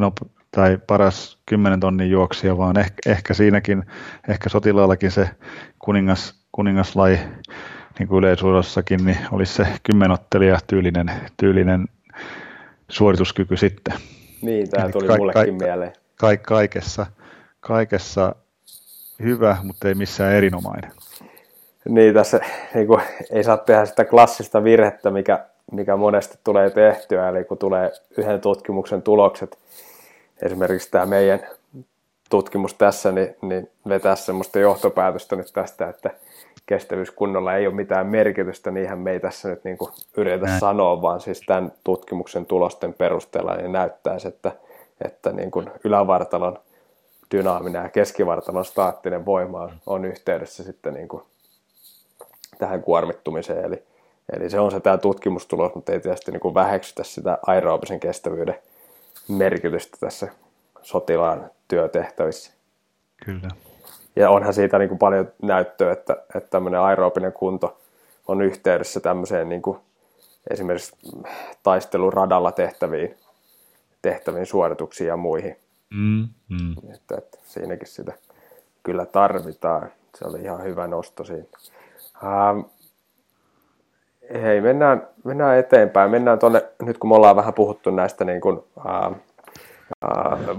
nop- 0.00 0.28
tai 0.50 0.78
paras 0.86 1.38
10 1.46 1.80
tonnin 1.80 2.10
juoksija, 2.10 2.58
vaan 2.58 2.78
ehkä, 2.78 3.10
ehkä 3.10 3.34
siinäkin, 3.34 3.84
ehkä 4.28 4.48
sotilaallakin 4.48 5.10
se 5.10 5.30
kuningas, 5.78 6.34
kuningaslaji 6.52 7.18
niin 7.98 8.08
kuin 8.08 8.18
yleisuudessakin, 8.18 9.04
niin 9.04 9.18
olisi 9.32 9.52
se 9.52 9.66
kymmenottelija 9.82 10.58
tyylinen, 10.66 11.10
tyylinen 11.36 11.86
suorituskyky 12.88 13.56
sitten. 13.56 13.94
Niin, 14.42 14.70
tämä 14.70 14.88
tuli 14.88 15.06
ka- 15.06 15.16
mullekin 15.16 15.58
ka- 15.58 15.64
mieleen. 15.64 15.92
Ka- 16.16 16.36
kaikessa, 16.36 17.06
kaikessa 17.60 18.34
hyvä, 19.22 19.56
mutta 19.62 19.88
ei 19.88 19.94
missään 19.94 20.32
erinomainen. 20.32 20.92
Niin, 21.88 22.14
tässä 22.14 22.40
niin 22.74 22.86
kuin, 22.86 23.00
ei 23.30 23.44
saa 23.44 23.56
tehdä 23.56 23.84
sitä 23.84 24.04
klassista 24.04 24.64
virhettä, 24.64 25.10
mikä, 25.10 25.44
mikä 25.72 25.96
monesti 25.96 26.38
tulee 26.44 26.70
tehtyä, 26.70 27.28
eli 27.28 27.44
kun 27.44 27.58
tulee 27.58 27.92
yhden 28.16 28.40
tutkimuksen 28.40 29.02
tulokset, 29.02 29.58
esimerkiksi 30.42 30.90
tämä 30.90 31.06
meidän 31.06 31.40
tutkimus 32.30 32.74
tässä, 32.74 33.12
niin, 33.12 33.36
niin 33.42 33.70
vetää 33.88 34.16
semmoista 34.16 34.58
johtopäätöstä 34.58 35.36
nyt 35.36 35.52
tästä, 35.52 35.88
että 35.88 36.10
kestävyyskunnolla 36.66 37.54
ei 37.54 37.66
ole 37.66 37.74
mitään 37.74 38.06
merkitystä, 38.06 38.70
niinhän 38.70 38.98
me 38.98 39.10
ei 39.10 39.20
tässä 39.20 39.48
nyt 39.48 39.64
niin 39.64 39.78
kuin 39.78 39.90
yritä 40.16 40.46
Näin. 40.46 40.60
sanoa, 40.60 41.02
vaan 41.02 41.20
siis 41.20 41.42
tämän 41.46 41.72
tutkimuksen 41.84 42.46
tulosten 42.46 42.94
perusteella 42.94 43.56
niin 43.56 43.72
näyttäisi, 43.72 44.28
että, 44.28 44.52
että 45.04 45.32
niin 45.32 45.50
kuin 45.50 45.70
ylävartalon 45.84 46.58
dynaaminen 47.34 47.82
ja 47.82 47.88
keskivartalon 47.88 48.64
staattinen 48.64 49.26
voima 49.26 49.70
on 49.86 50.04
yhteydessä 50.04 50.62
sitten 50.62 50.94
niin 50.94 51.08
kuin 51.08 51.22
tähän 52.58 52.82
kuormittumiseen. 52.82 53.64
Eli, 53.64 53.82
eli 54.32 54.50
se 54.50 54.60
on 54.60 54.70
se 54.70 54.80
tämä 54.80 54.98
tutkimustulos, 54.98 55.74
mutta 55.74 55.92
ei 55.92 56.00
tietysti 56.00 56.32
niin 56.32 56.40
kuin 56.40 56.54
väheksytä 56.54 57.04
sitä 57.04 57.38
aerobisen 57.46 58.00
kestävyyden 58.00 58.58
merkitystä 59.28 59.96
tässä 60.00 60.28
sotilaan 60.82 61.50
työtehtävissä. 61.68 62.52
Kyllä. 63.24 63.48
Ja 64.16 64.30
onhan 64.30 64.54
siitä 64.54 64.78
niin 64.78 64.88
kuin 64.88 64.98
paljon 64.98 65.32
näyttöä, 65.42 65.92
että, 65.92 66.16
että 66.34 66.50
tämmöinen 66.50 66.80
aerobinen 66.80 67.32
kunto 67.32 67.78
on 68.28 68.42
yhteydessä 68.42 69.00
tämmöiseen 69.00 69.48
niin 69.48 69.62
kuin 69.62 69.78
esimerkiksi 70.50 70.96
taisteluradalla 71.62 72.52
tehtäviin, 72.52 73.16
tehtäviin 74.02 74.46
suorituksiin 74.46 75.08
ja 75.08 75.16
muihin. 75.16 75.56
Mm, 75.90 76.28
mm. 76.48 76.92
Että, 76.94 77.14
että 77.18 77.38
siinäkin 77.44 77.88
sitä 77.88 78.12
kyllä 78.82 79.06
tarvitaan. 79.06 79.90
Se 80.14 80.24
oli 80.24 80.42
ihan 80.42 80.64
hyvä 80.64 80.86
nosto 80.86 81.24
siinä. 81.24 81.44
Ähm, 82.24 82.60
hei, 84.42 84.60
mennään, 84.60 85.08
mennään 85.24 85.58
eteenpäin. 85.58 86.10
Mennään 86.10 86.38
tuonne, 86.38 86.62
nyt 86.82 86.98
kun 86.98 87.10
me 87.10 87.14
ollaan 87.14 87.36
vähän 87.36 87.54
puhuttu 87.54 87.90
näistä 87.90 88.24
niin 88.24 88.40
kuin, 88.40 88.64
äh, 88.88 89.12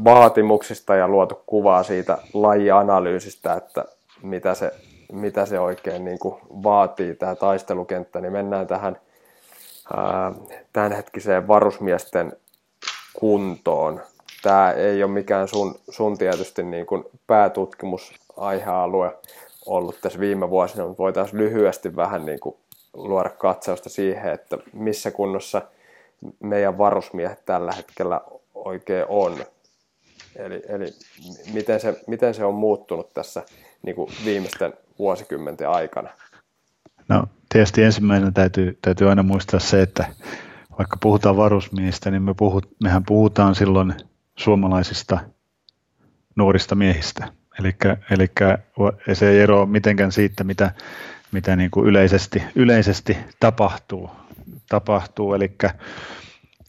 vaatimuksista 0.03 0.95
ja 0.95 1.07
luotu 1.07 1.43
kuvaa 1.45 1.83
siitä 1.83 2.17
lajianalyysistä, 2.33 3.53
että 3.53 3.85
mitä 4.21 4.53
se, 4.53 4.71
mitä 5.11 5.45
se 5.45 5.59
oikein 5.59 6.05
niin 6.05 6.19
kuin 6.19 6.35
vaatii, 6.49 7.15
tämä 7.15 7.35
taistelukenttä, 7.35 8.21
niin 8.21 8.33
mennään 8.33 8.67
tähän 8.67 8.97
tämänhetkiseen 10.73 11.47
varusmiesten 11.47 12.33
kuntoon. 13.13 14.01
Tämä 14.41 14.71
ei 14.71 15.03
ole 15.03 15.11
mikään 15.11 15.47
sun, 15.47 15.75
sun 15.89 16.17
tietysti 16.17 16.63
niin 16.63 16.85
kuin 16.85 17.03
päätutkimusaihealue 17.27 19.17
ollut 19.69 20.01
tässä 20.01 20.19
viime 20.19 20.49
vuosina, 20.49 20.87
mutta 20.87 21.03
voitaisiin 21.03 21.39
lyhyesti 21.39 21.95
vähän 21.95 22.25
niin 22.25 22.39
kuin 22.39 22.55
luoda 22.93 23.29
katsausta 23.29 23.89
siihen, 23.89 24.33
että 24.33 24.57
missä 24.73 25.11
kunnossa 25.11 25.61
meidän 26.39 26.77
varusmiehet 26.77 27.45
tällä 27.45 27.71
hetkellä 27.71 28.21
oikein 28.53 29.05
on. 29.09 29.37
Eli, 30.35 30.61
eli 30.67 30.93
miten, 31.53 31.79
se, 31.79 32.01
miten 32.07 32.33
se 32.33 32.45
on 32.45 32.53
muuttunut 32.53 33.13
tässä 33.13 33.43
niin 33.81 33.95
kuin 33.95 34.11
viimeisten 34.25 34.73
vuosikymmenten 34.99 35.69
aikana? 35.69 36.09
No 37.07 37.23
tietysti 37.49 37.83
ensimmäisenä 37.83 38.31
täytyy, 38.31 38.77
täytyy 38.81 39.09
aina 39.09 39.23
muistaa 39.23 39.59
se, 39.59 39.81
että 39.81 40.05
vaikka 40.77 40.97
puhutaan 41.01 41.37
varusmiehistä, 41.37 42.11
niin 42.11 42.23
me 42.23 42.33
puhut, 42.33 42.69
mehän 42.83 43.03
puhutaan 43.05 43.55
silloin 43.55 43.93
suomalaisista 44.35 45.19
nuorista 46.35 46.75
miehistä. 46.75 47.38
Eli 47.59 48.29
se 49.13 49.29
ei 49.29 49.39
eroa 49.39 49.65
mitenkään 49.65 50.11
siitä, 50.11 50.43
mitä, 50.43 50.71
mitä 51.31 51.55
niin 51.55 51.71
kuin 51.71 51.87
yleisesti, 51.87 52.43
yleisesti 52.55 53.17
tapahtuu. 53.39 54.09
tapahtuu. 54.69 55.33
Eli 55.33 55.55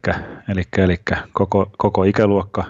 eli, 0.48 0.62
eli 0.78 0.98
koko, 1.32 1.70
koko 1.78 2.04
ikäluokka, 2.04 2.64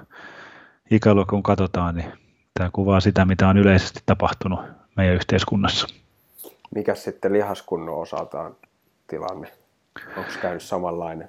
ikäluokka, 0.90 1.36
kun 1.36 1.42
katsotaan, 1.42 1.94
niin 1.94 2.25
tämä 2.58 2.70
kuvaa 2.72 3.00
sitä, 3.00 3.24
mitä 3.24 3.48
on 3.48 3.58
yleisesti 3.58 4.00
tapahtunut 4.06 4.60
meidän 4.96 5.14
yhteiskunnassa. 5.14 5.86
Mikä 6.74 6.94
sitten 6.94 7.32
lihaskunnon 7.32 8.00
osalta 8.00 8.40
on 8.40 8.56
tilanne? 9.06 9.52
Onko 10.16 10.30
käynyt 10.42 10.62
samanlainen? 10.62 11.28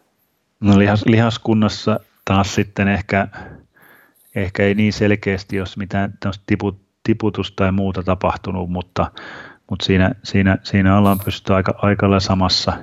No 0.60 0.80
lihas, 0.80 1.06
lihaskunnassa 1.06 2.00
taas 2.26 2.56
sitten 2.56 2.88
ehkä, 2.88 3.28
ehkä 4.36 4.64
ei 4.64 4.76
niin 4.76 4.94
selkeästi, 4.94 5.56
jos 5.56 5.78
mitään 5.78 6.14
tiput, 6.48 6.78
tiputusta 7.04 7.56
tai 7.56 7.72
muuta 7.72 8.04
tapahtunut, 8.04 8.70
mutta, 8.70 9.12
mutta 9.70 9.86
siinä, 9.86 10.12
siinä, 10.24 10.58
siinä 10.64 10.98
ollaan 10.98 11.20
pystytty 11.26 11.54
aika, 11.54 11.74
aika 11.78 12.20
samassa, 12.20 12.74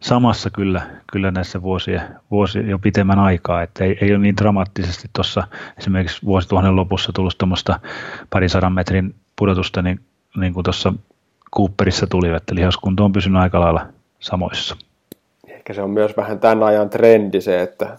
samassa 0.00 0.50
kyllä, 0.50 0.82
kyllä 1.12 1.30
näissä 1.30 1.62
vuosia, 1.62 2.02
vuosia 2.30 2.62
jo 2.62 2.78
pitemmän 2.78 3.18
aikaa, 3.18 3.62
että 3.62 3.84
ei, 3.84 3.98
ei 4.00 4.10
ole 4.10 4.18
niin 4.18 4.36
dramaattisesti 4.36 5.08
tuossa 5.12 5.46
esimerkiksi 5.78 6.26
vuosituhannen 6.26 6.76
lopussa 6.76 7.12
tullut 7.12 7.38
tuommoista 7.38 7.80
parin 8.30 8.50
sadan 8.50 8.72
metrin 8.72 9.14
pudotusta, 9.36 9.82
niin, 9.82 10.00
niin 10.36 10.54
kuin 10.54 10.64
tuossa 10.64 10.92
Cooperissa 11.56 12.06
tuli, 12.06 12.28
että 12.28 12.54
lihaskunto 12.54 13.04
on 13.04 13.12
pysynyt 13.12 13.42
aika 13.42 13.60
lailla 13.60 13.86
samoissa 14.20 14.76
ehkä 15.70 15.74
se 15.74 15.82
on 15.82 15.90
myös 15.90 16.16
vähän 16.16 16.40
tämän 16.40 16.62
ajan 16.62 16.90
trendi 16.90 17.40
se, 17.40 17.62
että 17.62 17.96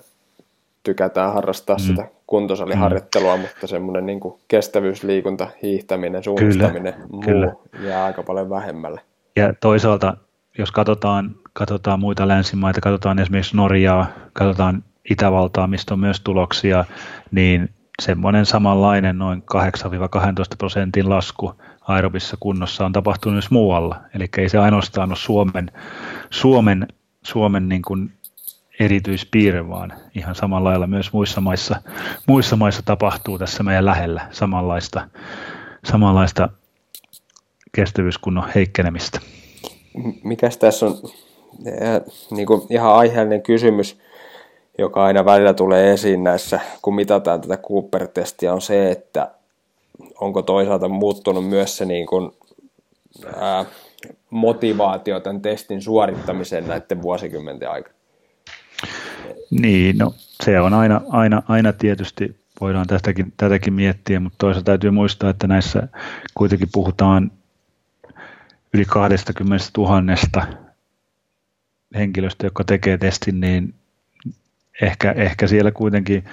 tykätään 0.84 1.34
harrastaa 1.34 1.76
mm. 1.76 1.80
sitä 1.80 2.08
kuntosaliharjoittelua, 2.28 3.36
mm. 3.36 3.41
mutta 3.41 3.68
semmoinen 3.68 4.06
niin 4.06 4.20
kuin 4.20 4.39
kestävyysliikunta, 4.47 5.47
hiihtäminen, 5.62 6.24
suunnistaminen, 6.24 6.93
kyllä, 6.93 7.08
muu 7.12 7.22
kyllä. 7.22 7.54
jää 7.89 8.06
aika 8.06 8.24
paljon 8.24 8.49
vähemmälle. 8.49 9.02
Ja 9.36 9.54
toisaalta, 9.60 10.18
jos 10.58 10.72
katsotaan, 10.72 11.36
katsotaan 11.54 11.99
muita 11.99 12.28
länsimaita, 12.28 12.82
katsotaan 12.82 13.20
esimerkiksi 13.20 13.58
Norjaa, 13.58 14.08
katsotaan 14.34 14.84
Itävaltaa, 15.10 15.68
mistä 15.68 15.93
on 15.93 15.99
myös 15.99 16.22
tuloksia, 16.22 16.86
niin 17.32 17.70
semmoinen 18.02 18.45
samanlainen 18.45 19.18
noin 19.18 19.43
8-12 19.43 20.56
prosentin 20.58 21.10
lasku 21.10 21.54
aerobissa 21.82 22.38
kunnossa 22.39 22.86
on 22.86 22.91
tapahtunut 22.91 23.36
myös 23.36 23.52
muualla. 23.52 24.02
Eli 24.14 24.30
ei 24.38 24.49
se 24.49 24.58
ainoastaan 24.58 25.10
ole 25.10 25.18
Suomen, 25.18 25.72
Suomen 26.30 26.88
Suomen 27.24 27.70
niin 27.70 27.82
kuin 27.82 28.14
erityispiirre, 28.80 29.70
vaan 29.70 29.93
ihan 30.16 30.36
samalla 30.36 30.70
lailla 30.70 30.88
myös 30.88 31.14
muissa 31.14 31.41
maissa, 31.41 31.82
muissa 32.28 32.56
maissa 32.56 32.82
tapahtuu 32.86 33.39
tässä 33.39 33.64
meidän 33.64 33.86
lähellä 33.86 34.28
samanlaista, 34.32 35.08
samanlaista 35.86 36.49
kestävyyskunnon 37.72 38.49
heikkenemistä. 38.56 39.20
Mikäs 40.24 40.58
tässä 40.58 40.86
on 40.86 40.98
niin 42.32 42.48
kuin 42.48 42.62
ihan 42.70 42.94
aiheellinen 42.94 43.42
kysymys, 43.42 44.00
joka 44.78 45.04
aina 45.04 45.26
välillä 45.26 45.54
tulee 45.54 45.94
esiin 45.94 46.24
näissä, 46.24 46.60
kun 46.82 46.96
mitataan 46.96 47.42
tätä 47.42 47.58
Cooper-testiä, 47.58 48.54
on 48.54 48.62
se, 48.62 48.92
että 48.92 49.32
onko 50.20 50.42
toisaalta 50.42 50.88
muuttunut 50.88 51.50
myös 51.50 51.78
se 51.78 51.86
niin 51.86 52.08
kuin, 52.08 52.32
ää, 53.36 53.66
motivaatio 54.30 55.20
tämän 55.20 55.42
testin 55.42 55.82
suorittamiseen 55.82 56.68
näiden 56.68 57.02
vuosikymmenten 57.02 57.72
aikana? 57.72 57.96
Niin, 59.52 59.98
no 59.98 60.14
se 60.44 60.60
on 60.60 60.74
aina, 60.74 61.02
aina, 61.10 61.44
aina 61.48 61.74
tietysti, 61.74 62.36
voidaan 62.62 62.88
tätäkin, 62.88 63.34
tätäkin 63.38 63.74
miettiä, 63.74 64.20
mutta 64.20 64.38
toisaalta 64.38 64.66
täytyy 64.66 64.92
muistaa, 64.92 65.30
että 65.30 65.48
näissä 65.48 65.88
kuitenkin 66.34 66.70
puhutaan 66.74 67.32
yli 68.74 68.86
20 68.86 69.65
000 69.78 70.61
henkilöstä, 71.95 72.45
joka 72.45 72.63
tekee 72.63 72.97
testin, 72.97 73.39
niin 73.39 73.74
ehkä, 74.82 75.11
ehkä 75.11 75.47
siellä 75.47 75.72
kuitenkin 75.72 76.24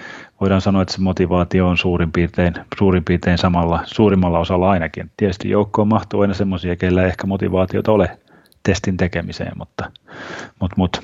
voidaan 0.41 0.61
sanoa, 0.61 0.82
että 0.82 0.95
se 0.95 1.01
motivaatio 1.01 1.68
on 1.68 1.78
suurin 1.78 2.12
piirtein, 2.12 2.55
suurin 2.78 3.05
piirtein 3.05 3.39
samalla, 3.39 3.80
suurimmalla 3.84 4.39
osalla 4.39 4.70
ainakin. 4.70 5.11
Tietysti 5.16 5.51
joukkoon 5.51 5.89
mahtuu 5.89 6.20
aina 6.20 6.34
semmoisia, 6.34 6.76
keillä 6.76 7.03
ei 7.03 7.09
ehkä 7.09 7.26
motivaatiota 7.26 7.93
ole 7.93 8.18
testin 8.62 8.97
tekemiseen, 8.97 9.53
mutta, 9.59 9.91
mutta, 10.61 10.74
mutta 10.76 11.03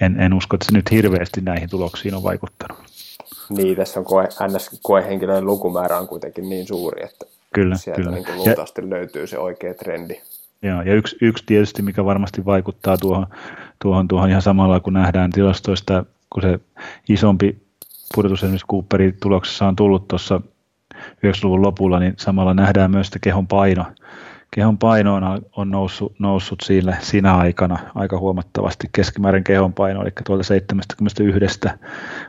en, 0.00 0.20
en 0.20 0.34
usko, 0.34 0.56
että 0.56 0.66
se 0.66 0.72
nyt 0.72 0.90
hirveästi 0.90 1.40
näihin 1.40 1.70
tuloksiin 1.70 2.14
on 2.14 2.22
vaikuttanut. 2.22 2.78
Niin, 3.48 3.76
tässä 3.76 4.00
on 4.00 4.06
koe, 4.06 4.24
NS-koehenkilöiden 4.24 5.46
lukumäärä 5.46 5.98
on 5.98 6.08
kuitenkin 6.08 6.48
niin 6.48 6.66
suuri, 6.66 7.04
että 7.04 7.26
kyllä, 7.54 7.76
sieltä 7.76 8.02
kyllä. 8.02 8.16
Niin 8.16 8.36
luultavasti 8.36 8.80
ja, 8.80 8.90
löytyy 8.90 9.26
se 9.26 9.38
oikea 9.38 9.74
trendi. 9.74 10.20
Joo, 10.62 10.82
ja 10.82 10.94
yksi, 10.94 11.16
yksi 11.20 11.44
tietysti, 11.46 11.82
mikä 11.82 12.04
varmasti 12.04 12.44
vaikuttaa 12.44 12.98
tuohon, 12.98 13.26
tuohon, 13.82 14.08
tuohon 14.08 14.30
ihan 14.30 14.42
samalla, 14.42 14.80
kun 14.80 14.92
nähdään 14.92 15.30
tilastoista, 15.30 16.04
kun 16.30 16.42
se 16.42 16.60
isompi 17.08 17.66
pudotus 18.14 18.42
esimerkiksi 18.42 18.66
Cooperin 18.66 19.16
tuloksessa 19.22 19.66
on 19.66 19.76
tullut 19.76 20.08
tuossa 20.08 20.40
90-luvun 20.94 21.62
lopulla, 21.62 21.98
niin 21.98 22.14
samalla 22.16 22.54
nähdään 22.54 22.90
myös, 22.90 23.06
että 23.06 23.18
kehon 23.18 23.46
paino, 23.46 23.84
kehon 24.50 24.78
paino 24.78 25.14
on, 25.14 25.22
on 25.56 25.70
noussut, 25.70 26.14
noussut 26.18 26.60
siinä, 26.60 26.96
siinä 27.00 27.36
aikana 27.36 27.78
aika 27.94 28.18
huomattavasti. 28.18 28.88
Keskimäärin 28.92 29.44
kehon 29.44 29.72
paino, 29.72 30.02
eli 30.02 30.10
tuolta 30.26 30.42
71 30.42 31.60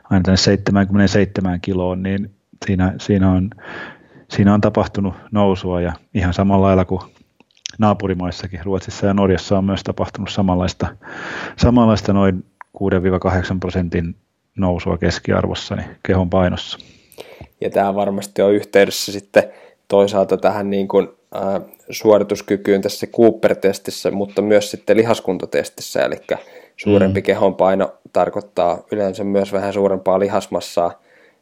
aina 0.09 0.23
tänne 0.23 0.37
77 0.37 1.61
kiloon, 1.61 2.03
niin 2.03 2.31
siinä, 2.65 2.93
siinä, 2.99 3.31
on, 3.31 3.49
siinä 4.29 4.53
on 4.53 4.61
tapahtunut 4.61 5.13
nousua 5.31 5.81
ja 5.81 5.93
ihan 6.13 6.33
samalla 6.33 6.67
lailla 6.67 6.85
kuin 6.85 7.01
naapurimaissakin, 7.77 8.59
Ruotsissa 8.63 9.05
ja 9.05 9.13
Norjassa 9.13 9.57
on 9.57 9.65
myös 9.65 9.83
tapahtunut 9.83 10.29
samanlaista, 10.29 10.87
samanlaista 11.57 12.13
noin 12.13 12.45
6-8 12.77 12.79
prosentin 13.59 14.15
nousua 14.57 14.97
keskiarvossa 14.97 15.75
niin 15.75 15.89
kehon 16.03 16.29
painossa. 16.29 16.77
Ja 17.61 17.69
tämä 17.69 17.95
varmasti 17.95 18.41
on 18.41 18.53
yhteydessä 18.53 19.11
sitten 19.11 19.43
toisaalta 19.87 20.37
tähän 20.37 20.69
niin 20.69 20.87
kuin, 20.87 21.07
äh, 21.35 21.61
suorituskykyyn 21.89 22.81
tässä 22.81 23.07
Cooper-testissä, 23.07 24.11
mutta 24.11 24.41
myös 24.41 24.71
sitten 24.71 24.97
lihaskuntotestissä, 24.97 26.01
eli 26.01 26.15
suurempi 26.77 27.19
mm. 27.19 27.23
kehonpaino 27.23 27.93
tarkoittaa 28.13 28.83
yleensä 28.91 29.23
myös 29.23 29.53
vähän 29.53 29.73
suurempaa 29.73 30.19
lihasmassaa, 30.19 31.01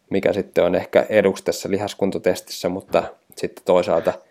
mikä 0.09 0.33
sitten 0.33 0.63
on 0.63 0.75
ehkä 0.75 1.05
eduksi 1.09 1.43
tässä 1.43 1.69
lihaskuntotestissä, 1.69 2.69
mutta 2.69 3.03
sitten 3.35 3.65
toisaalta– 3.65 4.13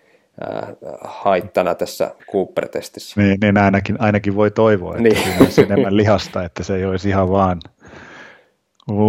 haittana 1.05 1.75
tässä 1.75 2.15
Cooper-testissä. 2.33 3.21
Niin, 3.21 3.39
niin 3.43 3.59
ainakin, 3.59 3.97
ainakin 3.99 4.37
voi 4.37 4.51
toivoa, 4.51 4.97
että 4.97 5.03
niin. 5.03 5.17
siinä 5.17 5.37
olisi 5.41 5.63
enemmän 5.63 5.97
lihasta, 5.97 6.45
että 6.45 6.63
se 6.63 6.77
ei 6.77 6.85
olisi 6.85 7.09
ihan 7.09 7.31
vaan 7.31 7.61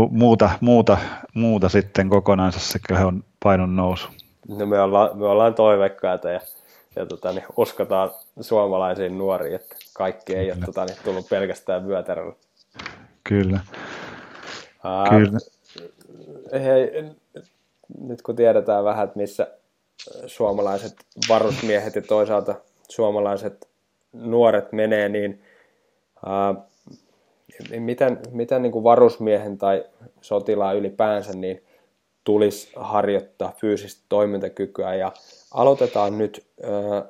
muuta, 0.10 0.50
muuta, 0.62 0.98
muuta 1.34 1.70
sitten 1.70 2.10
kokonaansa 2.10 2.60
se 2.60 2.80
kehon 2.88 3.24
painon 3.44 3.76
nousu. 3.76 4.08
No 4.48 4.66
me 4.66 4.80
ollaan, 4.80 5.18
me 5.18 5.26
ollaan 5.26 5.54
toiveikkaita 5.54 6.30
ja, 6.30 6.40
ja 6.96 7.06
tota, 7.06 7.32
niin 7.32 7.46
uskotaan 7.58 8.10
suomalaisiin 8.42 9.18
nuoriin, 9.18 9.56
että 9.56 9.76
kaikki 9.94 10.36
ei 10.36 10.52
ole 10.52 10.60
tota, 10.66 10.86
niin, 10.86 10.98
tullut 11.04 11.30
pelkästään 11.30 11.88
vyötäröllä. 11.88 12.34
Kyllä. 13.24 13.60
Ää, 14.84 15.10
Kyllä. 15.10 15.40
Hei, 16.54 17.06
nyt 18.02 18.22
kun 18.22 18.36
tiedetään 18.36 18.84
vähän, 18.84 19.04
että 19.04 19.20
missä, 19.20 19.48
suomalaiset 20.28 20.94
varusmiehet 21.30 21.96
ja 21.96 22.02
toisaalta 22.02 22.56
suomalaiset 22.90 23.70
nuoret 24.14 24.72
menee, 24.72 25.10
niin 25.10 25.42
ää, 26.26 26.56
miten, 27.80 28.20
miten 28.32 28.62
niin 28.62 28.72
kuin 28.72 28.84
varusmiehen 28.84 29.58
tai 29.58 29.86
sotilaan 30.22 30.78
ylipäänsä 30.78 31.34
niin 31.34 31.64
tulisi 32.24 32.72
harjoittaa 32.76 33.54
fyysistä 33.62 34.06
toimintakykyä 34.10 34.96
ja 34.96 35.12
aloitetaan 35.52 36.18
nyt 36.18 36.46
ää, 36.64 37.06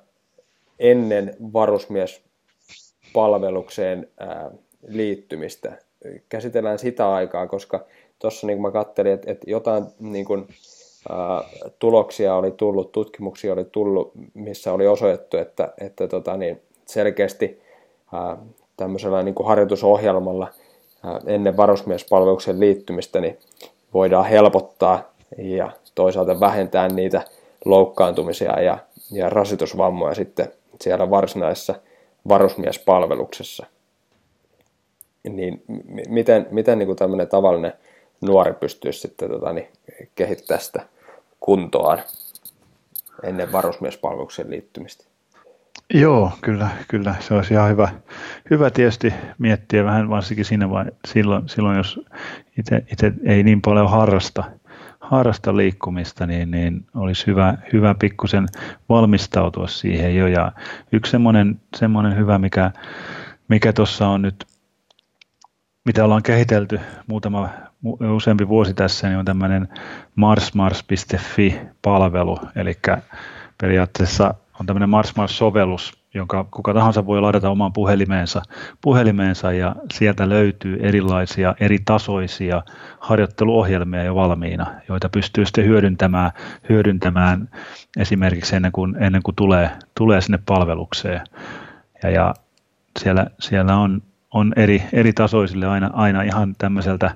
ennen 0.79 1.35
varusmiespalvelukseen 1.53 4.09
ää, 4.17 4.51
liittymistä. 4.87 5.77
Käsitellään 6.29 6.79
sitä 6.79 7.13
aikaa, 7.13 7.47
koska 7.47 7.85
tuossa 8.19 8.47
niin 8.47 8.61
mä 8.61 8.71
katselin, 8.71 9.11
että, 9.11 9.31
että 9.31 9.51
jotain 9.51 9.85
niin 9.99 10.25
kuin, 10.25 10.47
tuloksia 11.79 12.35
oli 12.35 12.51
tullut, 12.51 12.91
tutkimuksia 12.91 13.53
oli 13.53 13.65
tullut, 13.65 14.11
missä 14.33 14.73
oli 14.73 14.87
osoitettu, 14.87 15.37
että, 15.37 15.73
että 15.81 16.07
tota, 16.07 16.37
niin 16.37 16.61
selkeästi 16.85 17.61
ää, 18.13 18.37
tämmöisellä 18.77 19.23
niin 19.23 19.35
kuin 19.35 19.47
harjoitusohjelmalla 19.47 20.47
ää, 21.03 21.19
ennen 21.25 21.57
varusmiespalveluksen 21.57 22.59
liittymistä 22.59 23.21
niin 23.21 23.37
voidaan 23.93 24.25
helpottaa 24.25 25.13
ja 25.37 25.71
toisaalta 25.95 26.39
vähentää 26.39 26.87
niitä 26.87 27.21
loukkaantumisia 27.65 28.61
ja, 28.61 28.77
ja 29.11 29.29
rasitusvammoja 29.29 30.15
sitten 30.15 30.51
siellä 30.81 31.09
varsinaisessa 31.09 31.75
varusmiespalveluksessa. 32.27 33.65
Niin 35.29 35.63
miten, 36.07 36.47
miten 36.51 36.79
niin 36.79 36.87
kuin 36.87 36.97
tämmöinen 36.97 37.27
tavallinen 37.27 37.73
nuori 38.21 38.53
pystyisi 38.53 38.99
sitten 38.99 39.29
tota, 39.29 39.53
niin, 39.53 39.67
kehittämään 40.15 40.61
sitä 40.61 40.94
kuntoaan 41.45 41.99
ennen 43.23 43.51
varusmiespalveluksen 43.51 44.49
liittymistä. 44.49 45.05
Joo, 45.93 46.31
kyllä, 46.41 46.69
kyllä. 46.87 47.15
Se 47.19 47.33
olisi 47.33 47.53
ihan 47.53 47.69
hyvä, 47.69 47.89
hyvä 48.49 48.69
tietysti 48.69 49.13
miettiä 49.37 49.83
vähän 49.83 50.09
varsinkin 50.09 50.45
siinä 50.45 50.69
vai, 50.69 50.85
silloin, 51.07 51.49
silloin, 51.49 51.77
jos 51.77 51.99
itse 52.91 53.13
ei 53.23 53.43
niin 53.43 53.61
paljon 53.61 53.89
harrasta, 53.89 54.43
harrasta 54.99 55.57
liikkumista, 55.57 56.25
niin, 56.25 56.51
niin 56.51 56.85
olisi 56.95 57.27
hyvä, 57.27 57.57
hyvä 57.73 57.95
pikkusen 57.99 58.47
valmistautua 58.89 59.67
siihen 59.67 60.15
jo. 60.15 60.27
Ja 60.27 60.51
yksi 60.91 61.11
semmoinen, 61.11 61.61
semmoinen 61.75 62.17
hyvä, 62.17 62.37
mikä, 62.37 62.71
mikä 63.47 63.73
tuossa 63.73 64.07
on 64.07 64.21
nyt, 64.21 64.45
mitä 65.85 66.03
ollaan 66.05 66.23
kehitelty 66.23 66.79
muutama 67.07 67.49
useampi 68.15 68.47
vuosi 68.47 68.73
tässä, 68.73 69.07
niin 69.07 69.19
on 69.19 69.25
tämmöinen 69.25 69.67
marsmars.fi-palvelu, 70.15 72.39
eli 72.55 72.77
periaatteessa 73.61 74.33
on 74.59 74.65
tämmöinen 74.65 74.89
marsmars-sovellus, 74.89 75.93
jonka 76.13 76.45
kuka 76.51 76.73
tahansa 76.73 77.05
voi 77.05 77.21
ladata 77.21 77.49
omaan 77.49 77.73
puhelimeensa, 77.73 78.41
puhelimeensa 78.81 79.51
ja 79.51 79.75
sieltä 79.93 80.29
löytyy 80.29 80.77
erilaisia 80.81 81.55
eri 81.59 81.79
tasoisia 81.85 82.63
harjoitteluohjelmia 82.99 84.03
jo 84.03 84.15
valmiina, 84.15 84.67
joita 84.89 85.09
pystyy 85.09 85.45
sitten 85.45 85.65
hyödyntämään, 85.65 86.31
hyödyntämään 86.69 87.49
esimerkiksi 87.97 88.55
ennen 88.55 88.71
kuin, 88.71 89.03
ennen 89.03 89.23
kuin 89.23 89.35
tulee, 89.35 89.69
tulee 89.97 90.21
sinne 90.21 90.39
palvelukseen. 90.45 91.21
Ja, 92.03 92.09
ja 92.09 92.33
siellä, 92.99 93.25
siellä 93.39 93.77
on, 93.77 94.01
on 94.33 94.53
eri, 94.55 94.83
eri 94.93 95.13
tasoisille 95.13 95.67
aina, 95.67 95.89
aina 95.93 96.21
ihan 96.21 96.55
tämmöiseltä 96.57 97.15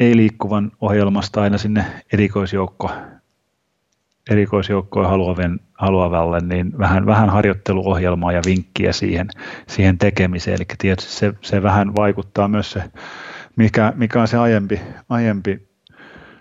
ei-liikkuvan 0.00 0.72
ohjelmasta 0.80 1.42
aina 1.42 1.58
sinne 1.58 1.84
erikoisjoukko, 2.12 2.90
erikoisjoukkoja 4.30 5.08
haluavien, 5.08 5.60
haluavalle, 5.74 6.40
niin 6.40 6.78
vähän, 6.78 7.06
vähän 7.06 7.30
harjoitteluohjelmaa 7.30 8.32
ja 8.32 8.42
vinkkiä 8.46 8.92
siihen, 8.92 9.28
siihen 9.68 9.98
tekemiseen. 9.98 10.54
Eli 10.54 10.64
tietysti 10.78 11.12
se, 11.12 11.32
se 11.40 11.62
vähän 11.62 11.96
vaikuttaa 11.96 12.48
myös 12.48 12.72
se, 12.72 12.82
mikä, 13.56 13.92
mikä 13.96 14.20
on 14.20 14.28
se 14.28 14.36
aiempi, 14.36 14.80
aiempi 15.08 15.68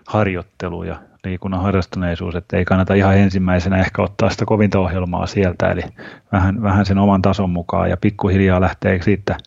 harjoittelu 0.08 0.84
ja 0.84 0.99
liikunnan 1.24 1.62
harrastuneisuus, 1.62 2.36
että 2.36 2.58
ei 2.58 2.66
kannata 2.66 2.93
ihan 2.93 3.18
ensimmäisenä 3.18 3.78
ehkä 3.78 4.02
ottaa 4.02 4.30
sitä 4.30 4.45
kovinta 4.45 4.80
ohjelmaa 4.80 5.28
sieltä, 5.28 5.72
eli 5.72 5.82
vähän, 6.32 6.62
vähän 6.62 6.86
sen 6.86 6.97
oman 6.97 7.22
tason 7.22 7.49
mukaan 7.49 7.89
ja 7.89 7.97
pikkuhiljaa 7.97 8.62
lähtee 8.62 9.02
siitä 9.02 9.38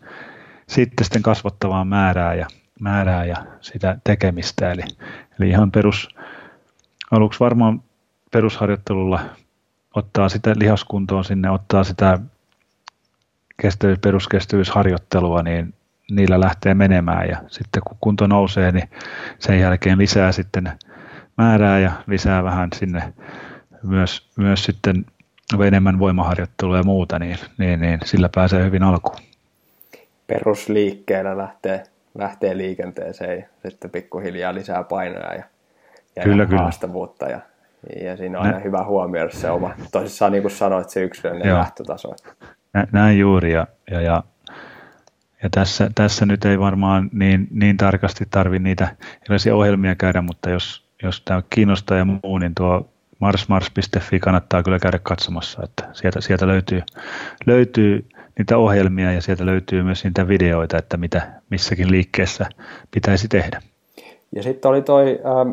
sitten, 0.68 1.04
sitten 1.04 1.22
kasvattavaan 1.22 1.88
määrää 1.88 2.34
ja 2.34 2.46
määrää 2.80 3.24
ja 3.24 3.36
sitä 3.60 3.98
tekemistä. 4.04 4.72
Eli, 4.72 4.82
eli 5.40 5.48
ihan 5.48 5.70
perus, 5.70 6.08
aluksi 7.10 7.40
varmaan 7.40 7.82
perusharjoittelulla 8.30 9.20
ottaa 9.94 10.28
sitä 10.28 10.54
lihaskuntoon 10.58 11.24
sinne, 11.24 11.50
ottaa 11.50 11.84
sitä 11.84 12.18
kestävyys, 13.62 13.98
peruskestävyysharjoittelua, 13.98 15.42
niin 15.42 15.74
niillä 16.10 16.40
lähtee 16.40 16.74
menemään 16.74 17.28
ja 17.28 17.42
sitten 17.48 17.82
kun 17.86 17.96
kunto 18.00 18.26
nousee, 18.26 18.72
niin 18.72 18.88
sen 19.38 19.60
jälkeen 19.60 19.98
lisää 19.98 20.32
sitten 20.32 20.72
määrää 21.38 21.78
ja 21.78 21.92
lisää 22.06 22.44
vähän 22.44 22.68
sinne 22.74 23.12
myös, 23.82 24.28
myös 24.36 24.64
sitten 24.64 25.04
enemmän 25.66 25.98
voimaharjoittelua 25.98 26.76
ja 26.76 26.82
muuta, 26.82 27.18
niin, 27.18 27.38
niin, 27.58 27.80
niin 27.80 27.98
sillä 28.04 28.28
pääsee 28.34 28.64
hyvin 28.64 28.82
alkuun. 28.82 29.18
perusliikkeellä 30.26 31.36
lähtee, 31.36 31.84
lähtee 32.14 32.56
liikenteeseen 32.56 33.46
ja 33.64 33.70
sitten 33.70 33.90
pikkuhiljaa 33.90 34.54
lisää 34.54 34.82
painoja 34.82 35.34
ja, 35.34 35.44
ja 36.16 36.22
kyllä, 36.22 36.46
haastavuutta. 36.46 37.28
Ja, 37.28 37.40
ja 38.02 38.16
siinä 38.16 38.38
on 38.38 38.46
aina 38.46 38.58
hyvä 38.58 38.84
huomioida 38.84 39.32
se 39.32 39.50
oma, 39.50 39.74
tosissaan 39.92 40.32
niin 40.32 40.42
kuin 40.42 40.52
sanoit, 40.52 40.90
se 40.90 41.02
yksilöllinen 41.02 41.48
Joo. 41.48 41.58
lähtötaso. 41.58 42.14
Näin 42.92 43.18
juuri 43.18 43.52
ja, 43.52 43.66
ja, 43.90 44.00
ja 44.00 44.22
ja 45.44 45.50
tässä, 45.50 45.90
tässä 45.94 46.26
nyt 46.26 46.44
ei 46.44 46.58
varmaan 46.58 47.10
niin, 47.12 47.48
niin 47.50 47.76
tarkasti 47.76 48.24
tarvi 48.30 48.58
niitä 48.58 48.96
erilaisia 49.22 49.56
ohjelmia 49.56 49.94
käydä, 49.94 50.22
mutta 50.22 50.50
jos, 50.50 50.84
jos 51.02 51.20
tämä 51.20 51.42
kiinnostaa 51.50 51.98
ja 51.98 52.04
muu, 52.04 52.38
niin 52.38 52.54
tuo 52.54 52.88
marsmars.fi 53.18 54.20
kannattaa 54.20 54.62
kyllä 54.62 54.78
käydä 54.78 54.98
katsomassa, 55.02 55.62
että 55.64 55.88
sieltä, 55.92 56.20
sieltä 56.20 56.46
löytyy, 56.46 56.82
löytyy 57.46 58.08
niitä 58.38 58.58
ohjelmia 58.58 59.12
ja 59.12 59.20
sieltä 59.20 59.46
löytyy 59.46 59.82
myös 59.82 60.04
niitä 60.04 60.28
videoita, 60.28 60.78
että 60.78 60.96
mitä 60.96 61.32
missäkin 61.50 61.90
liikkeessä 61.90 62.46
pitäisi 62.90 63.28
tehdä. 63.28 63.60
Ja 64.32 64.42
sitten 64.42 64.68
oli 64.68 64.82
toi 64.82 65.20
ähm, 65.24 65.50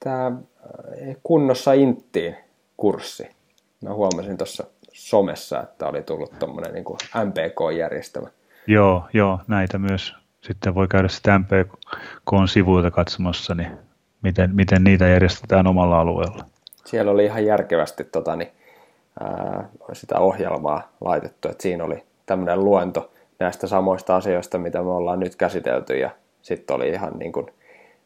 tämä 0.00 0.26
äh, 0.26 1.16
kunnossa 1.22 1.72
inttiin 1.72 2.36
kurssi. 2.76 3.28
Mä 3.82 3.94
huomasin 3.94 4.36
tuossa 4.38 4.64
somessa, 4.92 5.60
että 5.60 5.86
oli 5.86 6.02
tullut 6.02 6.38
tuommoinen 6.38 6.74
niin 6.74 6.84
MPK-järjestelmä. 7.24 8.28
Joo, 8.66 9.04
joo, 9.12 9.40
näitä 9.48 9.78
myös. 9.78 10.14
Sitten 10.40 10.74
voi 10.74 10.88
käydä 10.88 11.08
sitä 11.08 11.38
MPK-sivuilta 11.38 12.90
katsomassa, 12.90 13.54
niin 13.54 13.78
miten, 14.22 14.54
miten 14.54 14.84
niitä 14.84 15.08
järjestetään 15.08 15.66
omalla 15.66 16.00
alueella. 16.00 16.44
Siellä 16.84 17.12
oli 17.12 17.24
ihan 17.24 17.46
järkevästi 17.46 18.04
tota, 18.04 18.36
niin, 18.36 18.50
ää, 19.20 19.68
sitä 19.92 20.18
ohjelmaa 20.18 20.88
laitettu, 21.00 21.48
että 21.48 21.62
siinä 21.62 21.84
oli 21.84 22.04
tämmöinen 22.26 22.64
luento 22.64 23.10
näistä 23.38 23.66
samoista 23.66 24.16
asioista, 24.16 24.58
mitä 24.58 24.82
me 24.82 24.90
ollaan 24.90 25.20
nyt 25.20 25.36
käsitelty, 25.36 25.98
ja 25.98 26.10
sitten 26.42 26.76
oli 26.76 26.88
ihan 26.88 27.12
niin 27.18 27.32
kuin, 27.32 27.46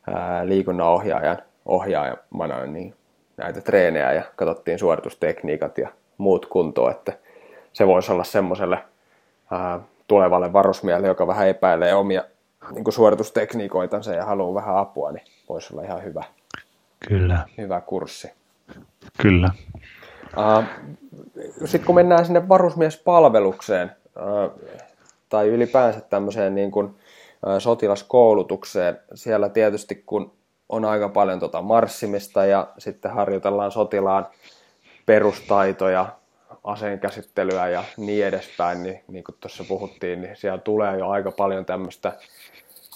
ää, 0.07 0.49
liikunnan 0.49 0.89
ohjaajan 0.89 1.39
ohjaajamana 1.67 2.67
niin 2.67 2.95
näitä 3.37 3.61
treenejä 3.61 4.13
ja 4.13 4.23
katsottiin 4.37 4.79
suoritustekniikat 4.79 5.79
ja 5.79 5.89
muut 6.19 6.47
kuntoon, 6.47 6.91
että 6.91 7.13
se 7.73 7.87
voisi 7.87 8.13
olla 8.13 8.25
semmoiselle 8.25 8.79
tulevalle 10.09 10.53
varusmiehelle, 10.53 11.09
joka 11.09 11.27
vähän 11.27 11.49
epäilee 11.49 11.95
omia 11.95 12.25
niin 12.73 12.85
kuin 12.85 12.95
suoritustekniikoitansa 12.95 14.15
ja 14.15 14.25
haluaa 14.25 14.55
vähän 14.55 14.77
apua, 14.77 15.13
niin 15.13 15.25
voisi 15.49 15.75
olla 15.75 15.83
ihan 15.83 16.05
hyvä, 16.05 16.25
Kyllä. 17.09 17.49
hyvä 17.59 17.81
kurssi. 17.81 18.33
Kyllä. 19.23 19.51
Sitten 21.65 21.87
kun 21.87 21.95
mennään 21.95 22.25
sinne 22.25 22.49
varusmiespalvelukseen 22.49 23.93
tai 25.29 25.49
ylipäänsä 25.49 26.01
tämmöiseen 26.01 26.55
niin 26.55 26.71
kuin, 26.71 26.95
sotilaskoulutukseen, 27.59 28.99
siellä 29.15 29.49
tietysti 29.49 30.03
kun 30.07 30.33
on 30.69 30.85
aika 30.85 31.09
paljon 31.09 31.41
tota 31.41 31.63
marssimista 31.63 32.47
ja 32.47 32.69
sitten 32.79 33.11
harjoitellaan 33.11 33.73
sotilaan 33.73 34.27
perustaitoja, 35.07 36.07
aseen 36.65 37.01
käsittelyä 37.01 37.69
ja 37.69 37.85
niin 37.97 38.27
edespäin, 38.27 38.83
niin, 38.83 39.01
niin 39.09 39.25
kuin 39.25 39.37
tuossa 39.41 39.65
puhuttiin, 39.69 40.23
niin 40.23 40.37
siellä 40.37 40.59
tulee 40.59 40.99
jo 40.99 41.09
aika 41.09 41.31
paljon 41.31 41.65
tämmöistä 41.65 42.13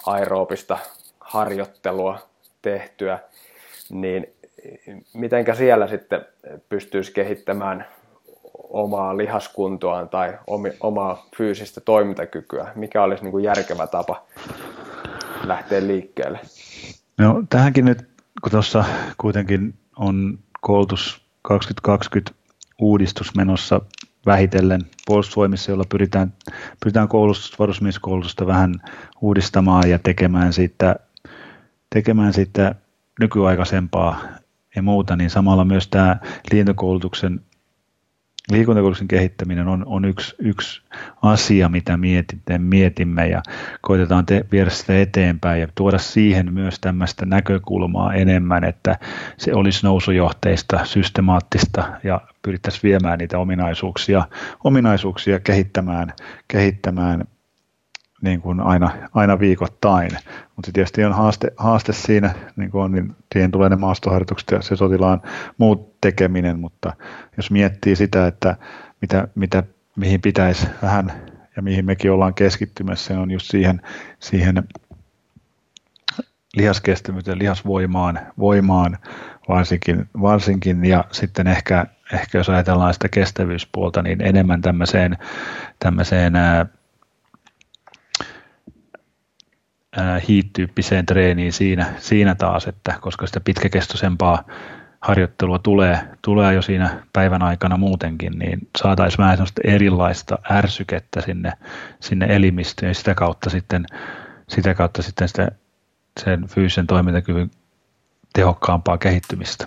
aeroopista 0.07 0.79
harjoittelua 1.21 2.19
tehtyä, 2.63 3.19
niin 3.91 4.35
mitenkä 5.15 5.55
siellä 5.55 5.87
sitten 5.87 6.21
pystyisi 6.69 7.13
kehittämään 7.13 7.87
omaa 8.55 9.17
lihaskuntoaan 9.17 10.09
tai 10.09 10.39
omaa 10.81 11.27
fyysistä 11.37 11.81
toimintakykyä? 11.81 12.73
Mikä 12.75 13.03
olisi 13.03 13.23
niin 13.23 13.33
kuin 13.33 13.45
järkevä 13.45 13.87
tapa 13.87 14.27
lähteä 15.45 15.87
liikkeelle? 15.87 16.41
No 17.19 17.43
tähänkin 17.51 17.85
nyt, 17.85 17.99
kun 18.43 18.51
tuossa 18.51 18.85
kuitenkin 19.19 19.75
on 19.97 20.39
koulutus 20.61 21.23
2020 21.43 22.33
uudistus 22.79 23.35
menossa 23.35 23.81
vähitellen 24.27 24.81
puolustusvoimissa, 25.07 25.71
jolla 25.71 25.85
pyritään, 25.89 26.33
pyritään 26.81 27.09
koulutusta, 27.09 27.57
varusmieskoulutusta 27.59 28.47
vähän 28.47 28.75
uudistamaan 29.21 29.91
ja 29.91 29.99
tekemään 29.99 30.53
siitä, 30.53 30.97
tekemään 31.91 32.33
siitä 32.33 32.75
nykyaikaisempaa 33.21 34.21
ja 34.77 34.83
muuta, 34.83 35.17
niin 35.17 35.31
samalla 35.31 35.65
myös 35.65 35.89
tämä 35.89 36.17
liikuntakoulutuksen, 36.53 37.41
liikuntakoulutuksen 38.51 39.09
kehittäminen 39.09 39.69
on, 39.69 39.87
on 39.87 40.05
yksi, 40.05 40.35
yksi 40.39 40.83
asia, 41.23 41.69
mitä 41.69 41.97
mietimme, 41.97 42.59
mietimme 42.59 43.29
ja 43.29 43.43
koitetaan 43.81 44.27
te, 44.27 44.45
viedä 44.53 44.71
sitä 44.71 45.01
eteenpäin 45.01 45.61
ja 45.61 45.69
tuoda 45.75 45.99
siihen 45.99 46.55
myös 46.55 46.81
tämmöistä 46.81 47.27
näkökulmaa 47.27 48.15
enemmän, 48.15 48.65
että 48.65 48.99
se 49.37 49.55
olisi 49.55 49.87
nousujohteista, 49.87 50.85
systemaattista 50.85 51.93
ja 52.05 52.21
pyrittäisiin 52.43 52.83
viemään 52.83 53.19
niitä 53.19 53.39
ominaisuuksia, 53.39 54.25
ominaisuuksia 54.65 55.41
kehittämään, 55.41 56.13
kehittämään 56.49 57.25
niin 58.23 58.41
kuin 58.41 58.61
aina, 58.61 58.91
aina 59.15 59.39
viikoittain. 59.39 60.11
Mutta 60.57 60.73
tietysti 60.73 61.05
on 61.05 61.13
haaste, 61.13 61.53
haaste 61.57 61.93
siinä, 61.93 62.35
niin 62.57 62.71
kuin 62.71 62.85
on, 62.85 62.93
niin 62.93 63.17
siihen 63.33 63.51
tulee 63.51 63.69
ne 63.69 63.77
maastoharjoitukset 63.77 64.51
ja 64.51 64.63
se 64.63 64.77
sotilaan 64.77 65.23
muut 65.59 66.01
tekeminen, 66.01 66.59
mutta 66.61 66.93
jos 67.37 67.51
miettii 67.51 67.97
sitä, 67.97 68.27
että 68.27 68.57
mitä, 69.01 69.29
mitä, 69.35 69.63
mihin 69.97 70.21
pitäisi 70.21 70.67
vähän 70.83 71.13
ja 71.57 71.63
mihin 71.63 71.85
mekin 71.85 72.13
ollaan 72.13 72.35
keskittymässä, 72.35 73.21
on 73.21 73.31
just 73.31 73.51
siihen, 73.51 73.81
siihen 74.19 74.63
lihaskestävyyteen, 76.57 77.39
lihasvoimaan, 77.39 78.21
voimaan 78.39 78.99
varsinkin, 79.49 80.09
varsinkin 80.21 80.85
ja 80.85 81.05
sitten 81.11 81.47
ehkä, 81.47 81.87
ehkä 82.13 82.39
jos 82.39 82.49
ajatellaan 82.49 82.95
sitä 82.95 83.09
kestävyyspuolta, 83.09 84.03
niin 84.03 84.21
enemmän 84.21 84.61
tämmöiseen, 84.61 85.19
tämmöiseen 85.79 86.33
heat-tyyppiseen 89.97 91.07
treeniin 91.07 91.53
siinä, 91.53 91.95
siinä 91.99 92.35
taas, 92.35 92.67
että 92.67 92.95
koska 93.01 93.27
sitä 93.27 93.41
pitkäkestoisempaa 93.41 94.45
harjoittelua 95.01 95.59
tulee, 95.59 95.99
tulee 96.23 96.55
jo 96.55 96.63
siinä 96.63 97.03
päivän 97.13 97.43
aikana 97.43 97.77
muutenkin, 97.77 98.33
niin 98.39 98.59
saataisiin 98.79 99.19
vähän 99.19 99.37
sellaista 99.37 99.61
erilaista 99.65 100.39
ärsykettä 100.51 101.21
sinne, 101.21 101.53
sinne 102.01 102.27
elimistöön 102.37 102.91
ja 102.91 102.95
sitä 102.95 103.15
kautta 103.15 103.51
sitten, 103.51 103.87
sitä 104.49 104.75
kautta 104.75 105.03
sitten 105.03 105.29
sitä, 105.29 105.49
sen 106.21 106.47
fyysisen 106.49 106.87
toimintakyvyn 106.87 107.51
tehokkaampaa 108.33 108.99
kehittymistä. 108.99 109.67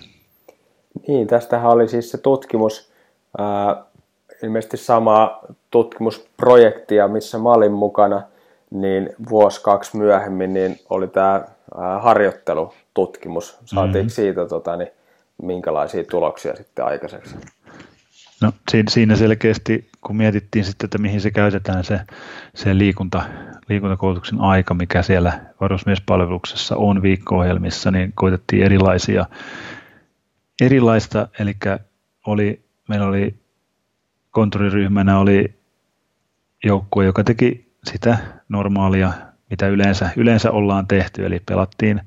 Niin, 1.08 1.26
tästähän 1.26 1.70
oli 1.70 1.88
siis 1.88 2.10
se 2.10 2.18
tutkimus, 2.18 2.92
ää, 3.38 3.84
ilmeisesti 4.42 4.76
sama 4.76 5.40
tutkimusprojektia, 5.70 7.08
missä 7.08 7.38
mä 7.38 7.52
olin 7.52 7.72
mukana– 7.72 8.22
niin 8.70 9.10
vuosi 9.30 9.62
kaksi 9.62 9.96
myöhemmin 9.96 10.52
niin 10.52 10.80
oli 10.90 11.08
tämä 11.08 11.44
harjoittelututkimus. 12.00 13.58
Saatiinko 13.64 13.98
mm-hmm. 13.98 14.08
siitä 14.08 14.46
tota, 14.46 14.76
niin, 14.76 14.90
minkälaisia 15.42 16.04
tuloksia 16.04 16.56
sitten 16.56 16.84
aikaiseksi? 16.84 17.36
No 18.42 18.52
siinä 18.88 19.16
selkeästi, 19.16 19.88
kun 20.00 20.16
mietittiin 20.16 20.64
sitten, 20.64 20.86
että 20.86 20.98
mihin 20.98 21.20
se 21.20 21.30
käytetään 21.30 21.84
se, 21.84 22.00
se 22.54 22.78
liikunta, 22.78 23.22
liikuntakoulutuksen 23.68 24.40
aika, 24.40 24.74
mikä 24.74 25.02
siellä 25.02 25.40
varusmiespalveluksessa 25.60 26.76
on 26.76 27.02
viikko-ohjelmissa, 27.02 27.90
niin 27.90 28.12
koitettiin 28.14 28.62
erilaisia, 28.62 29.26
erilaista, 30.60 31.28
eli 31.38 31.56
oli, 32.26 32.64
meillä 32.88 33.06
oli 33.06 33.34
konttoriryhmänä 34.30 35.18
oli 35.18 35.54
joukkue, 36.64 37.04
joka 37.04 37.24
teki 37.24 37.66
sitä 37.84 38.18
normaalia, 38.48 39.12
mitä 39.50 39.68
yleensä, 39.68 40.10
yleensä 40.16 40.50
ollaan 40.50 40.86
tehty, 40.86 41.26
eli 41.26 41.42
pelattiin, 41.46 42.00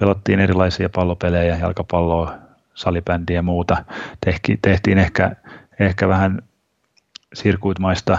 pelattiin 0.00 0.40
erilaisia 0.40 0.88
pallopelejä, 0.88 1.56
jalkapalloa, 1.56 2.34
salibändiä 2.74 3.36
ja 3.36 3.42
muuta. 3.42 3.84
Tehtiin, 4.24 4.58
tehtiin 4.62 4.98
ehkä, 4.98 5.36
ehkä 5.80 6.08
vähän 6.08 6.42
sirkuitmaista 7.34 8.18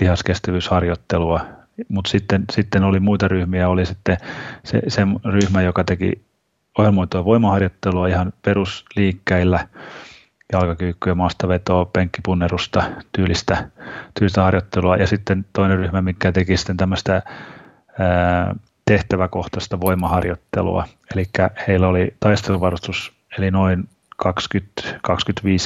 lihaskestävyysharjoittelua, 0.00 1.40
mutta 1.88 2.10
sitten, 2.10 2.44
sitten 2.52 2.84
oli 2.84 3.00
muita 3.00 3.28
ryhmiä, 3.28 3.68
oli 3.68 3.86
sitten 3.86 4.16
se, 4.64 4.82
se 4.88 5.02
ryhmä, 5.24 5.62
joka 5.62 5.84
teki 5.84 6.12
ohjelmoitua 6.78 7.24
voimaharjoittelua 7.24 8.08
ihan 8.08 8.32
perusliikkeillä, 8.42 9.68
jalkakyykkyä, 10.52 11.14
maastavetoa, 11.14 11.84
penkkipunnerusta, 11.84 12.82
tyylistä, 13.12 13.68
tyylistä 14.18 14.42
harjoittelua 14.42 14.96
ja 14.96 15.06
sitten 15.06 15.46
toinen 15.52 15.78
ryhmä, 15.78 16.02
mikä 16.02 16.32
teki 16.32 16.56
sitten 16.56 16.76
tämmöistä 16.76 17.22
ää, 17.98 18.54
tehtäväkohtaista 18.84 19.80
voimaharjoittelua. 19.80 20.84
Eli 21.14 21.24
heillä 21.68 21.88
oli 21.88 22.14
taisteluvarustus, 22.20 23.12
eli 23.38 23.50
noin 23.50 23.88
20-25 24.28 24.28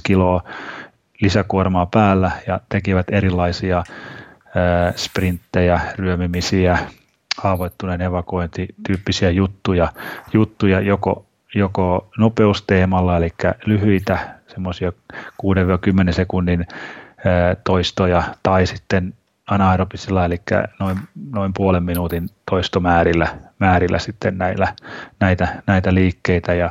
kiloa 0.03 0.43
lisäkuormaa 1.21 1.87
päällä 1.87 2.31
ja 2.47 2.61
tekivät 2.69 3.07
erilaisia 3.13 3.85
sprinttejä, 4.97 5.81
ryömimisiä, 5.97 6.79
haavoittuneen 7.39 8.01
evakuointityyppisiä 8.01 9.31
juttuja, 9.31 9.93
juttuja 10.33 10.81
joko, 10.81 11.27
joko 11.55 12.09
nopeusteemalla, 12.19 13.17
eli 13.17 13.31
lyhyitä 13.67 14.34
semmoisia 14.49 14.93
6-10 15.13 16.13
sekunnin 16.13 16.67
toistoja, 17.65 18.23
tai 18.43 18.67
sitten 18.67 19.15
anaerobisilla, 19.47 20.25
eli 20.25 20.43
noin, 20.81 20.99
noin 21.33 21.53
puolen 21.57 21.83
minuutin 21.83 22.29
toistomäärillä 22.51 23.39
määrillä 23.59 23.99
sitten 23.99 24.39
näillä, 24.39 24.75
näitä, 25.21 25.63
näitä 25.67 25.95
liikkeitä. 25.95 26.55
Ja 26.55 26.71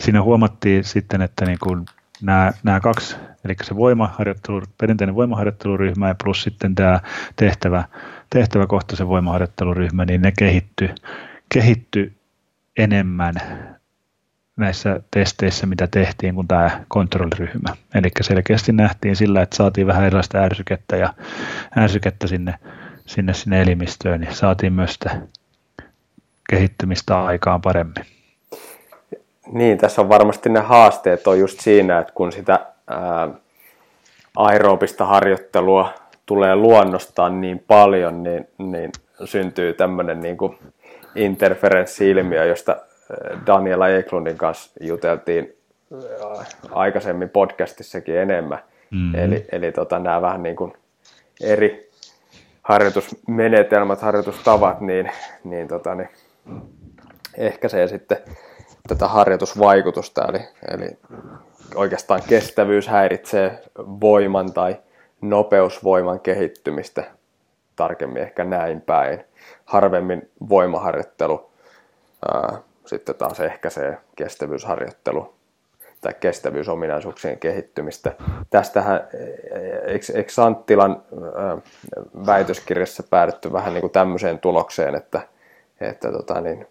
siinä 0.00 0.22
huomattiin 0.22 0.84
sitten, 0.84 1.22
että 1.22 1.44
niin 1.44 1.58
kuin 1.62 1.86
nämä, 2.22 2.52
nämä 2.62 2.80
kaksi, 2.80 3.16
eli 3.44 3.54
se 3.62 3.76
voimaharjoittelu, 3.76 4.62
perinteinen 4.80 5.14
voimaharjoitteluryhmä 5.14 6.08
ja 6.08 6.14
plus 6.22 6.42
sitten 6.42 6.74
tämä 6.74 7.00
tehtävä, 7.36 7.84
tehtäväkohtaisen 8.30 9.08
voimaharjoitteluryhmä, 9.08 10.04
niin 10.04 10.22
ne 10.22 10.32
kehitty, 10.38 10.94
kehitty 11.54 12.12
enemmän 12.78 13.34
näissä 14.56 15.00
testeissä, 15.10 15.66
mitä 15.66 15.88
tehtiin, 15.90 16.34
kuin 16.34 16.48
tämä 16.48 16.80
kontrolliryhmä. 16.88 17.74
Eli 17.94 18.08
selkeästi 18.20 18.72
nähtiin 18.72 19.16
sillä, 19.16 19.42
että 19.42 19.56
saatiin 19.56 19.86
vähän 19.86 20.04
erilaista 20.04 20.38
ärsykettä 20.38 20.96
ja 20.96 21.14
ärsykettä 21.78 22.26
sinne, 22.26 22.54
sinne, 23.06 23.34
sinne 23.34 23.62
elimistöön, 23.62 24.20
niin 24.20 24.34
saatiin 24.34 24.72
myös 24.72 24.92
sitä 24.92 25.20
kehittymistä 26.50 27.24
aikaan 27.24 27.60
paremmin. 27.60 28.04
Niin, 29.52 29.78
tässä 29.78 30.02
on 30.02 30.08
varmasti 30.08 30.48
ne 30.48 30.60
haasteet 30.60 31.26
on 31.26 31.38
just 31.38 31.60
siinä, 31.60 31.98
että 31.98 32.12
kun 32.12 32.32
sitä 32.32 32.66
ää, 32.86 33.28
aerobista 34.36 35.06
harjoittelua 35.06 35.94
tulee 36.26 36.56
luonnostaan 36.56 37.40
niin 37.40 37.64
paljon, 37.66 38.22
niin, 38.22 38.48
niin 38.58 38.90
syntyy 39.24 39.72
tämmöinen 39.72 40.20
niin 40.20 40.36
interferenssi-ilmiö, 41.14 42.44
josta 42.44 42.76
Daniela 43.46 43.88
Eklundin 43.88 44.38
kanssa 44.38 44.70
juteltiin 44.80 45.56
aikaisemmin 46.70 47.30
podcastissakin 47.30 48.18
enemmän. 48.18 48.58
Mm-hmm. 48.90 49.14
Eli, 49.14 49.46
eli 49.52 49.72
tota, 49.72 49.98
nämä 49.98 50.22
vähän 50.22 50.42
niin 50.42 50.56
kuin 50.56 50.72
eri 51.40 51.90
harjoitusmenetelmät, 52.62 54.00
harjoitustavat, 54.00 54.80
niin, 54.80 55.10
niin, 55.44 55.68
tota, 55.68 55.94
niin 55.94 56.08
ehkäisee 57.36 57.88
sitten 57.88 58.18
tätä 58.88 59.08
harjoitusvaikutusta. 59.08 60.24
Eli, 60.28 60.40
eli 60.70 60.98
oikeastaan 61.74 62.20
kestävyys 62.28 62.88
häiritsee 62.88 63.62
voiman 63.78 64.52
tai 64.52 64.76
nopeusvoiman 65.20 66.20
kehittymistä, 66.20 67.04
tarkemmin 67.76 68.22
ehkä 68.22 68.44
näin 68.44 68.80
päin. 68.80 69.24
Harvemmin 69.64 70.30
voimaharjoittelu 70.48 71.50
ää, 72.32 72.58
sitten 72.86 73.14
taas 73.14 73.40
ehkäisee 73.40 73.98
kestävyysharjoittelu 74.16 75.34
tai 76.00 76.14
kestävyysominaisuuksien 76.20 77.38
kehittymistä. 77.38 78.12
Tästähän 78.50 79.00
eikö 80.14 80.32
Santtilan 80.32 81.02
väitöskirjassa 82.26 83.02
päädytty 83.02 83.52
vähän 83.52 83.72
niin 83.74 83.80
kuin 83.80 83.90
tämmöiseen 83.90 84.38
tulokseen, 84.38 84.94
että, 84.94 85.20
että 85.80 86.12
tota 86.12 86.40
niin, 86.40 86.66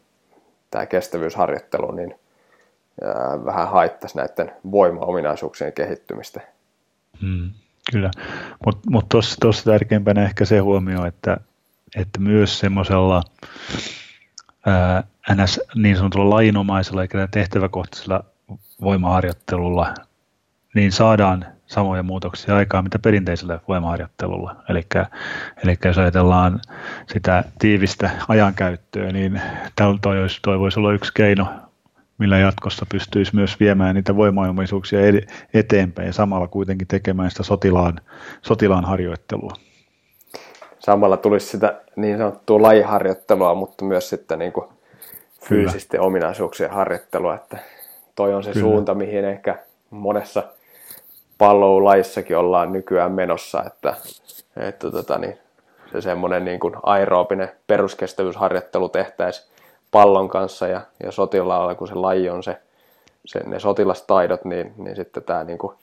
tämä 0.72 0.86
kestävyysharjoittelu 0.86 1.92
niin, 1.92 2.16
ää, 3.04 3.46
vähän 3.46 3.70
haittaisi 3.70 4.18
näiden 4.18 4.52
voimaominaisuuksien 4.72 5.74
kehittymistä. 5.74 6.42
Hmm, 7.22 7.50
kyllä, 7.92 8.12
mutta 8.66 8.92
mut 8.92 9.06
tuossa 9.10 9.72
tärkeimpänä 9.72 10.24
ehkä 10.24 10.46
se 10.46 10.60
huomio, 10.60 11.06
että, 11.06 11.38
että 11.96 12.20
myös 12.20 12.60
semmoisella 12.60 13.24
ns. 15.36 15.60
niin 15.76 15.98
sanotulla 15.98 16.36
lainomaisella 16.36 17.02
eikä 17.02 17.28
tehtäväkohtaisella 17.32 18.24
voimaharjoittelulla, 18.82 19.94
niin 20.76 20.92
saadaan 20.92 21.46
samoja 21.66 22.04
muutoksia 22.04 22.56
aikaan, 22.56 22.84
mitä 22.84 23.00
perinteisellä 23.00 23.60
voimaharjoittelulla. 23.68 24.56
Eli, 24.70 24.88
eli 25.64 25.78
jos 25.86 25.98
ajatellaan 25.98 26.60
sitä 27.08 27.44
tiivistä 27.60 28.12
ajankäyttöä, 28.28 29.12
niin 29.12 29.42
toi, 30.02 30.22
olisi, 30.22 30.40
toi 30.42 30.60
voisi 30.60 30.80
olla 30.80 30.94
yksi 30.94 31.14
keino, 31.14 31.48
millä 32.18 32.38
jatkossa 32.38 32.86
pystyisi 32.92 33.36
myös 33.36 33.60
viemään 33.60 33.96
niitä 33.96 34.16
voimaomaisuuksia 34.16 35.00
eteenpäin 35.54 36.08
ja 36.08 36.14
samalla 36.14 36.48
kuitenkin 36.48 36.88
tekemään 36.88 37.32
sitä 37.32 37.44
sotilaan, 37.44 38.02
sotilaan 38.42 38.86
harjoittelua 38.86 39.54
samalla 40.82 41.18
tulisi 41.18 41.48
sitä 41.48 41.82
niin 41.96 42.18
sanottua 42.18 42.62
lajiharjoittelua, 42.62 43.56
mutta 43.56 43.86
myös 43.86 44.10
sitten 44.10 44.40
niin 44.40 44.52
kuin 44.52 44.68
fyysisten 45.42 45.98
Kyllä. 45.98 46.08
ominaisuuksien 46.08 46.72
harjoittelua, 46.72 47.36
että 47.36 47.58
toi 48.16 48.34
on 48.34 48.44
se 48.44 48.52
Kyllä. 48.52 48.64
suunta, 48.64 48.94
mihin 48.94 49.26
ehkä 49.26 49.58
monessa 49.90 50.44
palloulajissakin 51.38 52.38
ollaan 52.38 52.72
nykyään 52.72 53.12
menossa, 53.12 53.64
että, 53.68 53.94
että 54.58 54.92
tota, 54.92 55.18
niin, 55.18 55.38
se 55.92 56.02
semmoinen 56.02 56.46
niin 56.46 56.60
kuin 56.60 56.76
aerobinen 56.84 57.52
peruskestävyysharjoittelu 57.68 58.90
tehtäisiin 58.90 59.52
pallon 59.92 60.30
kanssa 60.30 60.68
ja, 60.68 60.82
ja 61.04 61.12
sotilaalla, 61.12 61.76
kun 61.76 61.88
se 61.88 61.96
laji 61.96 62.30
on 62.30 62.44
se, 62.44 62.58
se 63.26 63.40
ne 63.40 63.60
sotilastaidot, 63.60 64.46
niin, 64.46 64.74
niin 64.78 64.96
sitten 64.96 65.24
tämä 65.24 65.44
niin 65.44 65.58
kuin 65.58 65.74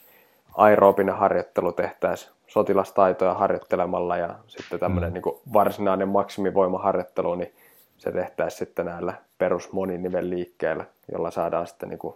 aerobinen 0.57 1.14
harjoittelu 1.14 1.72
tehtäisiin 1.72 2.32
sotilastaitoja 2.49 3.34
harjoittelemalla 3.34 4.16
ja 4.16 4.34
sitten 4.46 4.80
tämmöinen 4.80 5.11
mm. 5.11 5.14
niin 5.14 5.40
varsinainen 5.53 6.09
maksimivoimaharjoittelu, 6.09 7.34
niin 7.34 7.53
se 7.99 8.12
tehtäisiin 8.12 8.59
sitten 8.59 8.86
näillä 8.86 9.14
perusmoninivel 9.38 10.30
liikkeillä, 10.30 10.84
jolla 11.12 11.30
saadaan 11.30 11.66
sitten 11.66 11.88
niin 11.88 12.14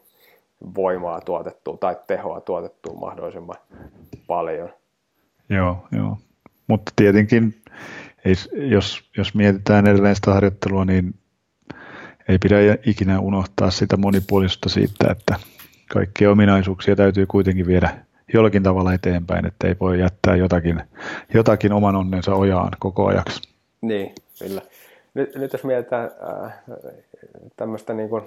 voimaa 0.75 1.21
tuotettua 1.21 1.77
tai 1.77 1.97
tehoa 2.07 2.41
tuotettua 2.41 2.95
mahdollisimman 2.95 3.57
paljon. 4.27 4.71
Joo, 5.49 5.87
joo. 5.93 6.19
Mutta 6.67 6.93
tietenkin, 6.97 7.63
jos, 8.53 9.11
jos 9.17 9.35
mietitään 9.35 9.87
edelleen 9.87 10.17
sitä 10.17 10.33
harjoittelua, 10.35 10.85
niin 10.85 11.15
ei 12.29 12.39
pidä 12.39 12.57
ikinä 12.87 13.21
unohtaa 13.21 13.71
sitä 13.71 13.97
monipuolisuutta 13.97 14.69
siitä, 14.69 15.11
että 15.11 15.37
kaikkia 15.93 16.31
ominaisuuksia 16.31 16.97
täytyy 16.97 17.27
kuitenkin 17.27 17.67
viedä 17.67 18.05
jollakin 18.33 18.63
tavalla 18.63 18.95
eteenpäin, 18.95 19.47
että 19.47 19.69
ei 19.69 19.75
voi 19.81 20.01
jättää 20.01 20.37
jotakin, 20.37 20.83
jotakin 21.35 21.73
oman 21.73 21.97
onnensa 21.97 22.35
ojaan 22.35 22.73
koko 22.79 23.07
ajaksi. 23.07 23.49
Niin, 23.81 24.15
kyllä. 24.39 24.63
Nyt, 25.15 25.35
nyt 25.35 25.53
jos 25.53 25.65
mietitään 25.65 26.11
äh, 26.45 26.53
tämmöistä 27.57 27.95
niin 27.95 28.09
kuin, 28.09 28.23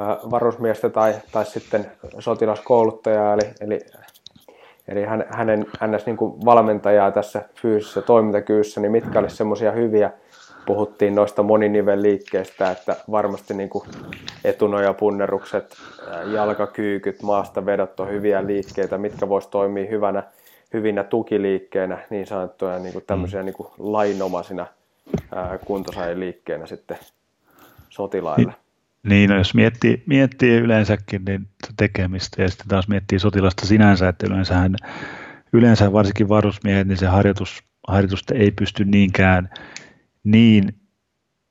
äh, 0.00 0.30
varusmiestä 0.30 0.88
tai, 0.88 1.14
tai 1.32 1.46
sitten 1.46 1.92
sotilaskouluttajaa, 2.18 3.34
eli, 3.34 3.50
eli, 3.60 3.80
eli 4.88 5.04
hän, 5.04 5.24
hänen 5.28 5.66
ns. 5.86 6.06
Niin 6.06 6.16
kuin 6.16 6.44
valmentajaa 6.44 7.10
tässä 7.10 7.42
fyysisessä 7.54 8.02
toimintakyvyssä, 8.02 8.80
niin 8.80 8.92
mitkä 8.92 9.18
olisi 9.18 9.36
semmoisia 9.36 9.72
hyviä 9.72 10.10
puhuttiin 10.70 11.14
noista 11.14 11.42
moninivelliikkeistä, 11.42 12.70
että 12.70 12.96
varmasti 13.10 13.54
niin 13.54 13.68
kuin 13.68 13.84
etunojapunnerukset, 14.44 15.76
jalkakyykyt, 16.32 17.22
maasta 17.22 17.66
vedot 17.66 18.00
on 18.00 18.08
hyviä 18.08 18.46
liikkeitä, 18.46 18.98
mitkä 18.98 19.28
vois 19.28 19.46
toimia 19.46 19.90
hyvänä, 19.90 20.22
hyvinä 20.72 21.04
tukiliikkeinä, 21.04 21.98
niin 22.10 22.26
sanottuja 22.26 22.78
niin 22.78 22.92
kuin 22.92 23.04
tämmöisiä 23.06 23.42
niin 23.42 23.54
kuin 23.54 23.68
lainomaisina 23.78 24.66
kuntosajaliikkeinä 25.64 26.66
sitten 26.66 26.98
sotilaille. 27.88 28.54
Niin, 29.02 29.30
no 29.30 29.36
jos 29.36 29.54
miettii, 29.54 30.02
miettii 30.06 30.58
yleensäkin 30.58 31.24
niin 31.24 31.46
tekemistä 31.76 32.42
ja 32.42 32.48
sitten 32.48 32.68
taas 32.68 32.88
miettii 32.88 33.18
sotilasta 33.18 33.66
sinänsä, 33.66 34.08
että 34.08 34.26
yleensähän, 34.26 34.76
yleensä 35.52 35.92
varsinkin 35.92 36.28
varusmiehet, 36.28 36.86
niin 36.86 36.98
se 36.98 37.06
harjoitus, 37.06 37.62
harjoitusta 37.88 38.34
ei 38.34 38.50
pysty 38.50 38.84
niinkään 38.84 39.48
niin 40.24 40.80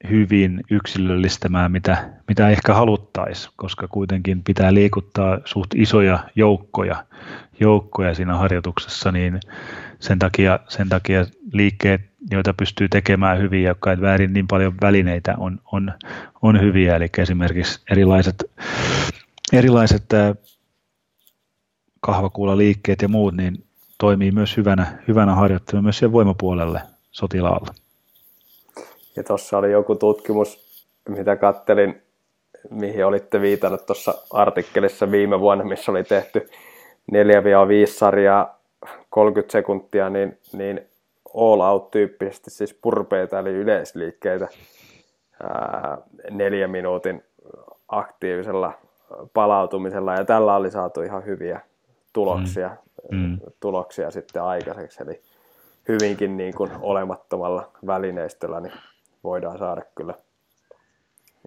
hyvin 0.09 0.63
yksilöllistämään, 0.71 1.71
mitä, 1.71 2.09
mitä 2.27 2.49
ehkä 2.49 2.73
haluttaisiin, 2.73 3.53
koska 3.55 3.87
kuitenkin 3.87 4.43
pitää 4.43 4.73
liikuttaa 4.73 5.39
suht 5.45 5.75
isoja 5.75 6.19
joukkoja, 6.35 7.05
joukkoja 7.59 8.13
siinä 8.13 8.37
harjoituksessa, 8.37 9.11
niin 9.11 9.39
sen 9.99 10.19
takia, 10.19 10.59
sen 10.67 10.89
takia 10.89 11.25
liikkeet, 11.53 12.01
joita 12.31 12.53
pystyy 12.53 12.89
tekemään 12.89 13.39
hyvin, 13.39 13.63
jotka 13.63 13.91
ei 13.91 14.01
väärin 14.01 14.33
niin 14.33 14.47
paljon 14.47 14.73
välineitä, 14.81 15.35
on, 15.37 15.59
on, 15.71 15.93
on 16.41 16.61
hyviä, 16.61 16.95
eli 16.95 17.07
esimerkiksi 17.17 17.81
erilaiset, 17.91 18.43
erilaiset 19.53 20.05
kahvakuulaliikkeet 21.99 23.01
ja 23.01 23.07
muut, 23.07 23.35
niin 23.35 23.65
toimii 23.97 24.31
myös 24.31 24.57
hyvänä, 24.57 24.99
hyvänä 25.07 25.35
harjoitteluna 25.35 25.83
myös 25.83 25.97
siihen 25.97 26.11
voimapuolelle 26.11 26.81
sotilaalla. 27.11 27.73
Ja 29.19 29.23
tuossa 29.23 29.57
oli 29.57 29.71
joku 29.71 29.95
tutkimus, 29.95 30.79
mitä 31.09 31.35
kattelin, 31.35 32.01
mihin 32.69 33.05
olitte 33.05 33.41
viitannut 33.41 33.85
tuossa 33.85 34.13
artikkelissa 34.33 35.11
viime 35.11 35.39
vuonna, 35.39 35.63
missä 35.63 35.91
oli 35.91 36.03
tehty 36.03 36.49
4-5 37.11 37.15
sarjaa 37.87 38.59
30 39.09 39.51
sekuntia, 39.51 40.09
niin, 40.09 40.37
niin 40.53 40.81
all 41.37 41.61
out 41.61 41.91
tyyppisesti, 41.91 42.49
siis 42.51 42.73
purpeita 42.73 43.39
eli 43.39 43.49
yleisliikkeitä 43.49 44.47
ää, 45.43 45.97
neljän 46.31 46.71
minuutin 46.71 47.23
aktiivisella 47.87 48.73
palautumisella 49.33 50.13
ja 50.13 50.25
tällä 50.25 50.55
oli 50.55 50.71
saatu 50.71 51.01
ihan 51.01 51.25
hyviä 51.25 51.61
tuloksia, 52.13 52.69
mm. 53.11 53.17
Mm. 53.17 53.37
tuloksia 53.59 54.11
sitten 54.11 54.43
aikaiseksi. 54.43 55.03
Eli 55.03 55.21
hyvinkin 55.87 56.37
niin 56.37 56.55
kuin 56.55 56.71
olemattomalla 56.81 57.71
välineistöllä 57.87 58.59
niin 58.59 58.73
voidaan 59.23 59.57
saada 59.57 59.81
kyllä 59.95 60.13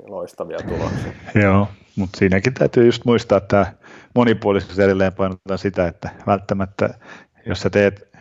loistavia 0.08 0.58
tuloksia. 0.58 1.12
Joo, 1.44 1.68
mutta 1.96 2.18
siinäkin 2.18 2.54
täytyy 2.54 2.86
just 2.86 3.04
muistaa, 3.04 3.38
että 3.38 3.72
monipuolisuus 4.14 4.78
edelleen 4.78 5.12
painotetaan 5.12 5.58
sitä, 5.58 5.86
että 5.86 6.10
välttämättä 6.26 6.94
jos 7.46 7.60
sä 7.60 7.70
teet 7.70 8.12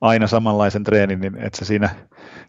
aina 0.00 0.26
samanlaisen 0.26 0.84
treenin, 0.84 1.20
niin 1.20 1.36
että 1.36 1.58
se 1.58 1.64
siinä 1.64 1.90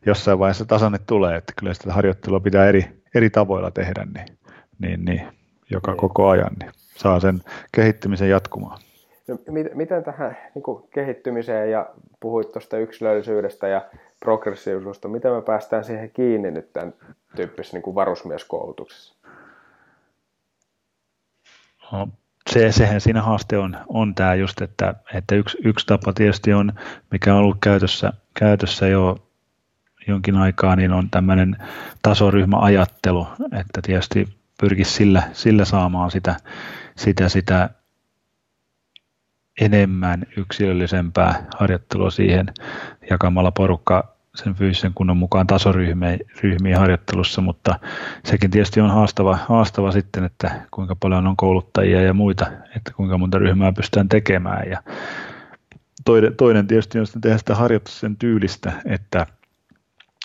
jossain 0.05 0.39
vaiheessa 0.39 0.65
tasanne 0.65 0.99
tulee, 1.07 1.37
että 1.37 1.53
kyllä 1.59 1.73
sitä 1.73 1.93
harjoittelua 1.93 2.39
pitää 2.39 2.65
eri, 2.65 3.01
eri 3.15 3.29
tavoilla 3.29 3.71
tehdä, 3.71 4.05
niin, 4.05 4.37
niin, 4.79 5.05
niin 5.05 5.27
joka 5.69 5.91
niin. 5.91 5.97
koko 5.97 6.29
ajan 6.29 6.51
niin 6.59 6.71
saa 6.97 7.19
sen 7.19 7.41
kehittymisen 7.71 8.29
jatkumaan. 8.29 8.79
No, 9.31 9.37
miten 9.73 10.03
tähän 10.03 10.37
niin 10.55 10.63
kuin 10.63 10.83
kehittymiseen 10.93 11.71
ja 11.71 11.89
puhuit 12.19 12.51
tuosta 12.51 12.77
yksilöllisyydestä 12.77 13.67
ja 13.67 13.81
progressiivisuudesta, 14.19 15.07
miten 15.07 15.31
me 15.31 15.41
päästään 15.41 15.83
siihen 15.83 16.11
kiinni 16.11 16.51
nyt 16.51 16.73
tämän 16.73 16.93
tyyppisessä 17.35 17.77
niin 17.77 17.83
kuin 17.83 17.95
varusmieskoulutuksessa? 17.95 19.15
No, 21.91 22.07
se, 22.49 22.71
sehän 22.71 23.01
siinä 23.01 23.21
haaste 23.21 23.57
on, 23.57 23.77
on 23.87 24.15
tämä 24.15 24.35
just, 24.35 24.61
että, 24.61 24.95
että 25.13 25.35
yksi, 25.35 25.57
yksi 25.65 25.85
tapa 25.85 26.13
tietysti 26.13 26.53
on, 26.53 26.73
mikä 27.11 27.33
on 27.33 27.39
ollut 27.39 27.57
käytössä, 27.61 28.13
käytössä 28.33 28.87
jo 28.87 29.17
jonkin 30.07 30.35
aikaa, 30.35 30.75
niin 30.75 30.91
on 30.91 31.09
tämmöinen 31.09 31.57
tasoryhmäajattelu, 32.01 33.27
että 33.43 33.81
tietysti 33.81 34.27
pyrkisi 34.61 34.91
sillä, 34.91 35.23
sillä 35.33 35.65
saamaan 35.65 36.11
sitä, 36.11 36.35
sitä, 36.95 37.29
sitä 37.29 37.69
enemmän 39.61 40.23
yksilöllisempää 40.37 41.47
harjoittelua 41.57 42.09
siihen 42.09 42.45
jakamalla 43.09 43.51
porukka 43.51 44.15
sen 44.35 44.55
fyysisen 44.55 44.91
kunnon 44.95 45.17
mukaan 45.17 45.47
tasoryhmiin 45.47 46.77
harjoittelussa, 46.77 47.41
mutta 47.41 47.79
sekin 48.25 48.51
tietysti 48.51 48.81
on 48.81 48.89
haastava, 48.89 49.39
haastava 49.49 49.91
sitten, 49.91 50.23
että 50.23 50.61
kuinka 50.71 50.95
paljon 50.95 51.27
on 51.27 51.37
kouluttajia 51.37 52.01
ja 52.01 52.13
muita, 52.13 52.45
että 52.75 52.91
kuinka 52.95 53.17
monta 53.17 53.37
ryhmää 53.37 53.71
pystytään 53.71 54.09
tekemään. 54.09 54.69
Ja 54.69 54.83
toinen, 56.05 56.35
toinen 56.35 56.67
tietysti 56.67 56.99
on 56.99 57.05
sitten 57.05 57.21
tehdä 57.21 57.37
sitä 57.37 57.55
harjoituksen 57.55 58.17
tyylistä, 58.17 58.71
että 58.85 59.27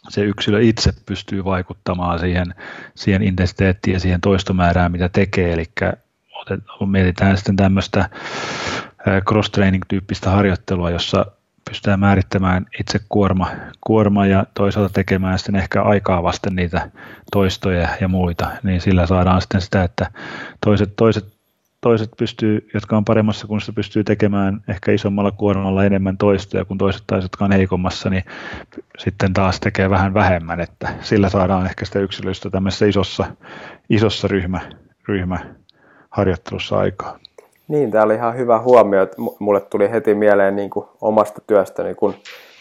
se 0.08 0.24
yksilö 0.24 0.62
itse 0.62 0.92
pystyy 1.06 1.44
vaikuttamaan 1.44 2.18
siihen, 2.18 2.54
siihen 2.94 3.22
intensiteettiin 3.22 3.94
ja 3.94 4.00
siihen 4.00 4.20
toistomäärään, 4.20 4.92
mitä 4.92 5.08
tekee, 5.08 5.52
eli 5.52 5.64
mietitään 6.86 7.36
sitten 7.36 7.56
tämmöistä 7.56 8.10
cross-training-tyyppistä 9.28 10.30
harjoittelua, 10.30 10.90
jossa 10.90 11.26
pystytään 11.68 12.00
määrittämään 12.00 12.66
itse 12.80 13.00
kuorma, 13.08 13.50
kuorma 13.80 14.26
ja 14.26 14.46
toisaalta 14.54 14.92
tekemään 14.92 15.38
sitten 15.38 15.56
ehkä 15.56 15.82
aikaa 15.82 16.22
vasten 16.22 16.56
niitä 16.56 16.90
toistoja 17.32 17.88
ja 18.00 18.08
muita, 18.08 18.50
niin 18.62 18.80
sillä 18.80 19.06
saadaan 19.06 19.40
sitten 19.40 19.60
sitä, 19.60 19.84
että 19.84 20.10
toiset, 20.64 20.96
toiset, 20.96 21.26
toiset 21.80 22.10
pystyy, 22.18 22.68
jotka 22.74 22.96
on 22.96 23.04
paremmassa 23.04 23.46
kunnossa, 23.46 23.72
pystyy 23.72 24.04
tekemään 24.04 24.60
ehkä 24.68 24.92
isommalla 24.92 25.30
kuormalla 25.30 25.84
enemmän 25.84 26.16
toistoja, 26.16 26.64
kun 26.64 26.78
toiset 26.78 27.02
taas, 27.06 27.24
jotka 27.24 27.44
on 27.44 27.52
heikommassa, 27.52 28.10
niin 28.10 28.24
sitten 28.98 29.32
taas 29.32 29.60
tekee 29.60 29.90
vähän 29.90 30.14
vähemmän, 30.14 30.60
että 30.60 30.94
sillä 31.00 31.28
saadaan 31.28 31.66
ehkä 31.66 31.84
sitä 31.84 31.98
yksilöistä 31.98 32.50
tämmöisessä 32.50 32.86
isossa, 32.86 33.24
isossa 33.90 34.28
ryhmä, 34.28 34.60
ryhmä 35.08 35.38
harjoittelussa 36.10 36.78
aikaa. 36.78 37.18
Niin, 37.68 37.90
tämä 37.90 38.04
oli 38.04 38.14
ihan 38.14 38.36
hyvä 38.36 38.58
huomio, 38.58 39.02
että 39.02 39.16
mulle 39.38 39.60
tuli 39.60 39.90
heti 39.90 40.14
mieleen 40.14 40.56
niin 40.56 40.70
kuin 40.70 40.86
omasta 41.00 41.42
työstäni, 41.46 41.94
kun 41.94 42.14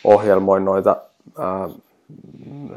ohjelmoin 0.04 0.66
noita 0.66 0.96
ää, 1.40 1.70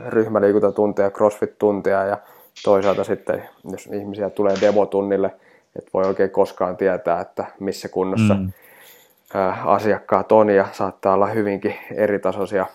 ryhmäliikuntatunteja, 0.07 1.11
crossfit-tunteja 1.11 2.05
ja 2.05 2.18
toisaalta 2.64 3.05
sitten, 3.05 3.49
jos 3.72 3.87
ihmisiä 3.87 4.31
tulee 4.31 4.55
demotunnille, 4.61 5.31
että 5.76 5.91
voi 5.95 6.05
oikein 6.05 6.31
koskaan 6.31 6.76
tietää, 6.76 7.20
että 7.20 7.45
missä 7.61 7.89
kunnossa 7.89 8.35
mm. 8.35 8.53
ää, 9.35 9.62
asiakkaat 9.64 10.33
on 10.33 10.51
ja 10.51 10.66
saattaa 10.72 11.14
olla 11.14 11.26
hyvinkin 11.26 11.74
eritasoisia 11.95 12.66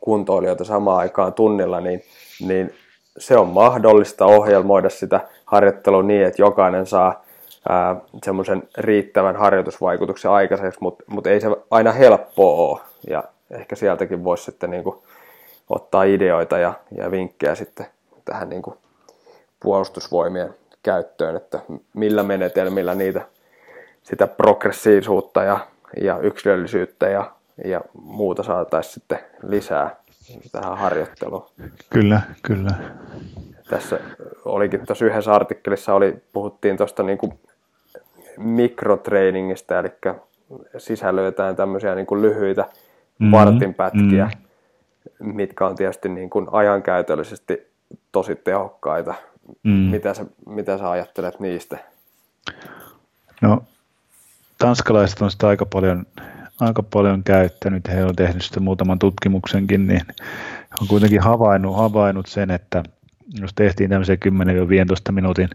kuntoilijoita 0.00 0.64
samaan 0.64 0.98
aikaan 0.98 1.32
tunnilla, 1.32 1.80
niin, 1.80 2.02
niin 2.40 2.74
se 3.18 3.36
on 3.36 3.48
mahdollista 3.48 4.26
ohjelmoida 4.26 4.88
sitä 4.88 5.20
harjoittelua 5.44 6.02
niin, 6.02 6.26
että 6.26 6.42
jokainen 6.42 6.86
saa 6.86 7.27
semmoisen 8.24 8.62
riittävän 8.78 9.36
harjoitusvaikutuksen 9.36 10.30
aikaiseksi, 10.30 10.78
mutta 10.80 11.04
mut 11.06 11.26
ei 11.26 11.40
se 11.40 11.48
aina 11.70 11.92
helppoa 11.92 12.70
ole. 12.70 12.80
Ja 13.10 13.24
ehkä 13.50 13.76
sieltäkin 13.76 14.24
voisi 14.24 14.44
sitten 14.44 14.70
niin 14.70 14.84
kuin 14.84 14.96
ottaa 15.68 16.02
ideoita 16.02 16.58
ja, 16.58 16.72
ja 16.96 17.10
vinkkejä 17.10 17.54
sitten 17.54 17.86
tähän 18.24 18.48
niin 18.48 18.62
kuin 18.62 18.76
puolustusvoimien 19.60 20.54
käyttöön, 20.82 21.36
että 21.36 21.60
millä 21.94 22.22
menetelmillä 22.22 22.94
niitä 22.94 23.26
sitä 24.02 24.26
progressiivisuutta 24.26 25.42
ja, 25.42 25.58
ja 26.02 26.18
yksilöllisyyttä 26.18 27.08
ja, 27.08 27.32
ja 27.64 27.80
muuta 28.02 28.42
saataisiin 28.42 28.94
sitten 28.94 29.18
lisää 29.42 29.96
tähän 30.52 30.78
harjoitteluun. 30.78 31.46
Kyllä, 31.90 32.20
kyllä. 32.42 32.70
Tässä 33.70 34.00
olikin 34.44 34.86
tuossa 34.86 35.04
yhdessä 35.04 35.32
artikkelissa 35.32 35.94
oli, 35.94 36.22
puhuttiin 36.32 36.76
tuosta 36.76 37.02
niin 37.02 37.18
kuin 37.18 37.38
mikrotreeningistä, 38.38 39.78
eli 39.78 39.88
sisällytetään 40.78 41.56
tämmöisiä 41.56 41.94
niin 41.94 42.06
kuin 42.06 42.22
lyhyitä 42.22 42.62
mm-hmm. 42.62 43.32
vartinpätkiä, 43.32 44.30
mm. 45.20 45.34
mitkä 45.34 45.66
on 45.66 45.76
tietysti 45.76 46.08
niin 46.08 46.30
kuin 46.30 46.46
ajankäytöllisesti 46.52 47.66
tosi 48.12 48.34
tehokkaita. 48.36 49.14
Mm. 49.62 49.72
Mitä, 49.72 50.14
sä, 50.14 50.26
mitä 50.46 50.78
sä 50.78 50.90
ajattelet 50.90 51.40
niistä? 51.40 51.78
No, 53.42 53.62
tanskalaiset 54.58 55.22
on 55.22 55.30
sitä 55.30 55.48
aika 55.48 55.66
paljon, 55.66 56.06
aika 56.60 56.82
paljon 56.82 57.24
käyttänyt. 57.24 57.88
He 57.88 58.04
on 58.04 58.16
tehnyt 58.16 58.42
sitä 58.42 58.60
muutaman 58.60 58.98
tutkimuksenkin, 58.98 59.86
niin 59.86 60.02
on 60.80 60.88
kuitenkin 60.88 61.20
havainnut, 61.20 61.76
havainnut 61.76 62.26
sen, 62.26 62.50
että 62.50 62.82
jos 63.40 63.50
tehtiin 63.54 63.90
tämmöisiä 63.90 64.16
10-15 65.10 65.12
minuutin 65.12 65.48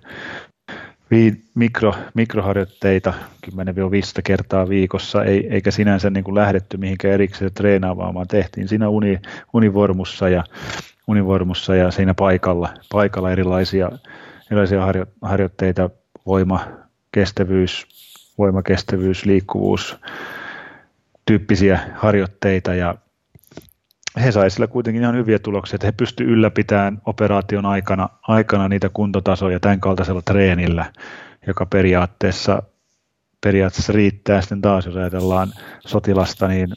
mikro, 1.56 1.94
mikroharjoitteita 2.14 3.14
10-15 3.52 3.52
kertaa 4.24 4.70
viikossa, 4.70 5.24
ei, 5.24 5.48
eikä 5.50 5.72
sinänsä 5.72 6.10
niin 6.10 6.24
kuin 6.24 6.36
lähdetty 6.36 6.78
mihinkään 6.78 7.14
erikseen 7.14 7.54
treenaamaan, 7.54 8.14
vaan 8.14 8.28
tehtiin 8.28 8.68
siinä 8.68 8.90
uni, 8.90 9.20
univormussa, 9.54 10.30
ja, 10.30 10.44
univormussa 11.08 11.76
ja 11.76 11.92
siinä 11.92 12.14
paikalla, 12.14 12.74
paikalla 12.92 13.32
erilaisia, 13.32 13.92
erilaisia 14.52 14.86
harjo, 14.86 15.06
harjoitteita, 15.22 15.90
voima, 16.26 16.68
kestävyys, 17.12 17.88
voimakestävyys, 18.38 19.26
liikkuvuus, 19.26 19.98
tyyppisiä 21.26 21.80
harjoitteita 21.96 22.76
ja 22.76 22.96
he 24.22 24.32
saivat 24.32 24.54
sillä 24.54 24.68
kuitenkin 24.68 25.04
ihan 25.04 25.16
hyviä 25.16 25.40
tuloksia, 25.40 25.76
että 25.76 25.88
he 25.88 25.92
pystyivät 25.92 26.32
ylläpitämään 26.32 27.02
operaation 27.06 27.66
aikana, 27.66 28.10
aikana 28.22 28.68
niitä 28.68 28.90
kuntotasoja 28.90 29.60
tämän 29.60 29.80
kaltaisella 29.80 30.22
treenillä, 30.22 30.86
joka 31.48 31.66
periaatteessa, 31.66 32.64
periaatteessa 33.42 33.94
riittää 33.94 34.42
sitten 34.42 34.62
taas, 34.62 34.86
jos 34.86 34.96
ajatellaan 34.96 35.54
sotilasta, 35.80 36.48
niin 36.48 36.70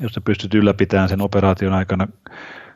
jos 0.00 0.12
sä 0.12 0.20
pystyt 0.20 0.54
ylläpitämään 0.54 1.08
sen 1.08 1.20
operaation 1.20 1.72
aikana 1.72 2.08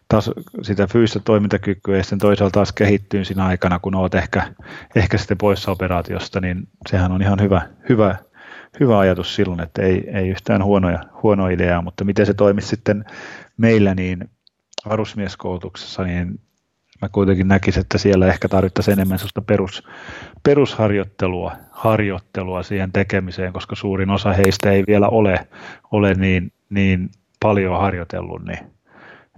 taas 0.08 0.30
sitä 0.62 0.86
fyysistä 0.86 1.20
toimintakykyä 1.24 1.96
ja 1.96 2.02
sitten 2.02 2.18
toisaalta 2.18 2.52
taas 2.52 2.72
kehittyy 2.72 3.24
siinä 3.24 3.46
aikana, 3.46 3.78
kun 3.78 3.94
olet 3.94 4.14
ehkä, 4.14 4.54
ehkä 4.94 5.18
sitten 5.18 5.38
poissa 5.38 5.70
operaatiosta, 5.70 6.40
niin 6.40 6.68
sehän 6.88 7.12
on 7.12 7.22
ihan 7.22 7.40
hyvä, 7.40 7.62
hyvä, 7.88 8.16
hyvä 8.80 8.98
ajatus 8.98 9.34
silloin, 9.34 9.60
että 9.60 9.82
ei, 9.82 10.10
ei 10.12 10.28
yhtään 10.28 10.64
huonoja, 10.64 10.98
huono 11.22 11.48
idea, 11.48 11.82
mutta 11.82 12.04
miten 12.04 12.26
se 12.26 12.34
toimisi 12.34 12.68
sitten 12.68 13.04
meillä 13.56 13.94
niin 13.94 14.30
varusmieskoulutuksessa, 14.88 16.02
niin 16.02 16.40
mä 17.02 17.08
kuitenkin 17.08 17.48
näkisin, 17.48 17.80
että 17.80 17.98
siellä 17.98 18.26
ehkä 18.26 18.48
tarvittaisiin 18.48 18.92
enemmän 18.92 19.18
sellaista 19.18 19.42
perus, 19.42 19.82
perusharjoittelua 20.42 21.52
harjoittelua 21.70 22.62
siihen 22.62 22.92
tekemiseen, 22.92 23.52
koska 23.52 23.76
suurin 23.76 24.10
osa 24.10 24.32
heistä 24.32 24.70
ei 24.70 24.84
vielä 24.86 25.08
ole, 25.08 25.48
ole 25.92 26.14
niin, 26.14 26.52
niin 26.70 27.10
paljon 27.42 27.80
harjoitellut, 27.80 28.44
niin, 28.44 28.58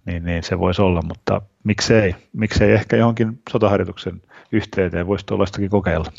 niin, 0.07 0.25
niin 0.25 0.43
se 0.43 0.59
voisi 0.59 0.83
olla, 0.83 1.03
mutta 1.03 1.43
miksei, 1.65 2.15
miksei 2.33 2.73
ehkä 2.73 2.97
johonkin 2.97 3.43
sotaharjoituksen 3.51 4.23
yhteyteen 4.53 5.07
voisi 5.07 5.27
tuollaistakin 5.27 5.71
kokeilla. 5.71 6.13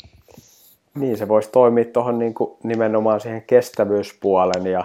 Niin, 0.94 1.16
se 1.16 1.28
voisi 1.28 1.50
toimia 1.52 1.84
tuohon 1.84 2.18
niin 2.18 2.34
nimenomaan 2.62 3.20
siihen 3.20 3.42
kestävyyspuolen 3.46 4.66
ja 4.66 4.84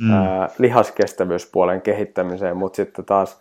mm. 0.00 0.10
ää, 0.12 0.48
lihaskestävyyspuolen 0.58 1.80
kehittämiseen, 1.82 2.56
mutta 2.56 2.76
sitten 2.76 3.04
taas 3.04 3.40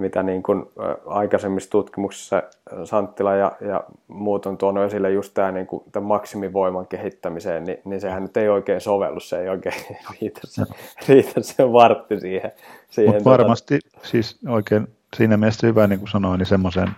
mitä 0.00 0.22
niin 0.22 0.42
kuin 0.42 0.64
aikaisemmissa 1.06 1.70
tutkimuksissa 1.70 2.42
Santtila 2.84 3.34
ja, 3.34 3.52
ja 3.60 3.84
muut 4.08 4.46
on 4.46 4.58
tuonut 4.58 4.84
esille 4.84 5.10
just 5.10 5.34
tämä 5.34 5.52
niin 5.52 5.66
kuin, 5.66 5.84
tämän 5.92 6.06
maksimivoiman 6.08 6.86
kehittämiseen, 6.86 7.64
niin, 7.64 7.78
niin 7.84 8.00
sehän 8.00 8.22
nyt 8.22 8.36
ei 8.36 8.48
oikein 8.48 8.80
sovellu, 8.80 9.20
se 9.20 9.40
ei 9.40 9.48
oikein 9.48 9.74
riitä 10.20 10.40
se, 10.44 10.62
riitä 11.08 11.42
se 11.42 11.72
vartti 11.72 12.20
siihen. 12.20 12.52
siihen 12.88 13.14
Mut 13.14 13.24
varmasti 13.24 13.78
tuota... 13.78 14.08
siis 14.08 14.38
oikein 14.48 14.88
siinä 15.16 15.36
mielessä 15.36 15.66
hyvä, 15.66 15.86
niin 15.86 15.98
kuin 15.98 16.08
sanoin, 16.08 16.38
niin 16.38 16.46
semmoisen, 16.46 16.88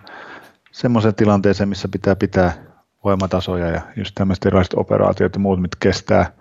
semmoisen 0.71 1.15
tilanteeseen, 1.15 1.69
missä 1.69 1.87
pitää 1.91 2.15
pitää 2.15 2.72
voimatasoja 3.03 3.67
ja 3.67 3.81
just 3.95 4.15
tämmöiset 4.15 4.45
erilaiset 4.45 4.73
operaatiot 4.73 5.33
ja 5.33 5.39
muut, 5.39 5.61
mitkä 5.61 5.77
kestää, 5.79 6.31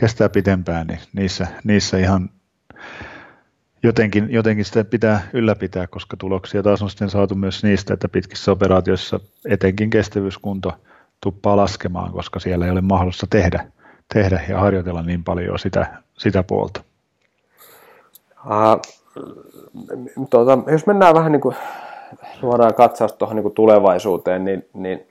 kestää 0.00 0.28
pitempään, 0.28 0.86
niin 0.86 1.00
niissä, 1.12 1.46
niissä 1.64 1.98
ihan 1.98 2.30
jotenkin, 3.82 4.26
jotenkin 4.30 4.64
sitä 4.64 4.84
pitää 4.84 5.28
ylläpitää, 5.32 5.86
koska 5.86 6.16
tuloksia 6.16 6.62
taas 6.62 6.82
on 6.82 6.90
sitten 6.90 7.10
saatu 7.10 7.34
myös 7.34 7.64
niistä, 7.64 7.94
että 7.94 8.08
pitkissä 8.08 8.52
operaatioissa 8.52 9.20
etenkin 9.48 9.90
kestävyyskunto 9.90 10.72
tuppaa 11.20 11.56
laskemaan, 11.56 12.12
koska 12.12 12.40
siellä 12.40 12.64
ei 12.64 12.70
ole 12.70 12.80
mahdollista 12.80 13.26
tehdä, 13.30 13.66
tehdä 14.14 14.40
ja 14.48 14.60
harjoitella 14.60 15.02
niin 15.02 15.24
paljon 15.24 15.58
sitä, 15.58 15.86
sitä 16.18 16.42
puolta. 16.42 16.80
Uh, 18.46 18.80
tuota, 20.30 20.58
jos 20.70 20.86
mennään 20.86 21.14
vähän 21.14 21.32
niin 21.32 21.40
kuin 21.40 21.56
suoraan 22.40 22.74
katsausta 22.74 23.18
tuohon 23.18 23.36
niin 23.36 23.42
kuin 23.42 23.54
tulevaisuuteen, 23.54 24.44
niin, 24.44 24.68
niin 24.74 25.06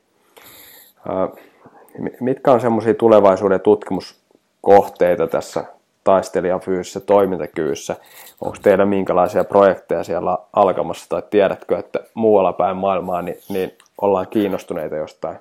mitkä 2.20 2.52
on 2.52 2.62
semmoisia 2.62 2.94
tulevaisuuden 2.94 3.62
tutkimuskohteita 3.62 5.28
tässä 5.28 5.66
taistelijan 6.04 6.60
fyysisessä 6.60 7.00
toimintakyvyssä. 7.00 7.96
Onko 8.42 8.58
teillä 8.62 8.86
minkälaisia 8.86 9.44
projekteja 9.44 10.04
siellä 10.04 10.38
alkamassa 10.54 11.10
tai 11.10 11.24
tiedätkö, 11.30 11.78
että 11.78 12.00
muualla 12.14 12.54
päin 12.54 12.78
maailmaa 12.78 13.22
niin, 13.22 13.38
niin 13.50 13.72
ollaan 14.02 14.28
kiinnostuneita 14.28 14.96
jostain 14.96 15.38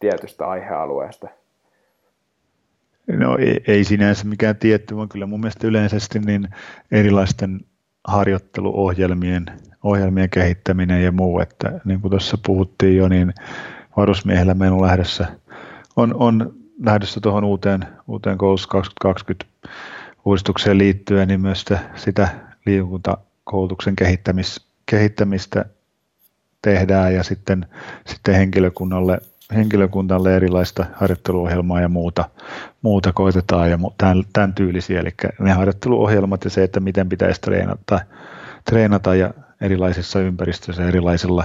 tietystä 0.00 0.46
aihealueesta? 0.46 1.28
No 3.06 3.38
ei, 3.38 3.60
ei 3.66 3.84
sinänsä 3.84 4.26
mikään 4.26 4.56
tietty, 4.56 4.96
vaan 4.96 5.08
kyllä 5.08 5.26
mun 5.26 5.40
mielestä 5.40 5.66
yleisesti 5.66 6.18
niin 6.18 6.48
erilaisten 6.92 7.60
harjoitteluohjelmien 8.04 9.46
ohjelmien 9.82 10.30
kehittäminen 10.30 11.04
ja 11.04 11.12
muu, 11.12 11.40
että 11.40 11.80
niin 11.84 12.00
kuin 12.00 12.10
tuossa 12.10 12.38
puhuttiin 12.46 12.96
jo, 12.96 13.08
niin 13.08 13.32
varusmiehellä 13.98 14.56
on 14.70 14.82
lähdössä, 14.82 15.26
on, 15.96 16.14
on 16.14 16.54
lähdössä 16.84 17.20
tuohon 17.20 17.44
uuteen, 17.44 17.86
uuteen 18.08 18.38
koulutus 18.38 18.66
2020 18.66 19.46
uudistukseen 20.24 20.78
liittyen, 20.78 21.28
niin 21.28 21.40
myös 21.40 21.60
sitä, 21.60 21.78
sitä 21.94 22.28
liikuntakoulutuksen 22.66 23.96
kehittämis, 23.96 24.66
kehittämistä 24.86 25.64
tehdään 26.62 27.14
ja 27.14 27.22
sitten, 27.22 27.66
sitten 28.06 28.34
henkilökunnalle, 28.34 29.20
henkilökunnalle 29.54 30.36
erilaista 30.36 30.86
harjoitteluohjelmaa 30.94 31.80
ja 31.80 31.88
muuta, 31.88 32.30
muuta 32.82 33.12
koitetaan 33.12 33.70
ja 33.70 33.78
tämän, 33.98 34.24
tämän 34.32 34.54
tyylisiä, 34.54 35.00
eli 35.00 35.10
ne 35.40 35.52
harjoitteluohjelmat 35.52 36.44
ja 36.44 36.50
se, 36.50 36.62
että 36.62 36.80
miten 36.80 37.08
pitäisi 37.08 37.40
treenata, 37.40 38.00
treenata 38.64 39.14
ja 39.14 39.34
erilaisissa 39.60 40.20
ympäristöissä 40.20 40.88
erilaisilla 40.88 41.44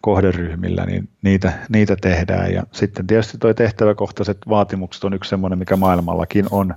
kohderyhmillä, 0.00 0.86
niin 0.86 1.08
niitä, 1.22 1.52
niitä 1.68 1.96
tehdään. 2.00 2.52
Ja 2.52 2.62
sitten 2.72 3.06
tietysti 3.06 3.38
tuo 3.38 3.54
tehtäväkohtaiset 3.54 4.38
vaatimukset 4.48 5.04
on 5.04 5.14
yksi 5.14 5.30
semmoinen, 5.30 5.58
mikä 5.58 5.76
maailmallakin 5.76 6.46
on, 6.50 6.74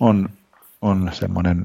on, 0.00 0.28
on 0.82 1.10
semmoinen 1.12 1.64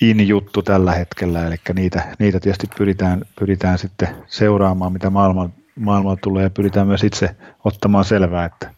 in-juttu 0.00 0.62
tällä 0.62 0.92
hetkellä, 0.92 1.46
eli 1.46 1.56
niitä, 1.74 2.02
niitä 2.18 2.40
tietysti 2.40 2.66
pyritään, 2.78 3.24
pyritään 3.38 3.78
sitten 3.78 4.08
seuraamaan, 4.26 4.92
mitä 4.92 5.10
maailmalla, 5.10 5.50
maailmalla 5.76 6.18
tulee, 6.22 6.42
ja 6.42 6.50
pyritään 6.50 6.86
myös 6.86 7.04
itse 7.04 7.36
ottamaan 7.64 8.04
selvää, 8.04 8.44
että 8.44 8.70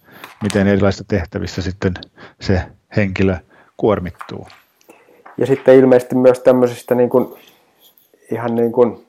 miten 0.42 0.66
erilaisissa 0.66 1.04
tehtävissä 1.08 1.62
sitten 1.62 1.94
se 2.40 2.62
henkilö 2.96 3.36
kuormittuu. 3.76 4.48
Ja 5.38 5.46
sitten 5.46 5.76
ilmeisesti 5.76 6.14
myös 6.14 6.38
tämmöisistä 6.40 6.94
niin 6.94 7.10
kuin, 7.10 7.34
ihan 8.30 8.54
niin 8.54 8.72
kuin 8.72 9.06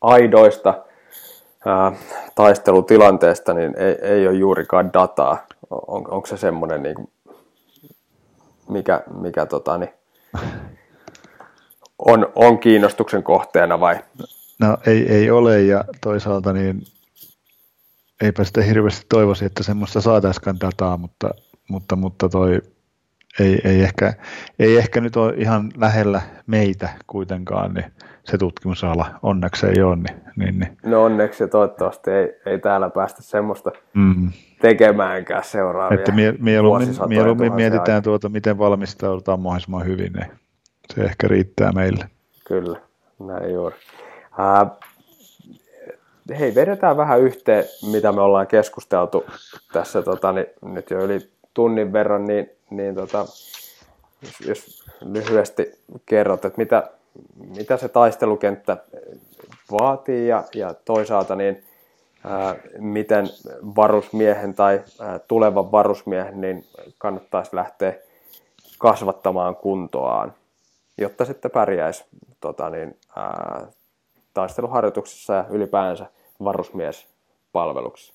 aidoista 0.00 0.84
ää, 1.66 1.92
taistelutilanteesta, 2.34 3.54
niin 3.54 3.74
ei, 3.76 3.96
ei 4.02 4.28
ole 4.28 4.36
juurikaan 4.36 4.92
dataa. 4.92 5.46
On, 5.70 6.10
onko 6.10 6.26
se 6.26 6.36
semmoinen, 6.36 6.82
niin 6.82 6.94
kuin, 6.94 7.08
mikä, 8.68 9.02
mikä 9.20 9.46
tota, 9.46 9.78
niin, 9.78 9.92
on, 11.98 12.32
on 12.34 12.58
kiinnostuksen 12.58 13.22
kohteena 13.22 13.80
vai? 13.80 13.96
No 14.58 14.76
ei, 14.86 15.12
ei 15.12 15.30
ole 15.30 15.62
ja 15.62 15.84
toisaalta 16.00 16.52
niin 16.52 16.82
eipä 18.20 18.44
sitä 18.44 18.62
hirveästi 18.62 19.06
toivoisi, 19.08 19.44
että 19.44 19.62
semmoista 19.62 20.00
saataisiin 20.00 20.60
dataa, 20.60 20.96
mutta, 20.96 21.30
mutta, 21.68 21.96
mutta 21.96 22.28
toi 22.28 22.62
ei, 23.40 23.60
ei, 23.64 23.82
ehkä, 23.82 24.14
ei 24.58 24.76
ehkä 24.76 25.00
nyt 25.00 25.16
ole 25.16 25.34
ihan 25.36 25.70
lähellä 25.76 26.20
meitä 26.46 26.88
kuitenkaan, 27.06 27.74
niin 27.74 27.84
se 28.24 28.38
tutkimusala 28.38 29.06
onneksi 29.22 29.66
ei 29.66 29.82
ole. 29.82 29.96
Niin, 29.96 30.20
niin, 30.36 30.58
niin. 30.58 30.76
No 30.84 31.04
onneksi 31.04 31.42
ja 31.42 31.48
toivottavasti 31.48 32.10
ei, 32.10 32.40
ei 32.46 32.58
täällä 32.58 32.90
päästä 32.90 33.22
semmoista 33.22 33.70
mm. 33.94 34.30
tekemäänkään 34.60 35.44
seuraavia 35.44 35.98
Että 35.98 36.12
mie, 36.12 36.34
mieluummin, 36.38 36.88
mieluummin 37.08 37.52
mietitään 37.52 37.96
aika. 37.96 38.02
tuota, 38.02 38.28
miten 38.28 38.58
valmistaudutaan 38.58 39.40
mahdollisimman 39.40 39.86
hyvin, 39.86 40.12
niin 40.12 40.30
se 40.94 41.02
ehkä 41.02 41.28
riittää 41.28 41.72
meille. 41.72 42.04
Kyllä, 42.46 42.80
näin 43.18 43.52
juuri. 43.52 43.76
Äh, 44.40 44.70
hei, 46.38 46.54
vedetään 46.54 46.96
vähän 46.96 47.20
yhteen, 47.20 47.64
mitä 47.90 48.12
me 48.12 48.20
ollaan 48.20 48.46
keskusteltu 48.46 49.24
tässä 49.72 50.02
tota, 50.02 50.32
niin, 50.32 50.46
nyt 50.62 50.90
jo 50.90 51.04
yli 51.04 51.30
tunnin 51.54 51.92
verran, 51.92 52.24
niin, 52.24 52.50
niin 52.70 52.94
tota, 52.94 53.18
jos, 54.22 54.40
jos 54.46 54.84
lyhyesti 55.00 55.72
kerrot, 56.06 56.44
että 56.44 56.58
mitä, 56.58 56.90
mitä 57.56 57.76
se 57.76 57.88
taistelukenttä 57.88 58.76
vaatii 59.70 60.28
ja, 60.28 60.44
ja 60.54 60.74
toisaalta 60.74 61.36
niin 61.36 61.64
ää, 62.24 62.56
miten 62.78 63.26
varusmiehen 63.76 64.54
tai 64.54 64.82
ää, 65.00 65.18
tulevan 65.18 65.72
varusmiehen 65.72 66.40
niin 66.40 66.66
kannattaisi 66.98 67.56
lähteä 67.56 67.94
kasvattamaan 68.78 69.56
kuntoaan, 69.56 70.34
jotta 70.98 71.24
sitten 71.24 71.50
pärjäisi 71.50 72.04
tota 72.40 72.70
niin, 72.70 72.96
ää, 73.16 73.66
taisteluharjoituksissa 74.34 75.34
ja 75.34 75.44
ylipäänsä 75.50 76.06
varusmiespalveluksessa. 76.44 78.14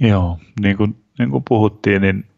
Joo, 0.00 0.36
niin 0.60 0.76
kuin, 0.76 1.04
niin 1.18 1.30
kuin 1.30 1.44
puhuttiin, 1.48 2.02
niin 2.02 2.29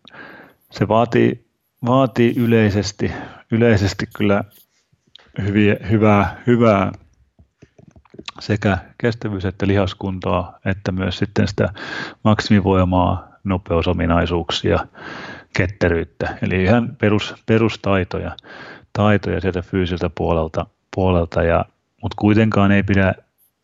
se 0.73 0.89
vaatii, 0.89 1.47
vaatii 1.87 2.35
yleisesti, 2.37 3.13
yleisesti 3.51 4.07
kyllä 4.17 4.45
hyviä, 5.43 5.77
hyvää, 5.91 6.43
hyvää 6.47 6.93
sekä 8.41 8.79
kestävyys- 8.99 9.45
että 9.45 9.67
lihaskuntoa, 9.67 10.59
että 10.65 10.93
myös 10.93 11.19
sitten 11.19 11.49
sitä 11.49 11.69
maksimivoimaa, 12.25 13.29
nopeusominaisuuksia, 13.45 14.87
ketteryyttä. 15.57 16.39
Eli 16.43 16.63
ihan 16.65 16.97
perus, 17.01 17.35
perustaitoja 17.47 18.37
taitoja 18.93 19.41
sieltä 19.41 19.63
fyysiltä 19.63 20.11
puolelta, 20.15 20.67
puolelta 20.95 21.43
ja, 21.43 21.65
mutta 22.03 22.15
kuitenkaan 22.19 22.73
ei 22.73 22.83
pidä 22.83 23.15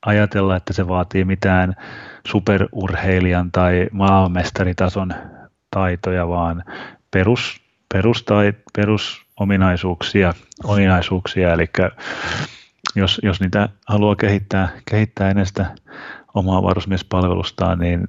ajatella, 0.06 0.56
että 0.56 0.72
se 0.72 0.88
vaatii 0.88 1.24
mitään 1.24 1.76
superurheilijan 2.26 3.52
tai 3.52 3.88
maailmanmestaritason 3.92 5.14
taitoja, 5.70 6.28
vaan 6.28 6.64
perus, 7.10 7.60
perustait, 7.94 8.56
perusominaisuuksia, 8.76 10.34
ominaisuuksia, 10.64 11.52
eli 11.52 11.66
jos, 12.94 13.20
jos 13.22 13.40
niitä 13.40 13.68
haluaa 13.86 14.16
kehittää, 14.16 14.68
kehittää 14.90 15.30
ennen 15.30 15.46
sitä 15.46 15.74
omaa 16.34 16.62
varusmiespalvelustaan, 16.62 17.78
niin 17.78 18.08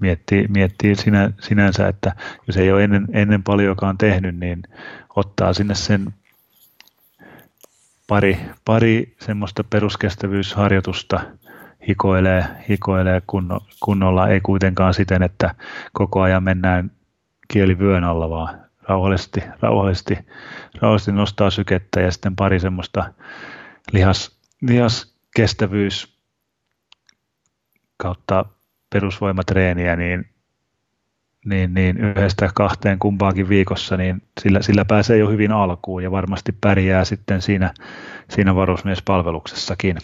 miettii, 0.00 0.46
miettii 0.48 0.96
sinä, 0.96 1.30
sinänsä, 1.40 1.88
että 1.88 2.12
jos 2.46 2.56
ei 2.56 2.72
ole 2.72 2.84
ennen, 2.84 3.06
ennen 3.12 3.42
paljonkaan 3.42 3.98
tehnyt, 3.98 4.36
niin 4.36 4.62
ottaa 5.16 5.52
sinne 5.52 5.74
sen 5.74 6.14
pari, 8.06 8.40
pari 8.64 9.14
semmoista 9.20 9.64
peruskestävyysharjoitusta 9.64 11.20
hikoilee, 11.88 12.44
hikoilee 12.68 13.22
kunno, 13.26 13.60
kunnolla, 13.80 14.28
ei 14.28 14.40
kuitenkaan 14.40 14.94
siten, 14.94 15.22
että 15.22 15.54
koko 15.92 16.20
ajan 16.20 16.42
mennään 16.42 16.90
kieli 17.54 17.78
vyön 17.78 18.04
alla, 18.04 18.30
vaan 18.30 18.60
rauhallisesti, 18.82 19.42
rauhallisesti, 19.60 20.18
rauhallisesti 20.80 21.12
nostaa 21.12 21.50
sykettä 21.50 22.00
ja 22.00 22.10
sitten 22.10 22.36
pari 22.36 22.60
semmoista 22.60 23.14
lihas, 23.92 24.38
lihaskestävyys 24.62 26.18
kautta 27.96 28.44
perusvoimatreeniä, 28.92 29.96
niin 29.96 30.28
niin, 31.44 31.74
niin 31.74 31.96
yhdestä 31.96 32.50
kahteen 32.54 32.98
kumpaakin 32.98 33.48
viikossa, 33.48 33.96
niin 33.96 34.22
sillä, 34.40 34.62
sillä 34.62 34.84
pääsee 34.84 35.18
jo 35.18 35.30
hyvin 35.30 35.52
alkuun 35.52 36.02
ja 36.02 36.10
varmasti 36.10 36.52
pärjää 36.60 37.04
sitten 37.04 37.42
siinä, 37.42 37.74
siinä 38.30 38.54
varusmiespalveluksessakin. 38.54 39.96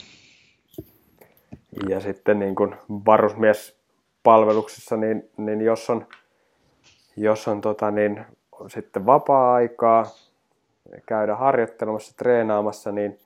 Ja 1.88 2.00
sitten 2.00 2.38
niin 2.38 2.54
kuin 2.54 2.74
varusmiespalveluksessa, 2.90 4.96
niin, 4.96 5.30
niin 5.36 5.60
jos 5.60 5.90
on, 5.90 6.06
jos 7.16 7.48
on 7.48 7.60
tota 7.60 7.90
niin, 7.90 8.24
sitten 8.68 9.06
vapaa-aikaa, 9.06 10.06
käydä 11.06 11.36
harjoittelemassa, 11.36 12.16
treenaamassa, 12.16 12.92
niin 12.92 13.18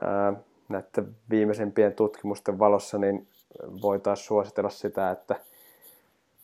ää, 0.00 0.32
näiden 0.68 1.16
viimeisempien 1.30 1.92
tutkimusten 1.92 2.58
valossa 2.58 2.98
niin 2.98 3.28
voitaisiin 3.82 4.26
suositella 4.26 4.70
sitä, 4.70 5.10
että 5.10 5.36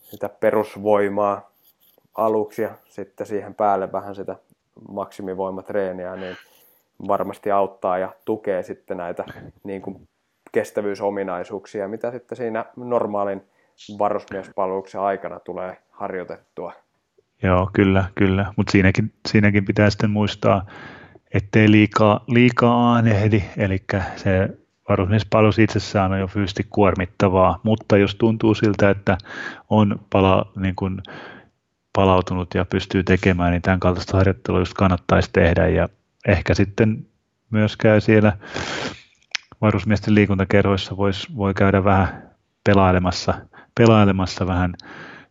sitä 0.03 0.29
perusvoimaa 0.29 1.51
aluksi 2.15 2.63
ja 2.63 2.71
sitten 2.89 3.27
siihen 3.27 3.55
päälle 3.55 3.93
vähän 3.93 4.15
sitä 4.15 4.37
maksimivoimatreeniä, 4.89 6.17
niin 6.17 6.37
varmasti 7.09 7.51
auttaa 7.51 7.99
ja 7.99 8.13
tukee 8.25 8.63
sitten 8.63 8.97
näitä 8.97 9.25
niin 9.65 9.83
kuin 9.83 10.09
kestävyysominaisuuksia, 10.53 11.89
mitä 11.89 12.11
sitten 12.11 12.37
siinä 12.37 12.65
normaalin 12.77 13.43
varusmiespalveluksen 13.99 15.01
aikana 15.01 15.41
tulee 15.41 15.77
harjoitettua. 15.99 16.73
Joo, 17.43 17.71
kyllä, 17.73 18.05
kyllä. 18.15 18.53
Mutta 18.57 18.73
siinäkin, 18.73 19.13
siinäkin 19.29 19.65
pitää 19.65 19.91
sitten 19.91 20.11
muistaa, 20.11 20.67
ettei 21.35 21.71
liikaa, 21.71 22.25
liikaa 22.27 22.93
aanehdi, 22.93 23.45
eli 23.57 23.85
se 24.17 24.49
varusmiespalvelus 24.89 25.59
itsessään 25.59 26.13
on 26.13 26.21
jo 26.21 26.27
fyysisesti 26.27 26.67
kuormittavaa, 26.71 27.61
mutta 27.63 27.97
jos 27.97 28.15
tuntuu 28.15 28.55
siltä, 28.55 28.91
että 28.91 29.19
on 29.71 30.01
pala, 30.11 30.53
niin 30.57 30.75
kuin 30.75 31.01
palautunut 31.93 32.55
ja 32.55 32.65
pystyy 32.65 33.03
tekemään, 33.03 33.51
niin 33.51 33.63
tämän 33.63 33.81
kaltaista 33.81 34.17
harjoittelua 34.17 34.61
just 34.61 34.75
kannattaisi 34.75 35.31
tehdä 35.33 35.69
ja 35.69 35.89
ehkä 36.29 36.55
sitten 36.55 37.07
myös 37.51 37.77
käy 37.77 38.01
siellä 38.01 38.33
varusmiesten 39.61 40.15
liikuntakerhoissa 40.15 40.97
vois, 40.97 41.37
voi 41.37 41.55
käydä 41.55 41.85
vähän 41.85 42.31
pelailemassa, 42.65 43.35
pelailemassa 43.75 44.47
vähän 44.47 44.75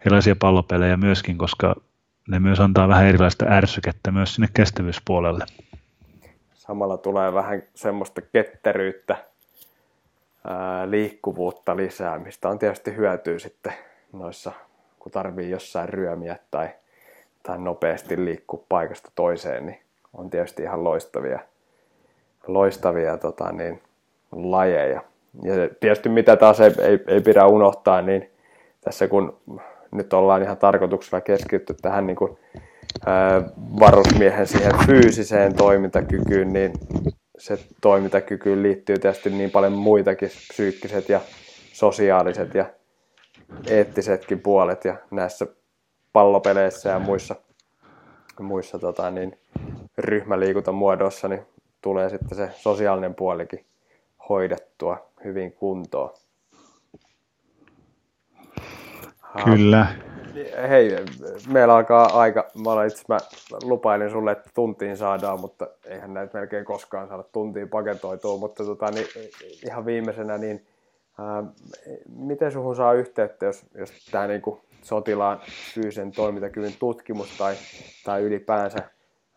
erilaisia 0.06 0.36
pallopelejä 0.40 0.98
myöskin, 0.98 1.38
koska 1.38 1.76
ne 2.28 2.40
myös 2.40 2.60
antaa 2.60 2.88
vähän 2.88 3.06
erilaista 3.06 3.46
ärsykettä 3.50 4.12
myös 4.12 4.36
sinne 4.36 4.48
kestävyyspuolelle. 4.54 5.46
Samalla 6.54 6.98
tulee 6.98 7.34
vähän 7.34 7.64
semmoista 7.76 8.22
ketteryyttä, 8.22 9.18
ää, 10.48 10.92
liikkuvuutta 10.92 11.76
lisää, 11.76 12.20
mistä 12.20 12.50
on 12.50 12.60
tietysti 12.60 12.96
hyötyä 12.96 13.40
sitten 13.40 13.74
noissa, 14.14 14.52
kun 15.00 15.12
tarvii 15.12 15.50
jossain 15.50 15.90
ryömiä 15.90 16.38
tai, 16.52 16.70
tai 17.44 17.58
nopeasti 17.58 18.26
liikkua 18.26 18.64
paikasta 18.70 19.12
toiseen, 19.16 19.66
niin 19.66 19.80
on 20.14 20.30
tietysti 20.30 20.64
ihan 20.64 20.84
loistavia, 20.84 21.40
loistavia 22.48 23.18
tota, 23.18 23.52
niin, 23.52 23.82
lajeja. 24.32 25.02
Ja 25.44 25.54
tietysti 25.80 26.10
mitä 26.10 26.36
taas 26.36 26.60
ei, 26.60 26.72
ei, 26.82 27.00
ei 27.08 27.22
pidä 27.22 27.46
unohtaa, 27.46 28.02
niin 28.02 28.32
tässä 28.82 29.08
kun 29.08 29.38
nyt 29.92 30.14
ollaan 30.14 30.44
ihan 30.44 30.58
tarkoituksella 30.58 31.22
keskitty 31.22 31.76
tähän 31.82 32.08
niin 32.08 32.16
kuin, 32.16 32.38
ää, 33.06 33.42
varusmiehen 33.80 34.48
siihen 34.48 34.74
fyysiseen 34.86 35.56
toimintakykyyn, 35.56 36.54
niin 36.54 36.74
se 37.38 37.60
toimintakykyyn 37.82 38.64
liittyy 38.64 39.00
tietysti 39.00 39.30
niin 39.30 39.52
paljon 39.52 39.74
muitakin 39.74 40.30
psyykkiset 40.50 41.10
ja 41.10 41.22
sosiaaliset 41.74 42.54
ja 42.54 42.66
eettisetkin 43.68 44.40
puolet 44.40 44.86
ja 44.86 44.96
näissä 45.12 45.48
pallopeleissä 46.14 46.90
ja 46.90 47.00
muissa, 47.00 47.36
muissa 48.40 48.80
tota, 48.80 49.12
niin, 49.12 49.40
ryhmäliikuntamuodoissa 49.98 51.28
niin 51.28 51.46
tulee 51.82 52.10
sitten 52.10 52.38
se 52.38 52.50
sosiaalinen 52.56 53.16
puolikin 53.16 53.66
hoidettua 54.30 55.10
hyvin 55.24 55.52
kuntoon. 55.52 56.10
Kyllä. 59.46 59.88
Hei, 60.70 60.92
meillä 61.50 61.76
alkaa 61.76 62.20
aika, 62.20 62.48
mä, 62.64 62.72
olen 62.72 62.88
itse, 62.88 63.04
mä 63.10 63.18
lupailin 63.64 64.12
sulle, 64.12 64.32
että 64.32 64.50
tuntiin 64.54 64.98
saadaan, 64.98 65.40
mutta 65.40 65.68
eihän 65.86 66.14
näitä 66.14 66.38
melkein 66.38 66.66
koskaan 66.66 67.08
saada 67.08 67.24
tuntiin 67.24 67.70
paketoitua, 67.70 68.38
mutta 68.38 68.64
tota, 68.64 68.92
niin, 68.92 69.08
ihan 69.66 69.86
viimeisenä, 69.86 70.38
niin 70.38 70.66
ää, 71.20 71.44
miten 72.16 72.52
suhun 72.52 72.76
saa 72.76 72.94
yhteyttä, 72.94 73.46
jos, 73.46 73.66
jos 73.76 73.92
tämä 74.12 74.28
niin 74.28 74.42
sotilaan 74.82 75.40
fyysisen 75.74 76.12
toimintakyvyn 76.12 76.74
tutkimus 76.80 77.38
tai, 77.38 77.56
tai 78.06 78.22
ylipäänsä 78.22 78.80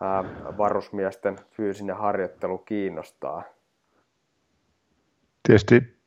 ää, 0.01 0.25
varusmiesten 0.59 1.37
fyysinen 1.51 1.97
harjoittelu 1.97 2.59
kiinnostaa? 2.59 3.43
Tietysti 5.43 5.99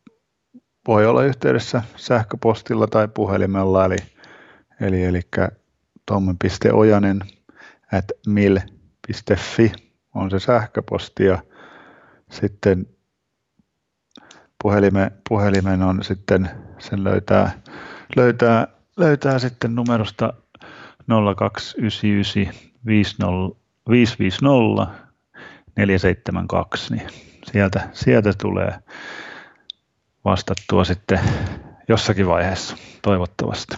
voi 0.88 1.06
olla 1.06 1.24
yhteydessä 1.24 1.82
sähköpostilla 1.96 2.88
tai 2.88 3.08
puhelimella, 3.08 3.86
eli, 3.86 3.98
eli, 4.82 5.04
eli 5.04 5.22
tommen.ojanen 6.06 7.20
at 7.94 8.06
mil.fi 8.28 9.72
on 10.16 10.32
se 10.32 10.40
sähköposti 10.40 11.26
ja 11.26 11.44
sitten 12.32 12.86
puhelimen, 14.64 15.12
puhelimen 15.30 15.82
on 15.82 16.04
sitten, 16.04 16.50
sen 16.80 17.04
löytää, 17.04 17.52
löytää, 18.16 18.68
löytää 18.98 19.40
sitten 19.40 19.76
numerosta 19.76 20.34
0299 21.36 23.26
550 23.86 25.04
472, 25.76 26.94
niin 26.94 27.08
sieltä, 27.52 27.90
sieltä 27.94 28.34
tulee 28.42 28.80
vastattua 30.26 30.84
sitten 30.84 31.20
jossakin 31.88 32.28
vaiheessa, 32.28 32.78
toivottavasti. 33.02 33.76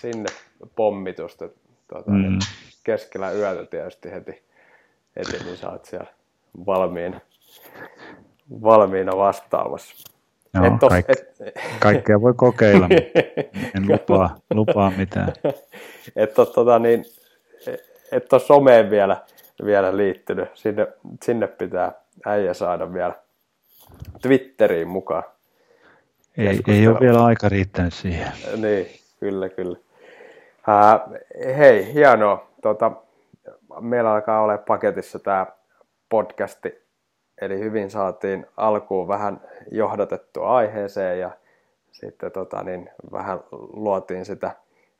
Sinne 0.00 0.28
pommitusta 0.76 1.48
tuota, 1.88 2.10
mm. 2.10 2.22
Niin 2.22 2.38
keskellä 2.84 3.32
yötä 3.32 3.64
tietysti 3.66 4.10
heti, 4.10 4.42
heti 5.16 5.44
niin 5.44 5.56
saat 5.56 5.84
siellä 5.84 6.10
valmiina, 6.66 7.20
valmiina 8.62 9.16
vastaamassa. 9.16 9.94
Joo, 10.54 10.66
et 10.66 10.78
tos, 10.80 10.92
kaik- 10.92 11.04
et... 11.08 11.54
kaikkea 11.80 12.20
voi 12.20 12.34
kokeilla, 12.36 12.88
en 13.76 13.88
lupaa, 13.92 14.36
lupaa 14.50 14.92
mitään. 14.96 15.32
Et 16.16 16.38
ole 16.38 16.46
tota, 16.46 16.78
niin, 16.78 17.04
et 18.12 18.32
ole 18.32 18.40
someen 18.40 18.90
vielä, 18.90 19.16
vielä 19.64 19.96
liittynyt. 19.96 20.48
Sinne, 20.54 20.86
sinne 21.22 21.46
pitää 21.46 21.92
äijä 22.26 22.54
saada 22.54 22.92
vielä 22.92 23.14
Twitteriin 24.22 24.88
mukaan. 24.88 25.22
Ei, 26.38 26.60
ei 26.68 26.88
ole 26.88 27.00
vielä 27.00 27.24
aika 27.24 27.48
riittänyt 27.48 27.94
siihen. 27.94 28.32
Niin, 28.56 28.86
kyllä, 29.20 29.48
kyllä. 29.48 29.78
Äh, 30.68 31.00
hei, 31.56 31.94
hienoa. 31.94 32.46
Tota, 32.62 32.92
meillä 33.80 34.12
alkaa 34.12 34.42
olla 34.42 34.58
paketissa 34.58 35.18
tämä 35.18 35.46
podcasti, 36.08 36.82
eli 37.40 37.58
hyvin 37.58 37.90
saatiin 37.90 38.46
alkuun 38.56 39.08
vähän 39.08 39.40
johdatettua 39.70 40.56
aiheeseen 40.56 41.20
ja 41.20 41.30
sitten 41.92 42.32
tota, 42.32 42.62
niin 42.62 42.90
vähän 43.12 43.40
luotiin 43.72 44.24
sitä 44.24 44.50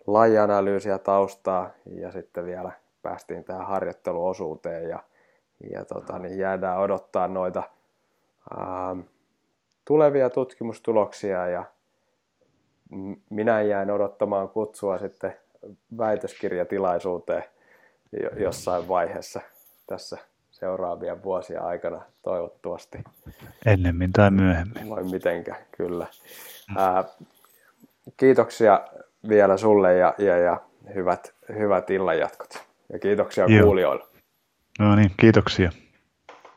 lajianalyysiä 0.07 0.99
taustaa 0.99 1.71
ja 1.87 2.13
sitten 2.13 2.45
vielä 2.45 2.73
päästiin 3.03 3.45
tähän 3.45 3.67
harjoitteluosuuteen 3.67 4.89
ja, 4.89 4.99
ja 5.71 5.85
tota, 5.85 6.19
niin 6.19 6.39
jäädään 6.39 6.79
odottaa 6.79 7.29
noita 7.29 7.63
ää, 8.59 8.97
tulevia 9.85 10.31
tutkimustuloksia 10.31 11.49
ja 11.49 11.65
minä 13.31 13.63
jään 13.63 13.91
odottamaan 13.91 14.49
kutsua 14.49 14.99
sitten 14.99 15.37
väitöskirjatilaisuuteen 15.99 17.45
jossain 18.37 18.89
vaiheessa 18.89 19.41
tässä 19.87 20.19
seuraavien 20.51 21.23
vuosien 21.23 21.63
aikana 21.63 22.03
toivottavasti. 22.23 22.99
Ennemmin 23.67 24.13
tai 24.13 24.31
myöhemmin. 24.31 24.91
Vai 24.91 25.05
mitenkä, 25.05 25.57
kyllä. 25.77 26.07
Ää, 26.77 27.05
kiitoksia 28.17 28.81
vielä 29.29 29.57
sulle 29.57 29.97
ja, 29.97 30.15
ja, 30.19 30.37
ja 30.37 30.61
hyvät, 30.95 31.35
hyvät 31.49 31.91
illanjatkot. 31.91 32.63
Ja 32.93 32.99
kiitoksia 32.99 33.45
Joo. 33.49 33.65
kuulijoille. 33.65 34.05
No 34.79 34.97
niin, 34.97 35.11
kiitoksia. 35.21 35.71